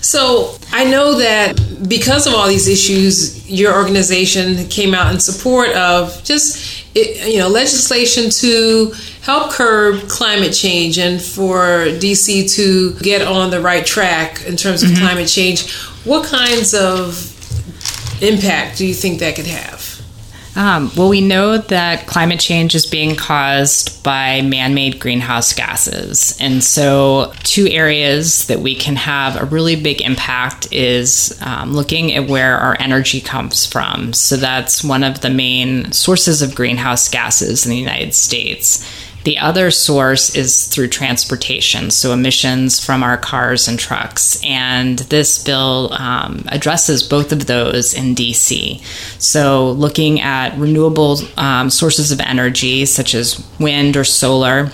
so 0.00 0.54
i 0.72 0.84
know 0.84 1.18
that 1.18 1.54
because 1.88 2.26
of 2.26 2.34
all 2.34 2.48
these 2.48 2.68
issues 2.68 3.48
your 3.50 3.74
organization 3.74 4.66
came 4.68 4.94
out 4.94 5.12
in 5.12 5.20
support 5.20 5.70
of 5.70 6.22
just 6.24 6.84
you 6.94 7.38
know 7.38 7.48
legislation 7.48 8.30
to 8.30 8.92
help 9.22 9.52
curb 9.52 10.08
climate 10.08 10.52
change 10.52 10.98
and 10.98 11.22
for 11.22 11.86
dc 12.00 12.52
to 12.52 12.92
get 13.00 13.22
on 13.22 13.50
the 13.50 13.60
right 13.60 13.86
track 13.86 14.44
in 14.46 14.56
terms 14.56 14.82
of 14.82 14.90
mm-hmm. 14.90 15.04
climate 15.04 15.28
change 15.28 15.72
what 16.04 16.26
kinds 16.26 16.74
of 16.74 17.26
impact 18.22 18.76
do 18.76 18.86
you 18.86 18.94
think 18.94 19.20
that 19.20 19.36
could 19.36 19.46
have 19.46 19.89
um, 20.56 20.90
well, 20.96 21.08
we 21.08 21.20
know 21.20 21.58
that 21.58 22.06
climate 22.06 22.40
change 22.40 22.74
is 22.74 22.84
being 22.84 23.14
caused 23.14 24.02
by 24.02 24.42
man 24.42 24.74
made 24.74 24.98
greenhouse 24.98 25.52
gases. 25.52 26.36
And 26.40 26.62
so, 26.62 27.32
two 27.44 27.68
areas 27.68 28.46
that 28.46 28.58
we 28.58 28.74
can 28.74 28.96
have 28.96 29.40
a 29.40 29.44
really 29.44 29.80
big 29.80 30.00
impact 30.00 30.72
is 30.72 31.38
um, 31.42 31.72
looking 31.72 32.12
at 32.12 32.28
where 32.28 32.58
our 32.58 32.76
energy 32.80 33.20
comes 33.20 33.64
from. 33.64 34.12
So, 34.12 34.36
that's 34.36 34.82
one 34.82 35.04
of 35.04 35.20
the 35.20 35.30
main 35.30 35.92
sources 35.92 36.42
of 36.42 36.54
greenhouse 36.54 37.08
gases 37.08 37.64
in 37.64 37.70
the 37.70 37.78
United 37.78 38.14
States. 38.14 38.84
The 39.24 39.38
other 39.38 39.70
source 39.70 40.34
is 40.34 40.66
through 40.66 40.88
transportation, 40.88 41.90
so 41.90 42.12
emissions 42.12 42.84
from 42.84 43.02
our 43.02 43.18
cars 43.18 43.68
and 43.68 43.78
trucks. 43.78 44.40
And 44.44 44.98
this 45.00 45.42
bill 45.42 45.92
um, 45.92 46.44
addresses 46.48 47.02
both 47.02 47.32
of 47.32 47.46
those 47.46 47.92
in 47.92 48.14
DC. 48.14 48.82
So, 49.20 49.72
looking 49.72 50.20
at 50.20 50.56
renewable 50.56 51.18
um, 51.36 51.68
sources 51.70 52.12
of 52.12 52.20
energy, 52.20 52.86
such 52.86 53.14
as 53.14 53.46
wind 53.58 53.96
or 53.96 54.04
solar, 54.04 54.70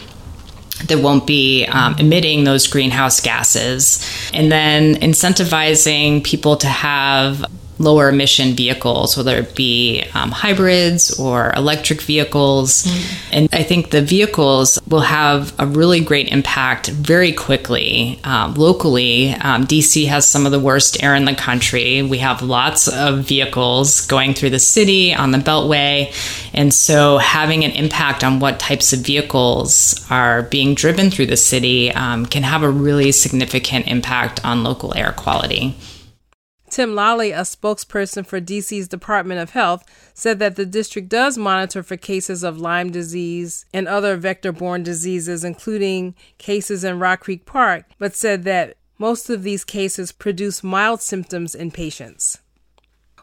that 0.85 0.99
won't 0.99 1.27
be 1.27 1.67
um, 1.67 1.97
emitting 1.99 2.45
those 2.45 2.67
greenhouse 2.67 3.21
gases, 3.21 4.05
and 4.33 4.53
then 4.53 4.95
incentivizing 4.97 6.23
people 6.23 6.57
to 6.59 6.69
have 6.69 7.45
lower 7.79 8.09
emission 8.09 8.55
vehicles, 8.55 9.17
whether 9.17 9.37
it 9.37 9.55
be 9.55 10.05
um, 10.15 10.31
hybrids 10.31 11.19
or 11.19 11.53
electric 11.57 12.01
vehicles. 12.03 12.85
Mm-hmm. 12.85 13.33
And 13.33 13.49
I 13.53 13.63
think 13.63 13.91
the 13.91 14.03
vehicles 14.03 14.79
will 14.89 15.01
have 15.01 15.55
a 15.59 15.67
really 15.67 16.01
great 16.01 16.29
impact 16.29 16.89
very 16.89 17.33
quickly. 17.33 18.19
Um, 18.25 18.55
locally, 18.55 19.31
um, 19.35 19.67
DC 19.67 20.07
has 20.09 20.27
some 20.27 20.47
of 20.47 20.53
the 20.53 20.61
worst 20.61 21.03
air 21.03 21.15
in 21.15 21.25
the 21.25 21.35
country. 21.35 22.03
We 22.03 22.19
have 22.19 22.43
lots 22.43 22.89
of 22.89 23.21
vehicles 23.21 24.07
going 24.07 24.35
through 24.35 24.51
the 24.51 24.59
city 24.59 25.15
on 25.15 25.31
the 25.31 25.39
Beltway. 25.39 26.13
And 26.55 26.73
so 26.73 27.19
having 27.19 27.65
an 27.65 27.73
impact 27.73 28.25
on 28.25 28.41
what 28.41 28.59
types 28.59 28.93
of 28.93 29.01
vehicles 29.01 30.05
are 30.11 30.43
being 30.43 30.75
driven 30.75 31.11
through 31.11 31.27
the 31.27 31.37
city 31.37 31.93
um, 31.93 32.25
can 32.27 32.43
have 32.43 32.63
a 32.63 32.71
really 32.71 33.13
significant 33.13 33.87
impact 33.87 34.45
on 34.45 34.65
local 34.65 34.97
air 34.97 35.13
quality. 35.13 35.75
Tim 36.77 36.95
Lally, 36.95 37.33
a 37.33 37.41
spokesperson 37.41 38.27
for 38.27 38.39
DC's 38.39 38.87
Department 38.87 39.41
of 39.41 39.53
Health, 39.53 39.83
said 40.13 40.39
that 40.41 40.57
the 40.57 40.67
district 40.67 41.09
does 41.09 41.39
monitor 41.39 41.83
for 41.83 41.97
cases 41.97 42.43
of 42.43 42.59
Lyme 42.59 42.91
disease 42.91 43.65
and 43.73 43.89
other 43.89 44.19
vector 44.19 44.53
borne 44.53 44.83
diseases, 44.83 45.43
including 45.43 46.15
cases 46.37 46.85
in 46.85 46.99
Rock 46.99 47.21
Creek 47.21 47.47
Park, 47.47 47.87
but 47.99 48.15
said 48.15 48.45
that 48.45 48.77
most 48.99 49.31
of 49.31 49.43
these 49.43 49.65
cases 49.65 50.13
produce 50.13 50.63
mild 50.63 51.01
symptoms 51.01 51.55
in 51.55 51.71
patients. 51.71 52.41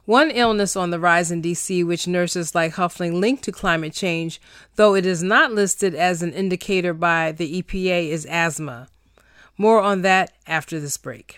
One 0.06 0.32
illness 0.32 0.76
on 0.76 0.90
the 0.90 1.00
rise 1.00 1.30
in 1.30 1.44
DC, 1.44 1.86
which 1.86 2.08
nurses 2.08 2.56
like 2.56 2.74
Huffling 2.74 3.22
link 3.22 3.42
to 3.42 3.52
climate 3.52 3.94
change, 3.94 4.42
though 4.78 4.96
it 4.96 5.06
is 5.06 5.22
not 5.22 5.52
listed 5.54 5.94
as 5.94 6.24
an 6.24 6.34
indicator 6.34 6.92
by 6.92 7.32
the 7.32 7.62
EPA, 7.62 8.10
is 8.10 8.26
asthma. 8.26 8.88
More 9.60 9.80
on 9.80 10.02
that 10.02 10.34
after 10.48 10.80
this 10.80 10.98
break. 10.98 11.38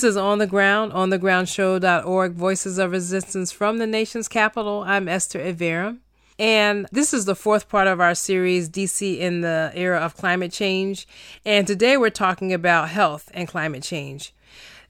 This 0.00 0.12
is 0.12 0.16
On 0.16 0.38
the 0.38 0.46
Ground, 0.46 0.92
onthegroundshow.org, 0.92 2.32
Voices 2.32 2.78
of 2.78 2.90
Resistance 2.90 3.52
from 3.52 3.76
the 3.76 3.86
nation's 3.86 4.28
capital. 4.28 4.82
I'm 4.86 5.08
Esther 5.08 5.38
Iverem. 5.40 5.98
And 6.38 6.86
this 6.90 7.12
is 7.12 7.26
the 7.26 7.34
fourth 7.34 7.68
part 7.68 7.86
of 7.86 8.00
our 8.00 8.14
series, 8.14 8.70
DC 8.70 9.18
in 9.18 9.42
the 9.42 9.70
Era 9.74 9.98
of 9.98 10.16
Climate 10.16 10.52
Change. 10.52 11.06
And 11.44 11.66
today 11.66 11.98
we're 11.98 12.08
talking 12.08 12.50
about 12.50 12.88
health 12.88 13.30
and 13.34 13.46
climate 13.46 13.82
change. 13.82 14.32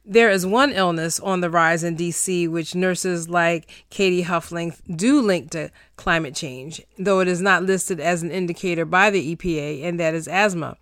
There 0.05 0.31
is 0.31 0.47
one 0.47 0.71
illness 0.71 1.19
on 1.19 1.41
the 1.41 1.51
rise 1.51 1.83
in 1.83 1.97
DC 1.97 2.49
which 2.49 2.77
nurses 2.77 3.29
like 3.29 3.69
Katie 3.91 4.23
Huffling 4.23 4.79
do 4.97 5.21
link 5.21 5.51
to 5.51 5.73
climate 5.97 6.37
change, 6.37 6.83
though 6.97 7.19
it 7.19 7.27
is 7.27 7.41
not 7.41 7.65
listed 7.65 7.99
as 7.99 8.23
an 8.23 8.31
indicator 8.31 8.85
by 8.85 9.11
the 9.11 9.35
EPA, 9.35 9.83
and 9.83 9.99
that 9.99 10.15
is 10.15 10.29
asthma. 10.29 10.77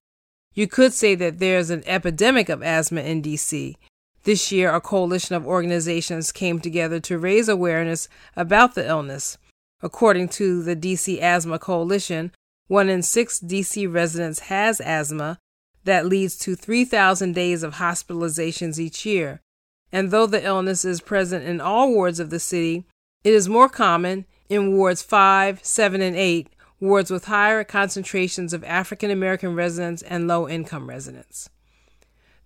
You 0.52 0.66
could 0.66 0.92
say 0.92 1.14
that 1.14 1.38
there's 1.38 1.70
an 1.70 1.82
epidemic 1.86 2.50
of 2.50 2.62
asthma 2.62 3.00
in 3.00 3.22
DC. 3.22 3.76
This 4.24 4.52
year, 4.52 4.74
a 4.74 4.80
coalition 4.80 5.34
of 5.34 5.46
organizations 5.46 6.32
came 6.32 6.60
together 6.60 7.00
to 7.00 7.18
raise 7.18 7.48
awareness 7.48 8.08
about 8.36 8.74
the 8.74 8.86
illness. 8.86 9.38
According 9.80 10.28
to 10.30 10.62
the 10.62 10.76
DC 10.76 11.20
Asthma 11.20 11.58
Coalition, 11.58 12.32
one 12.66 12.88
in 12.88 13.02
six 13.02 13.40
DC 13.40 13.92
residents 13.92 14.40
has 14.40 14.80
asthma, 14.80 15.38
that 15.84 16.06
leads 16.06 16.36
to 16.36 16.54
3,000 16.54 17.32
days 17.32 17.62
of 17.62 17.76
hospitalizations 17.76 18.78
each 18.78 19.06
year. 19.06 19.40
And 19.90 20.10
though 20.10 20.26
the 20.26 20.44
illness 20.44 20.84
is 20.84 21.00
present 21.00 21.46
in 21.46 21.60
all 21.60 21.90
wards 21.90 22.20
of 22.20 22.28
the 22.28 22.40
city, 22.40 22.84
it 23.24 23.32
is 23.32 23.48
more 23.48 23.68
common 23.68 24.26
in 24.48 24.76
wards 24.76 25.02
5, 25.02 25.64
7, 25.64 26.02
and 26.02 26.16
8, 26.16 26.48
wards 26.80 27.10
with 27.10 27.24
higher 27.24 27.64
concentrations 27.64 28.52
of 28.52 28.62
African 28.64 29.10
American 29.10 29.54
residents 29.54 30.02
and 30.02 30.28
low 30.28 30.48
income 30.48 30.88
residents. 30.88 31.48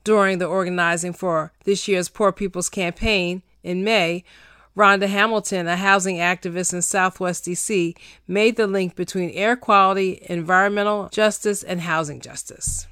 During 0.04 0.38
the 0.38 0.46
organizing 0.46 1.12
for 1.12 1.52
this 1.64 1.86
year's 1.86 2.08
Poor 2.08 2.32
People's 2.32 2.68
Campaign 2.68 3.42
in 3.62 3.84
May, 3.84 4.24
Rhonda 4.76 5.06
Hamilton, 5.06 5.68
a 5.68 5.76
housing 5.76 6.16
activist 6.16 6.72
in 6.72 6.82
Southwest 6.82 7.44
DC, 7.44 7.94
made 8.26 8.56
the 8.56 8.66
link 8.66 8.96
between 8.96 9.30
air 9.30 9.54
quality, 9.54 10.18
environmental 10.22 11.08
justice, 11.10 11.62
and 11.62 11.82
housing 11.82 12.20
justice. 12.20 12.86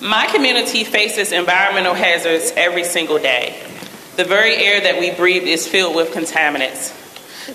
My 0.00 0.26
community 0.26 0.82
faces 0.82 1.30
environmental 1.30 1.94
hazards 1.94 2.52
every 2.56 2.84
single 2.84 3.18
day. 3.18 3.62
The 4.16 4.24
very 4.24 4.56
air 4.56 4.80
that 4.80 4.98
we 4.98 5.10
breathe 5.12 5.44
is 5.44 5.68
filled 5.68 5.94
with 5.94 6.12
contaminants 6.12 7.02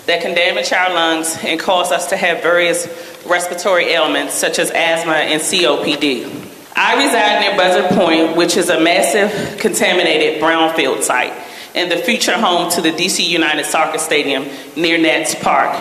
that 0.06 0.22
can 0.22 0.34
damage 0.34 0.72
our 0.72 0.94
lungs 0.94 1.36
and 1.44 1.60
cause 1.60 1.92
us 1.92 2.08
to 2.08 2.16
have 2.16 2.42
various 2.42 2.86
respiratory 3.26 3.86
ailments 3.86 4.34
such 4.34 4.58
as 4.58 4.70
asthma 4.70 5.12
and 5.12 5.42
COPD. 5.42 6.61
I 6.74 7.04
reside 7.04 7.40
near 7.40 7.56
Buzzard 7.56 7.96
Point, 7.96 8.36
which 8.36 8.56
is 8.56 8.70
a 8.70 8.80
massive 8.80 9.58
contaminated 9.58 10.42
brownfield 10.42 11.02
site 11.02 11.32
and 11.74 11.90
the 11.90 11.96
future 11.96 12.38
home 12.38 12.70
to 12.72 12.80
the 12.80 12.90
DC 12.90 13.26
United 13.26 13.64
Soccer 13.64 13.98
Stadium 13.98 14.46
near 14.76 14.98
Nats 14.98 15.34
Park. 15.34 15.76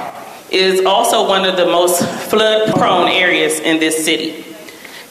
It 0.50 0.62
is 0.62 0.86
also 0.86 1.28
one 1.28 1.46
of 1.46 1.56
the 1.56 1.66
most 1.66 2.04
flood 2.30 2.74
prone 2.74 3.08
areas 3.08 3.60
in 3.60 3.80
this 3.80 4.04
city. 4.04 4.44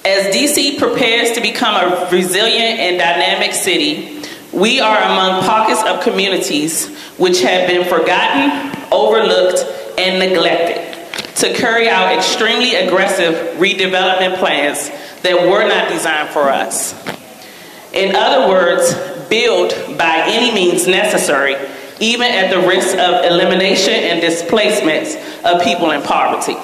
As 0.05 0.35
DC 0.35 0.79
prepares 0.79 1.33
to 1.33 1.41
become 1.41 1.75
a 1.75 2.09
resilient 2.11 2.79
and 2.79 2.99
dynamic 2.99 3.53
city, 3.53 4.23
we 4.53 4.81
are 4.81 4.99
among 4.99 5.43
pockets 5.43 5.83
of 5.85 6.03
communities 6.03 6.89
which 7.19 7.43
have 7.43 7.69
been 7.69 7.87
forgotten, 7.87 8.75
overlooked, 8.91 9.65
and 9.99 10.19
neglected 10.19 10.90
to 11.41 11.53
carry 11.55 11.89
out 11.89 12.17
extremely 12.17 12.75
aggressive 12.75 13.57
redevelopment 13.59 14.39
plans 14.39 14.91
that 15.23 15.49
were 15.49 15.67
not 15.69 15.89
designed 15.89 16.29
for 16.31 16.49
us. 16.49 16.95
In 17.93 18.15
other 18.15 18.49
words, 18.49 18.95
build 19.29 19.71
by 19.99 20.25
any 20.27 20.55
means 20.55 20.87
necessary, 20.87 21.57
even 22.01 22.31
at 22.31 22.51
the 22.51 22.67
risk 22.67 22.97
of 22.97 23.25
elimination 23.25 23.95
and 23.95 24.21
displacement 24.21 25.09
of 25.45 25.63
people 25.63 25.91
in 25.91 26.03
poverty. 26.03 26.57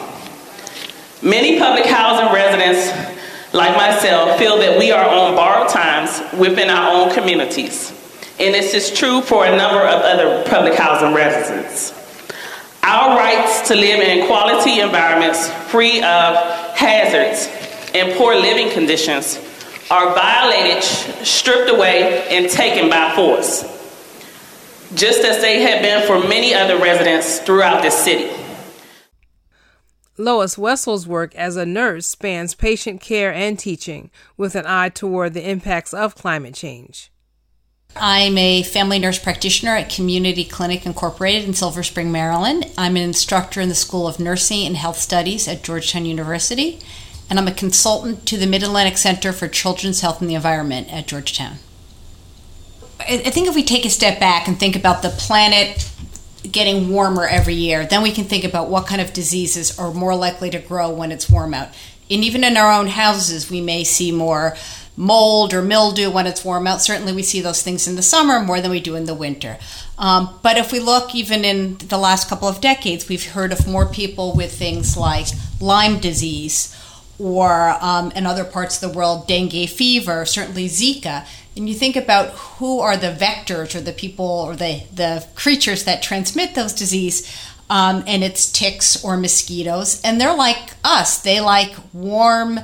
Many 1.22 1.58
public 1.58 1.86
housing 1.86 2.32
residents 2.32 3.16
like 3.56 3.76
myself, 3.76 4.38
feel 4.38 4.58
that 4.58 4.78
we 4.78 4.92
are 4.92 5.08
on 5.08 5.34
borrowed 5.34 5.70
times 5.70 6.22
within 6.38 6.68
our 6.68 6.92
own 6.92 7.14
communities. 7.14 7.90
And 8.38 8.54
this 8.54 8.74
is 8.74 8.96
true 8.96 9.22
for 9.22 9.46
a 9.46 9.56
number 9.56 9.80
of 9.80 10.02
other 10.02 10.44
public 10.44 10.74
housing 10.74 11.14
residents. 11.14 11.92
Our 12.86 13.16
rights 13.16 13.66
to 13.66 13.74
live 13.74 13.98
in 13.98 14.28
quality 14.28 14.78
environments 14.78 15.50
free 15.72 15.98
of 15.98 16.36
hazards 16.76 17.48
and 17.92 18.16
poor 18.16 18.36
living 18.36 18.70
conditions 18.70 19.40
are 19.90 20.14
violated, 20.14 20.84
stripped 20.84 21.68
away, 21.68 22.28
and 22.28 22.48
taken 22.48 22.88
by 22.88 23.12
force, 23.16 23.62
just 24.94 25.24
as 25.24 25.40
they 25.40 25.62
have 25.62 25.82
been 25.82 26.06
for 26.06 26.28
many 26.28 26.54
other 26.54 26.78
residents 26.78 27.40
throughout 27.40 27.82
this 27.82 27.98
city. 27.98 28.30
Lois 30.16 30.56
Wessel's 30.56 31.08
work 31.08 31.34
as 31.34 31.56
a 31.56 31.66
nurse 31.66 32.06
spans 32.06 32.54
patient 32.54 33.00
care 33.00 33.34
and 33.34 33.58
teaching 33.58 34.12
with 34.36 34.54
an 34.54 34.64
eye 34.64 34.90
toward 34.90 35.34
the 35.34 35.50
impacts 35.50 35.92
of 35.92 36.14
climate 36.14 36.54
change. 36.54 37.10
I'm 37.98 38.36
a 38.36 38.62
family 38.62 38.98
nurse 38.98 39.18
practitioner 39.18 39.76
at 39.76 39.88
Community 39.88 40.44
Clinic 40.44 40.84
Incorporated 40.84 41.44
in 41.44 41.54
Silver 41.54 41.82
Spring, 41.82 42.12
Maryland. 42.12 42.70
I'm 42.76 42.96
an 42.96 43.02
instructor 43.02 43.60
in 43.60 43.68
the 43.70 43.74
School 43.74 44.06
of 44.06 44.20
Nursing 44.20 44.66
and 44.66 44.76
Health 44.76 44.98
Studies 44.98 45.48
at 45.48 45.62
Georgetown 45.62 46.04
University, 46.04 46.78
and 47.30 47.38
I'm 47.38 47.48
a 47.48 47.54
consultant 47.54 48.26
to 48.26 48.36
the 48.36 48.46
Mid 48.46 48.62
Atlantic 48.62 48.98
Center 48.98 49.32
for 49.32 49.48
Children's 49.48 50.02
Health 50.02 50.20
and 50.20 50.28
the 50.28 50.34
Environment 50.34 50.92
at 50.92 51.06
Georgetown. 51.06 51.56
I 53.00 53.30
think 53.30 53.48
if 53.48 53.54
we 53.54 53.62
take 53.62 53.84
a 53.84 53.90
step 53.90 54.20
back 54.20 54.48
and 54.48 54.58
think 54.58 54.76
about 54.76 55.02
the 55.02 55.10
planet 55.10 55.90
getting 56.50 56.90
warmer 56.90 57.26
every 57.26 57.54
year, 57.54 57.86
then 57.86 58.02
we 58.02 58.12
can 58.12 58.24
think 58.24 58.44
about 58.44 58.68
what 58.68 58.86
kind 58.86 59.00
of 59.00 59.12
diseases 59.12 59.78
are 59.78 59.92
more 59.92 60.14
likely 60.14 60.50
to 60.50 60.58
grow 60.58 60.90
when 60.90 61.12
it's 61.12 61.30
warm 61.30 61.54
out. 61.54 61.68
And 62.10 62.24
even 62.24 62.44
in 62.44 62.56
our 62.56 62.72
own 62.72 62.88
houses, 62.88 63.50
we 63.50 63.60
may 63.60 63.84
see 63.84 64.12
more 64.12 64.56
mold 64.96 65.52
or 65.52 65.62
mildew 65.62 66.10
when 66.10 66.26
it's 66.26 66.44
warm 66.44 66.66
out. 66.66 66.80
Certainly, 66.80 67.12
we 67.12 67.22
see 67.22 67.40
those 67.40 67.62
things 67.62 67.86
in 67.86 67.96
the 67.96 68.02
summer 68.02 68.40
more 68.40 68.60
than 68.60 68.70
we 68.70 68.80
do 68.80 68.96
in 68.96 69.04
the 69.04 69.14
winter. 69.14 69.58
Um, 69.98 70.38
but 70.42 70.56
if 70.56 70.72
we 70.72 70.80
look 70.80 71.14
even 71.14 71.44
in 71.44 71.78
the 71.78 71.98
last 71.98 72.28
couple 72.28 72.48
of 72.48 72.60
decades, 72.60 73.08
we've 73.08 73.30
heard 73.30 73.52
of 73.52 73.66
more 73.66 73.86
people 73.86 74.34
with 74.34 74.52
things 74.52 74.96
like 74.96 75.26
Lyme 75.60 75.98
disease 76.00 76.72
or 77.18 77.76
um, 77.80 78.10
in 78.12 78.26
other 78.26 78.44
parts 78.44 78.82
of 78.82 78.92
the 78.92 78.98
world, 78.98 79.26
dengue 79.26 79.68
fever, 79.68 80.26
certainly 80.26 80.66
Zika 80.66 81.26
and 81.56 81.68
you 81.68 81.74
think 81.74 81.96
about 81.96 82.30
who 82.30 82.80
are 82.80 82.96
the 82.96 83.12
vectors 83.12 83.74
or 83.74 83.80
the 83.80 83.92
people 83.92 84.26
or 84.26 84.54
the, 84.54 84.82
the 84.92 85.26
creatures 85.34 85.84
that 85.84 86.02
transmit 86.02 86.54
those 86.54 86.72
disease 86.72 87.26
um, 87.70 88.04
and 88.06 88.22
it's 88.22 88.52
ticks 88.52 89.02
or 89.02 89.16
mosquitoes 89.16 90.00
and 90.02 90.20
they're 90.20 90.36
like 90.36 90.74
us 90.84 91.20
they 91.22 91.40
like 91.40 91.74
warm 91.92 92.60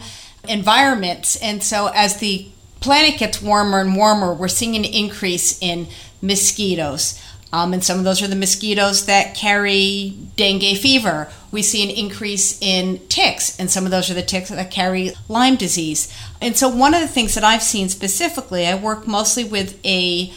environments 0.49 1.36
and 1.36 1.62
so 1.62 1.90
as 1.95 2.18
the 2.18 2.49
planet 2.80 3.18
gets 3.18 3.40
warmer 3.40 3.80
and 3.80 3.95
warmer 3.95 4.34
we're 4.34 4.49
seeing 4.49 4.74
an 4.74 4.84
increase 4.84 5.61
in 5.62 5.86
mosquitoes 6.20 7.20
um, 7.53 7.74
and 7.74 7.84
some 7.84 7.99
of 7.99 8.05
those 8.05 8.22
are 8.22 8.28
the 8.28 8.36
mosquitoes 8.36 9.05
that 9.07 9.34
carry 9.34 10.16
dengue 10.36 10.78
fever. 10.78 11.28
We 11.51 11.61
see 11.61 11.82
an 11.82 11.90
increase 11.90 12.59
in 12.62 13.07
ticks, 13.09 13.59
and 13.61 13.70
some 13.70 13.84
of 13.84 13.90
those 13.90 14.11
are 14.11 14.14
the 14.14 14.22
ticks 14.22 14.49
that 14.49 14.70
carry 14.70 15.11
Lyme 15.28 15.57
disease. 15.57 16.11
And 16.40 16.57
so, 16.57 16.66
one 16.68 16.95
of 16.95 17.03
the 17.03 17.09
things 17.09 17.34
that 17.34 17.45
I've 17.45 17.62
seen 17.62 17.90
specifically, 17.90 18.66
I 18.66 18.74
work 18.74 19.07
mostly 19.07 19.45
with 19.45 19.78
a 19.84 20.32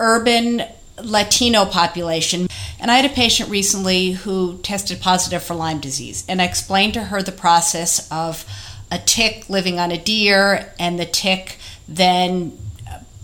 urban 0.00 0.64
Latino 1.02 1.64
population. 1.64 2.48
And 2.80 2.90
I 2.90 2.96
had 2.96 3.10
a 3.10 3.14
patient 3.14 3.48
recently 3.48 4.12
who 4.12 4.58
tested 4.58 5.00
positive 5.00 5.42
for 5.42 5.54
Lyme 5.54 5.80
disease. 5.80 6.24
And 6.28 6.42
I 6.42 6.44
explained 6.44 6.94
to 6.94 7.04
her 7.04 7.22
the 7.22 7.32
process 7.32 8.10
of 8.10 8.44
a 8.90 8.98
tick 8.98 9.48
living 9.48 9.78
on 9.78 9.90
a 9.90 9.98
deer 9.98 10.72
and 10.78 10.98
the 10.98 11.06
tick 11.06 11.56
then 11.88 12.56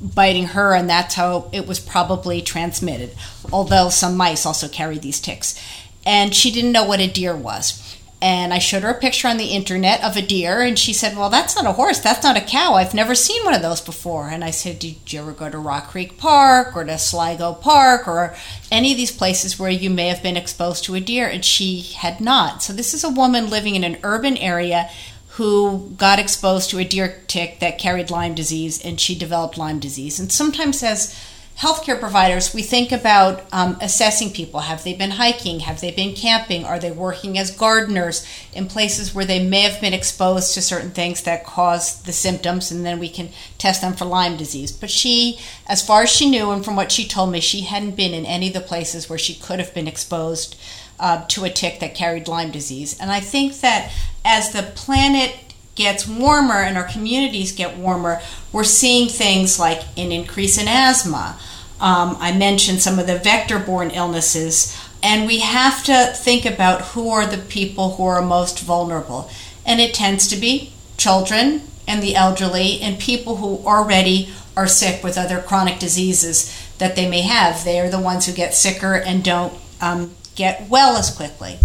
biting 0.02 0.46
her, 0.48 0.74
and 0.74 0.90
that's 0.90 1.14
how 1.14 1.48
it 1.52 1.66
was 1.66 1.78
probably 1.78 2.42
transmitted. 2.42 3.12
Although 3.52 3.88
some 3.88 4.16
mice 4.16 4.44
also 4.44 4.68
carry 4.68 4.98
these 4.98 5.20
ticks. 5.20 5.58
And 6.04 6.34
she 6.34 6.50
didn't 6.50 6.72
know 6.72 6.84
what 6.84 7.00
a 7.00 7.06
deer 7.06 7.36
was. 7.36 7.78
And 8.20 8.54
I 8.54 8.60
showed 8.60 8.84
her 8.84 8.90
a 8.90 9.00
picture 9.00 9.26
on 9.26 9.36
the 9.36 9.46
internet 9.46 10.02
of 10.04 10.16
a 10.16 10.22
deer, 10.22 10.60
and 10.60 10.78
she 10.78 10.92
said, 10.92 11.16
Well, 11.16 11.28
that's 11.28 11.56
not 11.56 11.66
a 11.66 11.72
horse. 11.72 11.98
That's 11.98 12.22
not 12.22 12.36
a 12.36 12.40
cow. 12.40 12.74
I've 12.74 12.94
never 12.94 13.16
seen 13.16 13.44
one 13.44 13.52
of 13.52 13.62
those 13.62 13.80
before. 13.80 14.28
And 14.28 14.44
I 14.44 14.50
said, 14.50 14.78
Did 14.78 15.12
you 15.12 15.20
ever 15.20 15.32
go 15.32 15.50
to 15.50 15.58
Rock 15.58 15.88
Creek 15.88 16.18
Park 16.18 16.76
or 16.76 16.84
to 16.84 16.98
Sligo 16.98 17.54
Park 17.54 18.06
or 18.06 18.36
any 18.70 18.92
of 18.92 18.96
these 18.96 19.10
places 19.10 19.58
where 19.58 19.70
you 19.70 19.90
may 19.90 20.06
have 20.06 20.22
been 20.22 20.36
exposed 20.36 20.84
to 20.84 20.94
a 20.94 21.00
deer? 21.00 21.26
And 21.26 21.44
she 21.44 21.80
had 21.80 22.20
not. 22.20 22.62
So 22.62 22.72
this 22.72 22.94
is 22.94 23.02
a 23.02 23.10
woman 23.10 23.50
living 23.50 23.74
in 23.74 23.82
an 23.82 23.98
urban 24.04 24.36
area 24.36 24.88
who 25.36 25.94
got 25.96 26.18
exposed 26.18 26.68
to 26.68 26.78
a 26.78 26.84
deer 26.84 27.22
tick 27.26 27.58
that 27.60 27.78
carried 27.78 28.10
Lyme 28.10 28.34
disease 28.34 28.84
and 28.84 29.00
she 29.00 29.14
developed 29.18 29.56
Lyme 29.56 29.80
disease. 29.80 30.20
And 30.20 30.30
sometimes 30.30 30.82
as 30.82 31.18
healthcare 31.58 31.98
providers, 31.98 32.52
we 32.52 32.62
think 32.62 32.92
about 32.92 33.44
um, 33.50 33.78
assessing 33.80 34.30
people. 34.30 34.60
Have 34.60 34.84
they 34.84 34.92
been 34.92 35.12
hiking? 35.12 35.60
Have 35.60 35.80
they 35.80 35.90
been 35.90 36.14
camping? 36.14 36.64
Are 36.64 36.78
they 36.78 36.90
working 36.90 37.38
as 37.38 37.50
gardeners 37.50 38.26
in 38.52 38.66
places 38.66 39.14
where 39.14 39.24
they 39.24 39.42
may 39.42 39.62
have 39.62 39.80
been 39.80 39.94
exposed 39.94 40.52
to 40.52 40.60
certain 40.60 40.90
things 40.90 41.22
that 41.22 41.46
cause 41.46 42.02
the 42.02 42.12
symptoms? 42.12 42.70
And 42.70 42.84
then 42.84 42.98
we 42.98 43.08
can 43.08 43.30
test 43.56 43.80
them 43.80 43.94
for 43.94 44.04
Lyme 44.04 44.36
disease. 44.36 44.70
But 44.70 44.90
she, 44.90 45.38
as 45.66 45.86
far 45.86 46.02
as 46.02 46.10
she 46.10 46.28
knew, 46.28 46.50
and 46.50 46.62
from 46.62 46.76
what 46.76 46.92
she 46.92 47.08
told 47.08 47.32
me, 47.32 47.40
she 47.40 47.62
hadn't 47.62 47.96
been 47.96 48.12
in 48.12 48.26
any 48.26 48.48
of 48.48 48.54
the 48.54 48.60
places 48.60 49.08
where 49.08 49.18
she 49.18 49.34
could 49.34 49.60
have 49.60 49.72
been 49.72 49.88
exposed 49.88 50.56
uh, 51.02 51.26
to 51.26 51.44
a 51.44 51.50
tick 51.50 51.80
that 51.80 51.96
carried 51.96 52.28
Lyme 52.28 52.52
disease. 52.52 52.98
And 52.98 53.10
I 53.10 53.18
think 53.18 53.60
that 53.60 53.92
as 54.24 54.52
the 54.52 54.62
planet 54.62 55.36
gets 55.74 56.06
warmer 56.06 56.62
and 56.62 56.78
our 56.78 56.86
communities 56.86 57.50
get 57.50 57.76
warmer, 57.76 58.22
we're 58.52 58.62
seeing 58.62 59.08
things 59.08 59.58
like 59.58 59.82
an 59.98 60.12
increase 60.12 60.58
in 60.58 60.68
asthma. 60.68 61.38
Um, 61.80 62.16
I 62.20 62.32
mentioned 62.32 62.80
some 62.80 63.00
of 63.00 63.08
the 63.08 63.18
vector 63.18 63.58
borne 63.58 63.90
illnesses, 63.90 64.78
and 65.02 65.26
we 65.26 65.40
have 65.40 65.82
to 65.84 66.12
think 66.14 66.46
about 66.46 66.82
who 66.92 67.10
are 67.10 67.26
the 67.26 67.38
people 67.38 67.96
who 67.96 68.04
are 68.04 68.22
most 68.22 68.60
vulnerable. 68.60 69.28
And 69.66 69.80
it 69.80 69.92
tends 69.94 70.28
to 70.28 70.36
be 70.36 70.72
children 70.96 71.62
and 71.88 72.00
the 72.00 72.14
elderly 72.14 72.80
and 72.80 73.00
people 73.00 73.36
who 73.36 73.66
already 73.66 74.30
are 74.56 74.68
sick 74.68 75.02
with 75.02 75.18
other 75.18 75.40
chronic 75.40 75.80
diseases 75.80 76.56
that 76.78 76.94
they 76.94 77.10
may 77.10 77.22
have. 77.22 77.64
They 77.64 77.80
are 77.80 77.90
the 77.90 77.98
ones 77.98 78.26
who 78.26 78.32
get 78.32 78.54
sicker 78.54 78.94
and 78.94 79.24
don't 79.24 79.54
um, 79.80 80.14
get 80.34 80.68
well 80.68 80.96
as 80.96 81.14
quickly. 81.14 81.58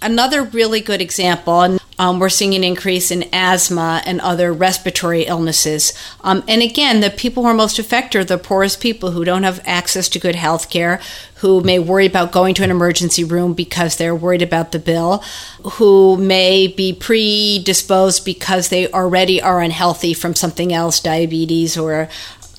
Another 0.00 0.44
really 0.44 0.80
good 0.80 1.00
example, 1.00 1.60
and 1.60 1.80
um, 1.98 2.20
we're 2.20 2.28
seeing 2.28 2.54
an 2.54 2.62
increase 2.62 3.10
in 3.10 3.28
asthma 3.32 4.00
and 4.06 4.20
other 4.20 4.52
respiratory 4.52 5.22
illnesses. 5.22 5.92
Um, 6.20 6.44
and 6.46 6.62
again, 6.62 7.00
the 7.00 7.10
people 7.10 7.42
who 7.42 7.48
are 7.48 7.54
most 7.54 7.80
affected 7.80 8.18
are 8.20 8.24
the 8.24 8.38
poorest 8.38 8.80
people 8.80 9.10
who 9.10 9.24
don't 9.24 9.42
have 9.42 9.60
access 9.66 10.08
to 10.10 10.20
good 10.20 10.36
health 10.36 10.70
care, 10.70 11.00
who 11.36 11.60
may 11.62 11.80
worry 11.80 12.06
about 12.06 12.30
going 12.30 12.54
to 12.54 12.62
an 12.62 12.70
emergency 12.70 13.24
room 13.24 13.54
because 13.54 13.96
they're 13.96 14.14
worried 14.14 14.42
about 14.42 14.70
the 14.70 14.78
bill, 14.78 15.24
who 15.72 16.16
may 16.16 16.68
be 16.68 16.92
predisposed 16.92 18.24
because 18.24 18.68
they 18.68 18.86
already 18.92 19.42
are 19.42 19.60
unhealthy 19.60 20.14
from 20.14 20.36
something 20.36 20.72
else, 20.72 21.00
diabetes 21.00 21.76
or 21.76 22.08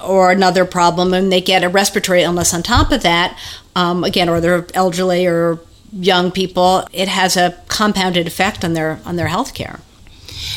or 0.04 0.32
another 0.32 0.66
problem, 0.66 1.14
and 1.14 1.32
they 1.32 1.41
get 1.41 1.64
a 1.64 1.70
respiratory 1.70 2.24
illness 2.24 2.54
on 2.54 2.64
top 2.64 2.91
of 2.91 3.04
that. 3.04 3.38
Um, 3.76 4.04
again, 4.04 4.30
or 4.30 4.41
they're 4.41 4.66
elderly 4.74 5.26
or 5.26 5.60
young 5.91 6.32
people, 6.32 6.88
it 6.91 7.08
has 7.08 7.38
a 7.38 7.58
compounded 7.68 8.28
effect 8.28 8.64
on 8.64 8.74
their 8.74 9.00
on 9.06 9.16
their 9.16 9.28
health 9.28 9.54
care. 9.54 9.80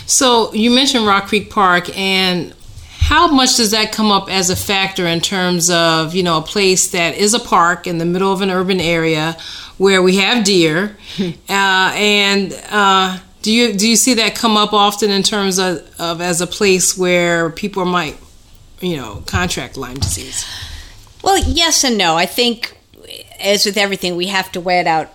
So 0.06 0.52
you 0.52 0.70
mentioned 0.70 1.06
Rock 1.06 1.28
Creek 1.28 1.50
Park 1.50 1.96
and 1.96 2.54
how 2.98 3.26
much 3.28 3.56
does 3.56 3.72
that 3.72 3.92
come 3.92 4.12
up 4.12 4.30
as 4.30 4.48
a 4.48 4.56
factor 4.56 5.06
in 5.06 5.20
terms 5.20 5.70
of 5.70 6.14
you 6.14 6.22
know 6.22 6.38
a 6.38 6.42
place 6.42 6.90
that 6.92 7.16
is 7.16 7.34
a 7.34 7.40
park 7.40 7.86
in 7.86 7.98
the 7.98 8.04
middle 8.04 8.32
of 8.32 8.40
an 8.40 8.50
urban 8.50 8.80
area 8.80 9.36
where 9.76 10.00
we 10.02 10.16
have 10.16 10.44
deer 10.44 10.96
uh, 11.20 11.32
and 11.48 12.52
uh, 12.70 13.18
do 13.42 13.52
you 13.52 13.74
do 13.74 13.88
you 13.88 13.96
see 13.96 14.14
that 14.14 14.34
come 14.34 14.56
up 14.56 14.72
often 14.72 15.10
in 15.10 15.22
terms 15.22 15.58
of, 15.58 15.82
of 15.98 16.20
as 16.20 16.40
a 16.40 16.46
place 16.46 16.96
where 16.96 17.50
people 17.50 17.84
might 17.84 18.16
you 18.82 18.96
know 18.96 19.22
contract 19.26 19.76
Lyme 19.76 19.96
disease? 19.96 20.46
Well, 21.22 21.38
yes 21.38 21.84
and 21.84 21.96
no. 21.96 22.16
I 22.16 22.26
think 22.26 22.76
as 23.40 23.64
with 23.64 23.76
everything, 23.76 24.16
we 24.16 24.26
have 24.26 24.50
to 24.52 24.60
weigh 24.60 24.80
it 24.80 24.86
out 24.86 25.12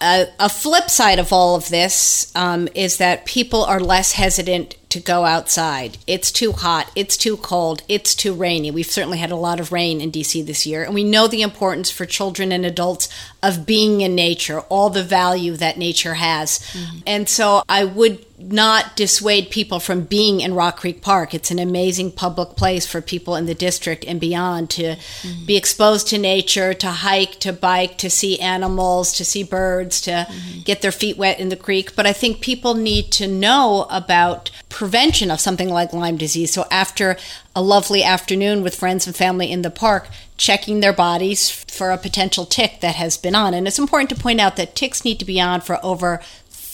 a, 0.00 0.26
a, 0.40 0.48
flip 0.48 0.88
side 0.88 1.18
of 1.18 1.32
all 1.32 1.54
of 1.54 1.68
this 1.68 2.32
um, 2.34 2.66
is 2.74 2.96
that 2.96 3.26
people 3.26 3.62
are 3.64 3.78
less 3.78 4.12
hesitant 4.12 4.76
to 4.88 5.00
go 5.00 5.26
outside. 5.26 5.98
It's 6.06 6.32
too 6.32 6.52
hot, 6.52 6.90
it's 6.96 7.16
too 7.16 7.36
cold, 7.36 7.82
it's 7.86 8.14
too 8.14 8.32
rainy. 8.32 8.70
We've 8.70 8.86
certainly 8.86 9.18
had 9.18 9.30
a 9.30 9.36
lot 9.36 9.60
of 9.60 9.72
rain 9.72 10.00
in 10.00 10.10
DC 10.10 10.46
this 10.46 10.64
year, 10.64 10.82
and 10.82 10.94
we 10.94 11.04
know 11.04 11.26
the 11.26 11.42
importance 11.42 11.90
for 11.90 12.06
children 12.06 12.52
and 12.52 12.64
adults 12.64 13.10
of 13.42 13.66
being 13.66 14.00
in 14.00 14.14
nature, 14.14 14.60
all 14.60 14.88
the 14.88 15.02
value 15.02 15.56
that 15.56 15.76
nature 15.76 16.14
has. 16.14 16.60
Mm-hmm. 16.72 16.98
And 17.06 17.28
so 17.28 17.62
I 17.68 17.84
would 17.84 18.24
not 18.38 18.96
dissuade 18.96 19.50
people 19.50 19.80
from 19.80 20.02
being 20.02 20.40
in 20.40 20.54
Rock 20.54 20.78
Creek 20.78 21.00
Park. 21.00 21.32
It's 21.32 21.50
an 21.50 21.58
amazing 21.58 22.12
public 22.12 22.50
place 22.50 22.86
for 22.86 23.00
people 23.00 23.34
in 23.34 23.46
the 23.46 23.54
district 23.54 24.04
and 24.06 24.20
beyond 24.20 24.68
to 24.70 24.82
mm-hmm. 24.96 25.46
be 25.46 25.56
exposed 25.56 26.08
to 26.08 26.18
nature, 26.18 26.74
to 26.74 26.88
hike, 26.88 27.40
to 27.40 27.52
bike, 27.52 27.96
to 27.98 28.10
see 28.10 28.38
animals, 28.38 29.12
to 29.14 29.24
see 29.24 29.42
birds, 29.42 30.00
to 30.02 30.10
mm-hmm. 30.10 30.60
get 30.60 30.82
their 30.82 30.92
feet 30.92 31.16
wet 31.16 31.40
in 31.40 31.48
the 31.48 31.56
creek. 31.56 31.96
But 31.96 32.06
I 32.06 32.12
think 32.12 32.40
people 32.40 32.74
need 32.74 33.10
to 33.12 33.26
know 33.26 33.86
about 33.88 34.50
prevention 34.68 35.30
of 35.30 35.40
something 35.40 35.70
like 35.70 35.94
Lyme 35.94 36.18
disease. 36.18 36.52
So 36.52 36.66
after 36.70 37.16
a 37.54 37.62
lovely 37.62 38.02
afternoon 38.02 38.62
with 38.62 38.74
friends 38.74 39.06
and 39.06 39.16
family 39.16 39.50
in 39.50 39.62
the 39.62 39.70
park, 39.70 40.08
checking 40.36 40.80
their 40.80 40.92
bodies 40.92 41.48
for 41.50 41.90
a 41.90 41.98
potential 41.98 42.44
tick 42.44 42.80
that 42.80 42.96
has 42.96 43.16
been 43.16 43.34
on. 43.34 43.54
And 43.54 43.66
it's 43.66 43.78
important 43.78 44.10
to 44.10 44.22
point 44.22 44.40
out 44.40 44.56
that 44.56 44.74
ticks 44.74 45.04
need 45.04 45.18
to 45.18 45.24
be 45.24 45.40
on 45.40 45.62
for 45.62 45.78
over 45.82 46.20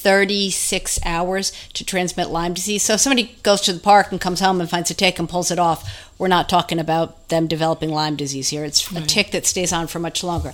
36 0.02 0.98
hours 1.04 1.52
to 1.74 1.84
transmit 1.84 2.28
Lyme 2.28 2.54
disease. 2.54 2.82
So 2.82 2.94
if 2.94 3.00
somebody 3.00 3.36
goes 3.42 3.60
to 3.62 3.72
the 3.72 3.80
park 3.80 4.10
and 4.10 4.20
comes 4.20 4.40
home 4.40 4.60
and 4.60 4.68
finds 4.68 4.90
a 4.90 4.94
tick 4.94 5.18
and 5.18 5.28
pulls 5.28 5.50
it 5.50 5.58
off, 5.58 5.88
we're 6.18 6.28
not 6.28 6.48
talking 6.48 6.78
about 6.78 7.28
them 7.28 7.46
developing 7.46 7.90
Lyme 7.90 8.16
disease 8.16 8.48
here. 8.48 8.64
It's 8.64 8.92
right. 8.92 9.02
a 9.02 9.06
tick 9.06 9.30
that 9.30 9.46
stays 9.46 9.72
on 9.72 9.86
for 9.86 9.98
much 9.98 10.22
longer. 10.24 10.52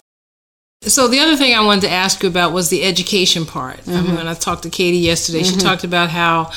So 0.83 1.09
the 1.09 1.19
other 1.21 1.37
thing 1.37 1.55
I 1.55 1.65
wanted 1.65 1.83
to 1.83 1.91
ask 1.91 2.23
you 2.23 2.29
about 2.29 2.53
was 2.53 2.69
the 2.69 2.85
education 2.85 3.47
part. 3.47 3.79
Mm-hmm. 3.79 3.97
I 3.97 4.01
mean, 4.03 4.15
when 4.15 4.29
I 4.29 4.35
talked 4.35 4.63
to 4.63 4.71
Katie 4.71 4.99
yesterday, 4.99 5.41
mm-hmm. 5.41 5.59
she 5.59 5.65
talked 5.65 5.85
about 5.85 6.11
how 6.11 6.53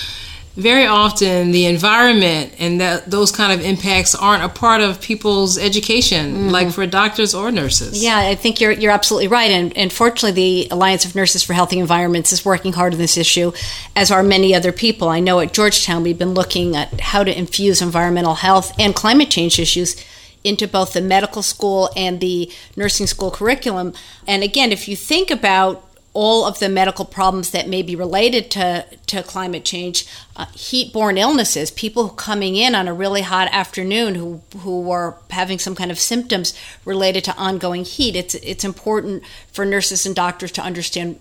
very 0.56 0.86
often 0.86 1.52
the 1.52 1.66
environment 1.66 2.54
and 2.60 2.82
that 2.82 3.10
those 3.10 3.32
kind 3.32 3.58
of 3.58 3.66
impacts 3.66 4.14
aren't 4.14 4.44
a 4.44 4.50
part 4.50 4.82
of 4.82 5.00
people's 5.00 5.58
education 5.58 6.34
mm-hmm. 6.34 6.50
like 6.50 6.72
for 6.72 6.86
doctors 6.86 7.34
or 7.34 7.52
nurses. 7.52 8.04
Yeah 8.04 8.18
i 8.18 8.36
think 8.36 8.60
you're, 8.60 8.72
you're 8.72 8.92
absolutely 8.92 9.28
right. 9.28 9.50
And, 9.50 9.76
and 9.78 9.94
fortunately 9.94 10.66
the 10.66 10.68
alliance 10.72 11.06
of 11.06 11.16
nurses 11.16 11.44
for 11.44 11.54
healthy 11.54 11.80
environments 11.80 12.34
is 12.34 12.44
working 12.44 12.74
hard 12.74 12.94
on 12.94 13.00
this 13.00 13.18
issue 13.18 13.54
as 13.96 14.12
are 14.12 14.24
many 14.24 14.54
other 14.54 14.72
people. 14.72 15.08
I 15.08 15.22
know 15.22 15.40
at 15.40 15.54
georgetown 15.54 16.04
we've 16.04 16.20
been 16.20 16.34
looking 16.34 16.76
at 16.76 17.00
how 17.00 17.24
to 17.24 17.38
infuse 17.38 17.82
environmental 17.82 18.36
health 18.36 18.74
and 18.78 18.94
climate 18.94 19.30
change 19.30 19.58
issues 19.58 19.96
into 20.44 20.68
both 20.68 20.94
the 20.94 21.02
medical 21.02 21.44
school 21.44 21.90
and 21.96 22.20
the 22.20 22.52
nursing 22.76 23.08
school 23.08 23.32
curriculum. 23.32 23.94
And 24.28 24.44
again 24.44 24.74
if 24.74 24.90
you 24.90 24.98
think 24.98 25.32
about 25.32 25.88
all 26.14 26.46
of 26.46 26.60
the 26.60 26.68
medical 26.68 27.06
problems 27.06 27.52
that 27.52 27.70
may 27.70 27.82
be 27.82 27.96
related 27.96 28.52
to, 28.52 28.86
to 29.08 29.24
climate 29.24 29.64
change, 29.64 30.06
uh, 30.36 30.46
heat 30.48 30.92
borne 30.92 31.18
illnesses, 31.18 31.72
people 31.72 32.10
coming 32.10 32.56
in 32.56 32.76
on 32.76 32.88
a 32.88 32.94
really 32.94 33.22
hot 33.22 33.48
afternoon 33.52 34.16
who, 34.16 34.42
who 34.60 34.92
are 34.92 35.18
having 35.30 35.58
some 35.58 35.76
kind 35.76 35.90
of 35.90 35.98
symptoms 35.98 36.58
related 36.84 37.24
to 37.24 37.36
ongoing 37.38 37.86
heat. 37.86 38.16
It's, 38.16 38.36
it's 38.36 38.66
important 38.66 39.24
for 39.54 39.64
nurses 39.64 40.06
and 40.06 40.16
doctors 40.16 40.52
to 40.54 40.62
understand 40.62 41.20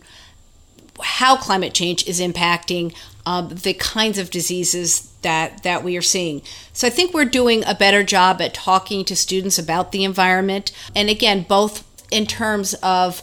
how 1.03 1.36
climate 1.36 1.72
change 1.72 2.07
is 2.07 2.20
impacting 2.20 2.95
um, 3.26 3.49
the 3.49 3.74
kinds 3.74 4.18
of 4.18 4.30
diseases 4.30 5.12
that, 5.22 5.62
that 5.62 5.84
we 5.84 5.97
are 5.97 6.03
seeing. 6.03 6.43
So 6.72 6.86
I 6.86 6.91
think 6.91 7.14
we're 7.14 7.24
doing 7.26 7.62
a 7.64 7.74
better 7.74 8.03
job 8.03 8.41
at 8.41 8.55
talking 8.55 9.05
to 9.05 9.14
students 9.14 9.59
about 9.59 9.93
the 9.93 10.05
environment. 10.05 10.72
And 10.97 11.09
again, 11.09 11.45
both 11.49 11.86
in 12.11 12.26
terms 12.26 12.74
of 12.82 13.22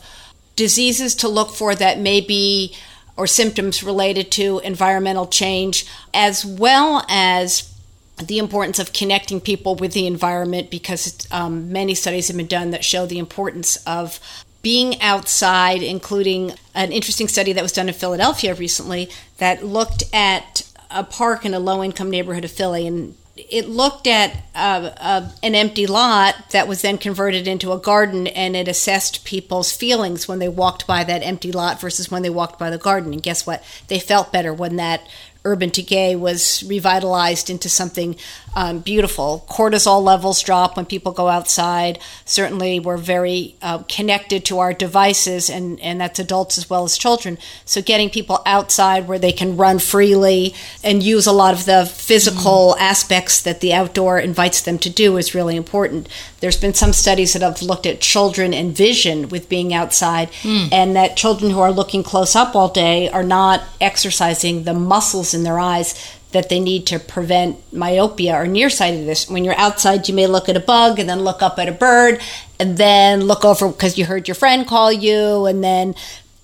diseases 0.57 1.15
to 1.15 1.29
look 1.29 1.51
for 1.51 1.73
that 1.73 1.99
may 1.99 2.19
be 2.19 2.75
or 3.15 3.25
symptoms 3.25 3.81
related 3.81 4.31
to 4.31 4.59
environmental 4.59 5.25
change, 5.25 5.85
as 6.13 6.45
well 6.45 7.05
as 7.07 7.73
the 8.21 8.37
importance 8.39 8.79
of 8.79 8.93
connecting 8.93 9.39
people 9.39 9.75
with 9.75 9.93
the 9.93 10.05
environment 10.05 10.69
because 10.69 11.27
um, 11.31 11.71
many 11.71 11.95
studies 11.95 12.27
have 12.27 12.37
been 12.37 12.47
done 12.47 12.71
that 12.71 12.83
show 12.83 13.05
the 13.05 13.19
importance 13.19 13.77
of 13.87 14.19
being 14.61 14.99
outside, 15.01 15.81
including 15.81 16.53
an 16.73 16.91
interesting 16.91 17.27
study 17.27 17.53
that 17.53 17.61
was 17.61 17.71
done 17.71 17.87
in 17.87 17.93
Philadelphia 17.93 18.53
recently 18.53 19.09
that 19.37 19.63
looked 19.63 20.03
at 20.11 20.69
a 20.89 21.03
park 21.03 21.45
in 21.45 21.53
a 21.53 21.59
low 21.59 21.83
income 21.83 22.09
neighborhood 22.09 22.43
of 22.43 22.51
Philly. 22.51 22.87
And 22.87 23.15
it 23.49 23.69
looked 23.69 24.07
at 24.07 24.35
uh, 24.55 24.91
uh, 24.97 25.29
an 25.43 25.55
empty 25.55 25.87
lot 25.87 26.35
that 26.51 26.67
was 26.67 26.81
then 26.81 26.97
converted 26.97 27.47
into 27.47 27.71
a 27.71 27.77
garden 27.77 28.27
and 28.27 28.55
it 28.55 28.67
assessed 28.67 29.25
people's 29.25 29.71
feelings 29.71 30.27
when 30.27 30.39
they 30.39 30.49
walked 30.49 30.87
by 30.87 31.03
that 31.03 31.23
empty 31.23 31.51
lot 31.51 31.79
versus 31.79 32.09
when 32.11 32.21
they 32.21 32.29
walked 32.29 32.59
by 32.59 32.69
the 32.69 32.77
garden. 32.77 33.13
And 33.13 33.23
guess 33.23 33.45
what? 33.45 33.63
They 33.87 33.99
felt 33.99 34.31
better 34.31 34.53
when 34.53 34.75
that 34.77 35.07
urban 35.45 35.69
decay 35.69 36.15
was 36.15 36.63
revitalized 36.67 37.49
into 37.49 37.69
something 37.69 38.15
um, 38.57 38.79
beautiful. 38.79 39.45
Cortisol 39.47 40.01
levels 40.01 40.41
drop 40.41 40.77
when 40.77 40.85
people 40.87 41.11
go 41.11 41.27
outside. 41.27 41.99
Certainly, 42.25 42.79
we're 42.79 42.97
very 42.97 43.55
uh, 43.61 43.83
connected 43.83 44.43
to 44.45 44.57
our 44.57 44.73
devices, 44.73 45.47
and, 45.47 45.79
and 45.79 46.01
that's 46.01 46.17
adults 46.17 46.57
as 46.57 46.67
well 46.67 46.83
as 46.83 46.97
children. 46.97 47.37
So, 47.65 47.83
getting 47.83 48.09
people 48.09 48.41
outside 48.47 49.07
where 49.07 49.19
they 49.19 49.31
can 49.31 49.57
run 49.57 49.77
freely 49.77 50.55
and 50.83 51.03
use 51.03 51.27
a 51.27 51.31
lot 51.31 51.53
of 51.53 51.65
the 51.65 51.85
physical 51.85 52.75
mm. 52.75 52.81
aspects 52.81 53.41
that 53.43 53.61
the 53.61 53.73
outdoor 53.73 54.19
invites 54.19 54.61
them 54.61 54.79
to 54.79 54.89
do 54.89 55.17
is 55.17 55.35
really 55.35 55.55
important. 55.55 56.09
There's 56.39 56.59
been 56.59 56.73
some 56.73 56.93
studies 56.93 57.33
that 57.33 57.43
have 57.43 57.61
looked 57.61 57.85
at 57.85 58.01
children 58.01 58.55
and 58.55 58.75
vision 58.75 59.29
with 59.29 59.49
being 59.49 59.71
outside, 59.71 60.31
mm. 60.41 60.69
and 60.71 60.95
that 60.95 61.15
children 61.15 61.51
who 61.51 61.59
are 61.59 61.71
looking 61.71 62.01
close 62.01 62.35
up 62.35 62.55
all 62.55 62.69
day 62.69 63.07
are 63.09 63.23
not 63.23 63.63
exercising 63.79 64.63
the 64.63 64.73
muscles 64.73 65.26
in 65.33 65.43
their 65.43 65.59
eyes 65.59 65.95
that 66.31 66.49
they 66.49 66.59
need 66.59 66.85
to 66.87 66.99
prevent 66.99 67.73
myopia 67.73 68.35
or 68.35 68.45
nearsightedness. 68.45 69.29
When 69.29 69.45
you're 69.45 69.57
outside, 69.57 70.07
you 70.07 70.13
may 70.13 70.27
look 70.27 70.49
at 70.49 70.57
a 70.57 70.61
bug 70.61 70.99
and 70.99 71.09
then 71.09 71.21
look 71.21 71.41
up 71.41 71.57
at 71.57 71.69
a 71.69 71.71
bird 71.71 72.21
and 72.59 72.77
then 72.77 73.21
look 73.21 73.45
over 73.45 73.69
because 73.69 73.97
you 73.97 74.05
heard 74.05 74.27
your 74.27 74.35
friend 74.35 74.67
call 74.67 74.91
you 74.91 75.45
and 75.45 75.63
then 75.63 75.95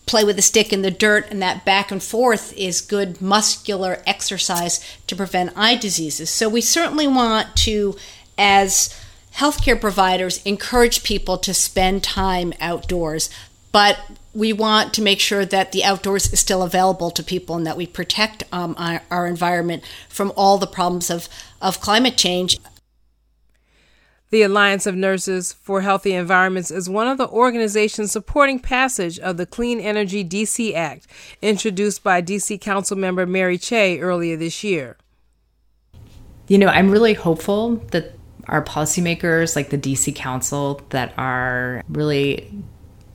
play 0.05 0.23
with 0.23 0.37
a 0.37 0.41
stick 0.41 0.71
in 0.71 0.81
the 0.81 0.91
dirt 0.91 1.29
and 1.29 1.41
that 1.41 1.65
back 1.65 1.91
and 1.91 2.03
forth 2.03 2.53
is 2.57 2.81
good 2.81 3.21
muscular 3.21 4.01
exercise 4.05 4.79
to 5.07 5.15
prevent 5.15 5.57
eye 5.57 5.75
diseases. 5.75 6.29
So 6.29 6.49
we 6.49 6.61
certainly 6.61 7.07
want 7.07 7.55
to 7.57 7.95
as 8.37 8.97
healthcare 9.35 9.79
providers 9.79 10.41
encourage 10.43 11.03
people 11.03 11.37
to 11.39 11.53
spend 11.53 12.03
time 12.03 12.53
outdoors, 12.59 13.29
but 13.71 13.99
we 14.33 14.51
want 14.51 14.93
to 14.95 15.01
make 15.01 15.19
sure 15.19 15.45
that 15.45 15.71
the 15.71 15.83
outdoors 15.83 16.31
is 16.33 16.39
still 16.39 16.63
available 16.63 17.11
to 17.11 17.23
people 17.23 17.55
and 17.55 17.67
that 17.67 17.77
we 17.77 17.85
protect 17.85 18.43
um, 18.51 18.75
our, 18.77 19.01
our 19.11 19.27
environment 19.27 19.83
from 20.09 20.33
all 20.35 20.57
the 20.57 20.67
problems 20.67 21.09
of, 21.09 21.29
of 21.61 21.79
climate 21.79 22.17
change. 22.17 22.57
The 24.31 24.41
Alliance 24.41 24.87
of 24.87 24.95
Nurses 24.95 25.53
for 25.53 25.81
Healthy 25.81 26.13
Environments 26.13 26.71
is 26.71 26.89
one 26.89 27.07
of 27.07 27.19
the 27.19 27.27
organizations 27.27 28.11
supporting 28.11 28.57
passage 28.57 29.19
of 29.19 29.37
the 29.37 29.45
Clean 29.45 29.79
Energy 29.79 30.25
DC 30.25 30.73
Act, 30.73 31.05
introduced 31.43 32.03
by 32.03 32.19
DC 32.19 32.59
Councilmember 32.59 33.27
Mary 33.27 33.59
Cheh 33.59 33.99
earlier 33.99 34.35
this 34.35 34.63
year. 34.63 34.97
You 36.47 36.57
know, 36.57 36.67
I'm 36.67 36.89
really 36.89 37.13
hopeful 37.13 37.75
that 37.91 38.13
our 38.47 38.63
policymakers, 38.63 39.55
like 39.55 39.69
the 39.69 39.77
DC 39.77 40.15
Council, 40.15 40.81
that 40.89 41.13
are 41.15 41.83
really 41.87 42.51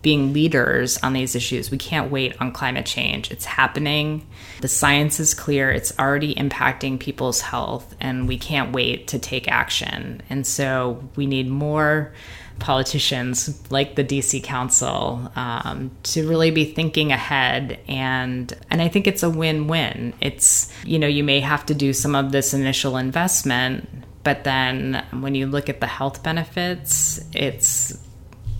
being 0.03 0.33
leaders 0.33 0.97
on 0.99 1.13
these 1.13 1.35
issues. 1.35 1.71
We 1.71 1.79
can't 1.79 2.11
wait 2.11 2.41
on 2.41 2.53
climate 2.53 2.87
change. 2.87 3.31
It's 3.31 3.45
happening. 3.45 4.27
The 4.61 4.69
science 4.69 5.19
is 5.19 5.35
clear. 5.35 5.71
It's 5.71 5.97
already 5.99 6.35
impacting 6.35 7.01
people's 7.01 7.41
health, 7.41 7.95
and 8.01 8.29
we 8.29 8.39
can't 8.39 8.73
wait 8.73 9.09
to 9.09 9.19
take 9.19 9.49
action. 9.49 10.23
And 10.31 10.47
so 10.47 11.03
we 11.17 11.27
need 11.27 11.49
more 11.49 12.13
politicians 12.59 13.61
like 13.71 13.95
the 13.95 14.05
DC 14.05 14.43
Council 14.43 15.31
um, 15.37 15.91
to 16.03 16.29
really 16.29 16.51
be 16.51 16.65
thinking 16.65 17.13
ahead 17.13 17.79
and 17.87 18.53
and 18.69 18.83
I 18.83 18.89
think 18.89 19.07
it's 19.07 19.23
a 19.23 19.31
win-win. 19.31 20.13
It's 20.21 20.73
you 20.85 20.99
know 20.99 21.07
you 21.07 21.23
may 21.25 21.41
have 21.41 21.65
to 21.67 21.75
do 21.75 21.93
some 21.93 22.15
of 22.15 22.33
this 22.33 22.55
initial 22.55 22.97
investment, 22.97 23.89
but 24.25 24.45
then 24.45 25.05
when 25.21 25.35
you 25.35 25.47
look 25.47 25.69
at 25.69 25.81
the 25.81 25.87
health 25.87 26.23
benefits, 26.23 27.21
it's 27.33 27.97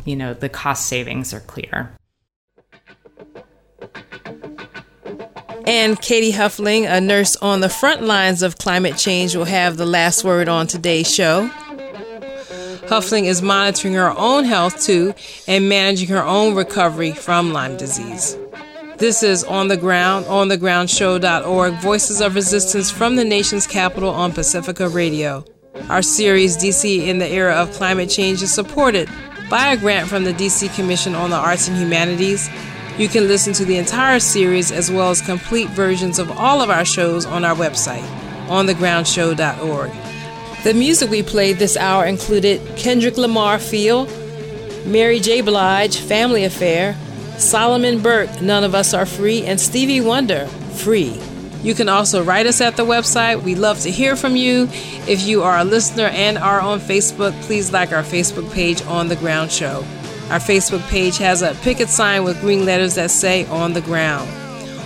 you 0.09 0.17
know, 0.17 0.35
the 0.35 0.49
cost 0.49 0.87
savings 0.87 1.35
are 1.35 1.41
clear. 1.41 1.93
And 5.67 6.01
Katie 6.01 6.33
Huffling, 6.33 6.91
a 6.91 6.99
nurse 6.99 7.37
on 7.37 7.61
the 7.61 7.69
front 7.69 8.03
lines 8.03 8.43
of 8.43 8.57
climate 8.57 8.97
change, 8.97 9.37
will 9.37 9.45
have 9.45 9.77
the 9.77 9.85
last 9.85 10.25
word 10.25 10.49
on 10.49 10.67
today's 10.67 11.13
show. 11.13 11.51
Huffling 12.89 13.25
is 13.25 13.43
monitoring 13.43 13.93
her 13.93 14.17
own 14.17 14.45
health 14.45 14.83
too 14.83 15.13
and 15.47 15.69
managing 15.69 16.09
her 16.09 16.25
own 16.25 16.55
recovery 16.55 17.13
from 17.13 17.53
Lyme 17.53 17.77
disease. 17.77 18.39
This 18.97 19.23
is 19.23 19.45
On 19.45 19.69
the 19.69 19.77
Ground, 19.77 20.25
onthegroundshow.org, 20.25 21.75
Voices 21.75 22.23
of 22.23 22.35
Resistance 22.35 22.91
from 22.91 23.17
the 23.17 23.25
nation's 23.25 23.67
capital 23.67 24.09
on 24.09 24.33
Pacifica 24.33 24.89
Radio. 24.89 25.45
Our 25.91 26.03
series, 26.03 26.57
DC 26.57 27.07
in 27.07 27.19
the 27.19 27.29
Era 27.29 27.55
of 27.55 27.71
Climate 27.73 28.09
Change, 28.09 28.43
is 28.43 28.53
supported 28.53 29.09
by 29.49 29.73
a 29.73 29.77
grant 29.77 30.09
from 30.09 30.25
the 30.25 30.33
DC 30.33 30.75
Commission 30.75 31.15
on 31.15 31.31
the 31.31 31.37
Arts 31.37 31.69
and 31.69 31.77
Humanities. 31.77 32.49
You 32.99 33.09
can 33.09 33.29
listen 33.29 33.53
to 33.55 33.65
the 33.65 33.77
entire 33.77 34.21
series 34.21 34.73
as 34.73 34.91
well 34.91 35.11
as 35.11 35.21
complete 35.21 35.69
versions 35.69 36.19
of 36.19 36.31
all 36.33 36.61
of 36.61 36.71
our 36.71 36.85
shows 36.85 37.25
on 37.25 37.45
our 37.45 37.55
website, 37.55 38.07
onthegroundshow.org. 38.49 39.93
The 40.65 40.75
music 40.75 41.09
we 41.09 41.23
played 41.23 41.59
this 41.59 41.77
hour 41.77 42.05
included 42.05 42.61
Kendrick 42.77 43.17
Lamar 43.17 43.59
Feel, 43.59 44.07
Mary 44.85 45.21
J. 45.21 45.41
Blige, 45.41 45.97
Family 45.97 46.45
Affair, 46.45 46.97
Solomon 47.37 48.03
Burke, 48.03 48.43
None 48.43 48.65
of 48.65 48.75
Us 48.75 48.93
Are 48.93 49.07
Free, 49.07 49.45
and 49.45 49.61
Stevie 49.61 50.01
Wonder, 50.01 50.47
Free. 50.75 51.21
You 51.63 51.75
can 51.75 51.89
also 51.89 52.23
write 52.23 52.47
us 52.47 52.61
at 52.61 52.77
the 52.77 52.85
website. 52.85 53.43
We 53.43 53.55
love 53.55 53.81
to 53.81 53.91
hear 53.91 54.15
from 54.15 54.37
you. 54.37 54.69
If 55.09 55.27
you 55.27 55.43
are 55.43 55.59
a 55.59 55.65
listener 55.65 56.07
and 56.07 56.39
are 56.39 56.61
on 56.61 56.79
Facebook, 56.79 57.33
please 57.43 57.73
like 57.73 57.93
our 57.93 58.03
Facebook 58.03 58.53
page 58.53 58.83
on 58.83 59.09
the 59.09 59.17
Ground 59.17 59.51
Show. 59.51 59.85
Our 60.31 60.39
Facebook 60.39 60.87
page 60.89 61.19
has 61.19 61.43
a 61.43 61.55
picket 61.63 61.89
sign 61.89 62.23
with 62.23 62.41
green 62.41 62.65
letters 62.65 62.95
that 62.95 63.11
say 63.11 63.45
On 63.47 63.73
the 63.73 63.81
Ground. 63.81 64.31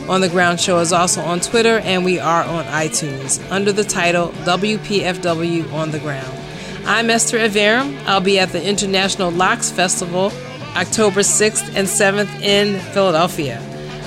On 0.08 0.20
the 0.20 0.28
Ground 0.28 0.60
Show 0.60 0.78
is 0.78 0.92
also 0.92 1.20
on 1.20 1.40
Twitter 1.40 1.78
and 1.80 2.04
we 2.04 2.18
are 2.18 2.42
on 2.44 2.64
iTunes 2.66 3.44
under 3.50 3.70
the 3.72 3.84
title 3.84 4.28
WPFW 4.44 5.72
On 5.72 5.90
the 5.90 5.98
Ground. 5.98 6.38
I'm 6.86 7.10
Esther 7.10 7.38
Iverem. 7.38 8.02
I'll 8.06 8.20
be 8.20 8.38
at 8.38 8.48
the 8.48 8.66
International 8.66 9.30
Locs 9.30 9.70
Festival 9.70 10.32
October 10.74 11.20
6th 11.20 11.68
and 11.76 11.86
7th 11.86 12.40
in 12.40 12.80
Philadelphia. 12.92 13.60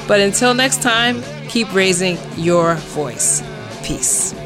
But 0.08 0.20
until 0.20 0.54
next 0.54 0.82
time, 0.82 1.22
keep 1.50 1.74
raising 1.74 2.18
your 2.38 2.76
voice. 2.76 3.42
Peace. 3.84 4.45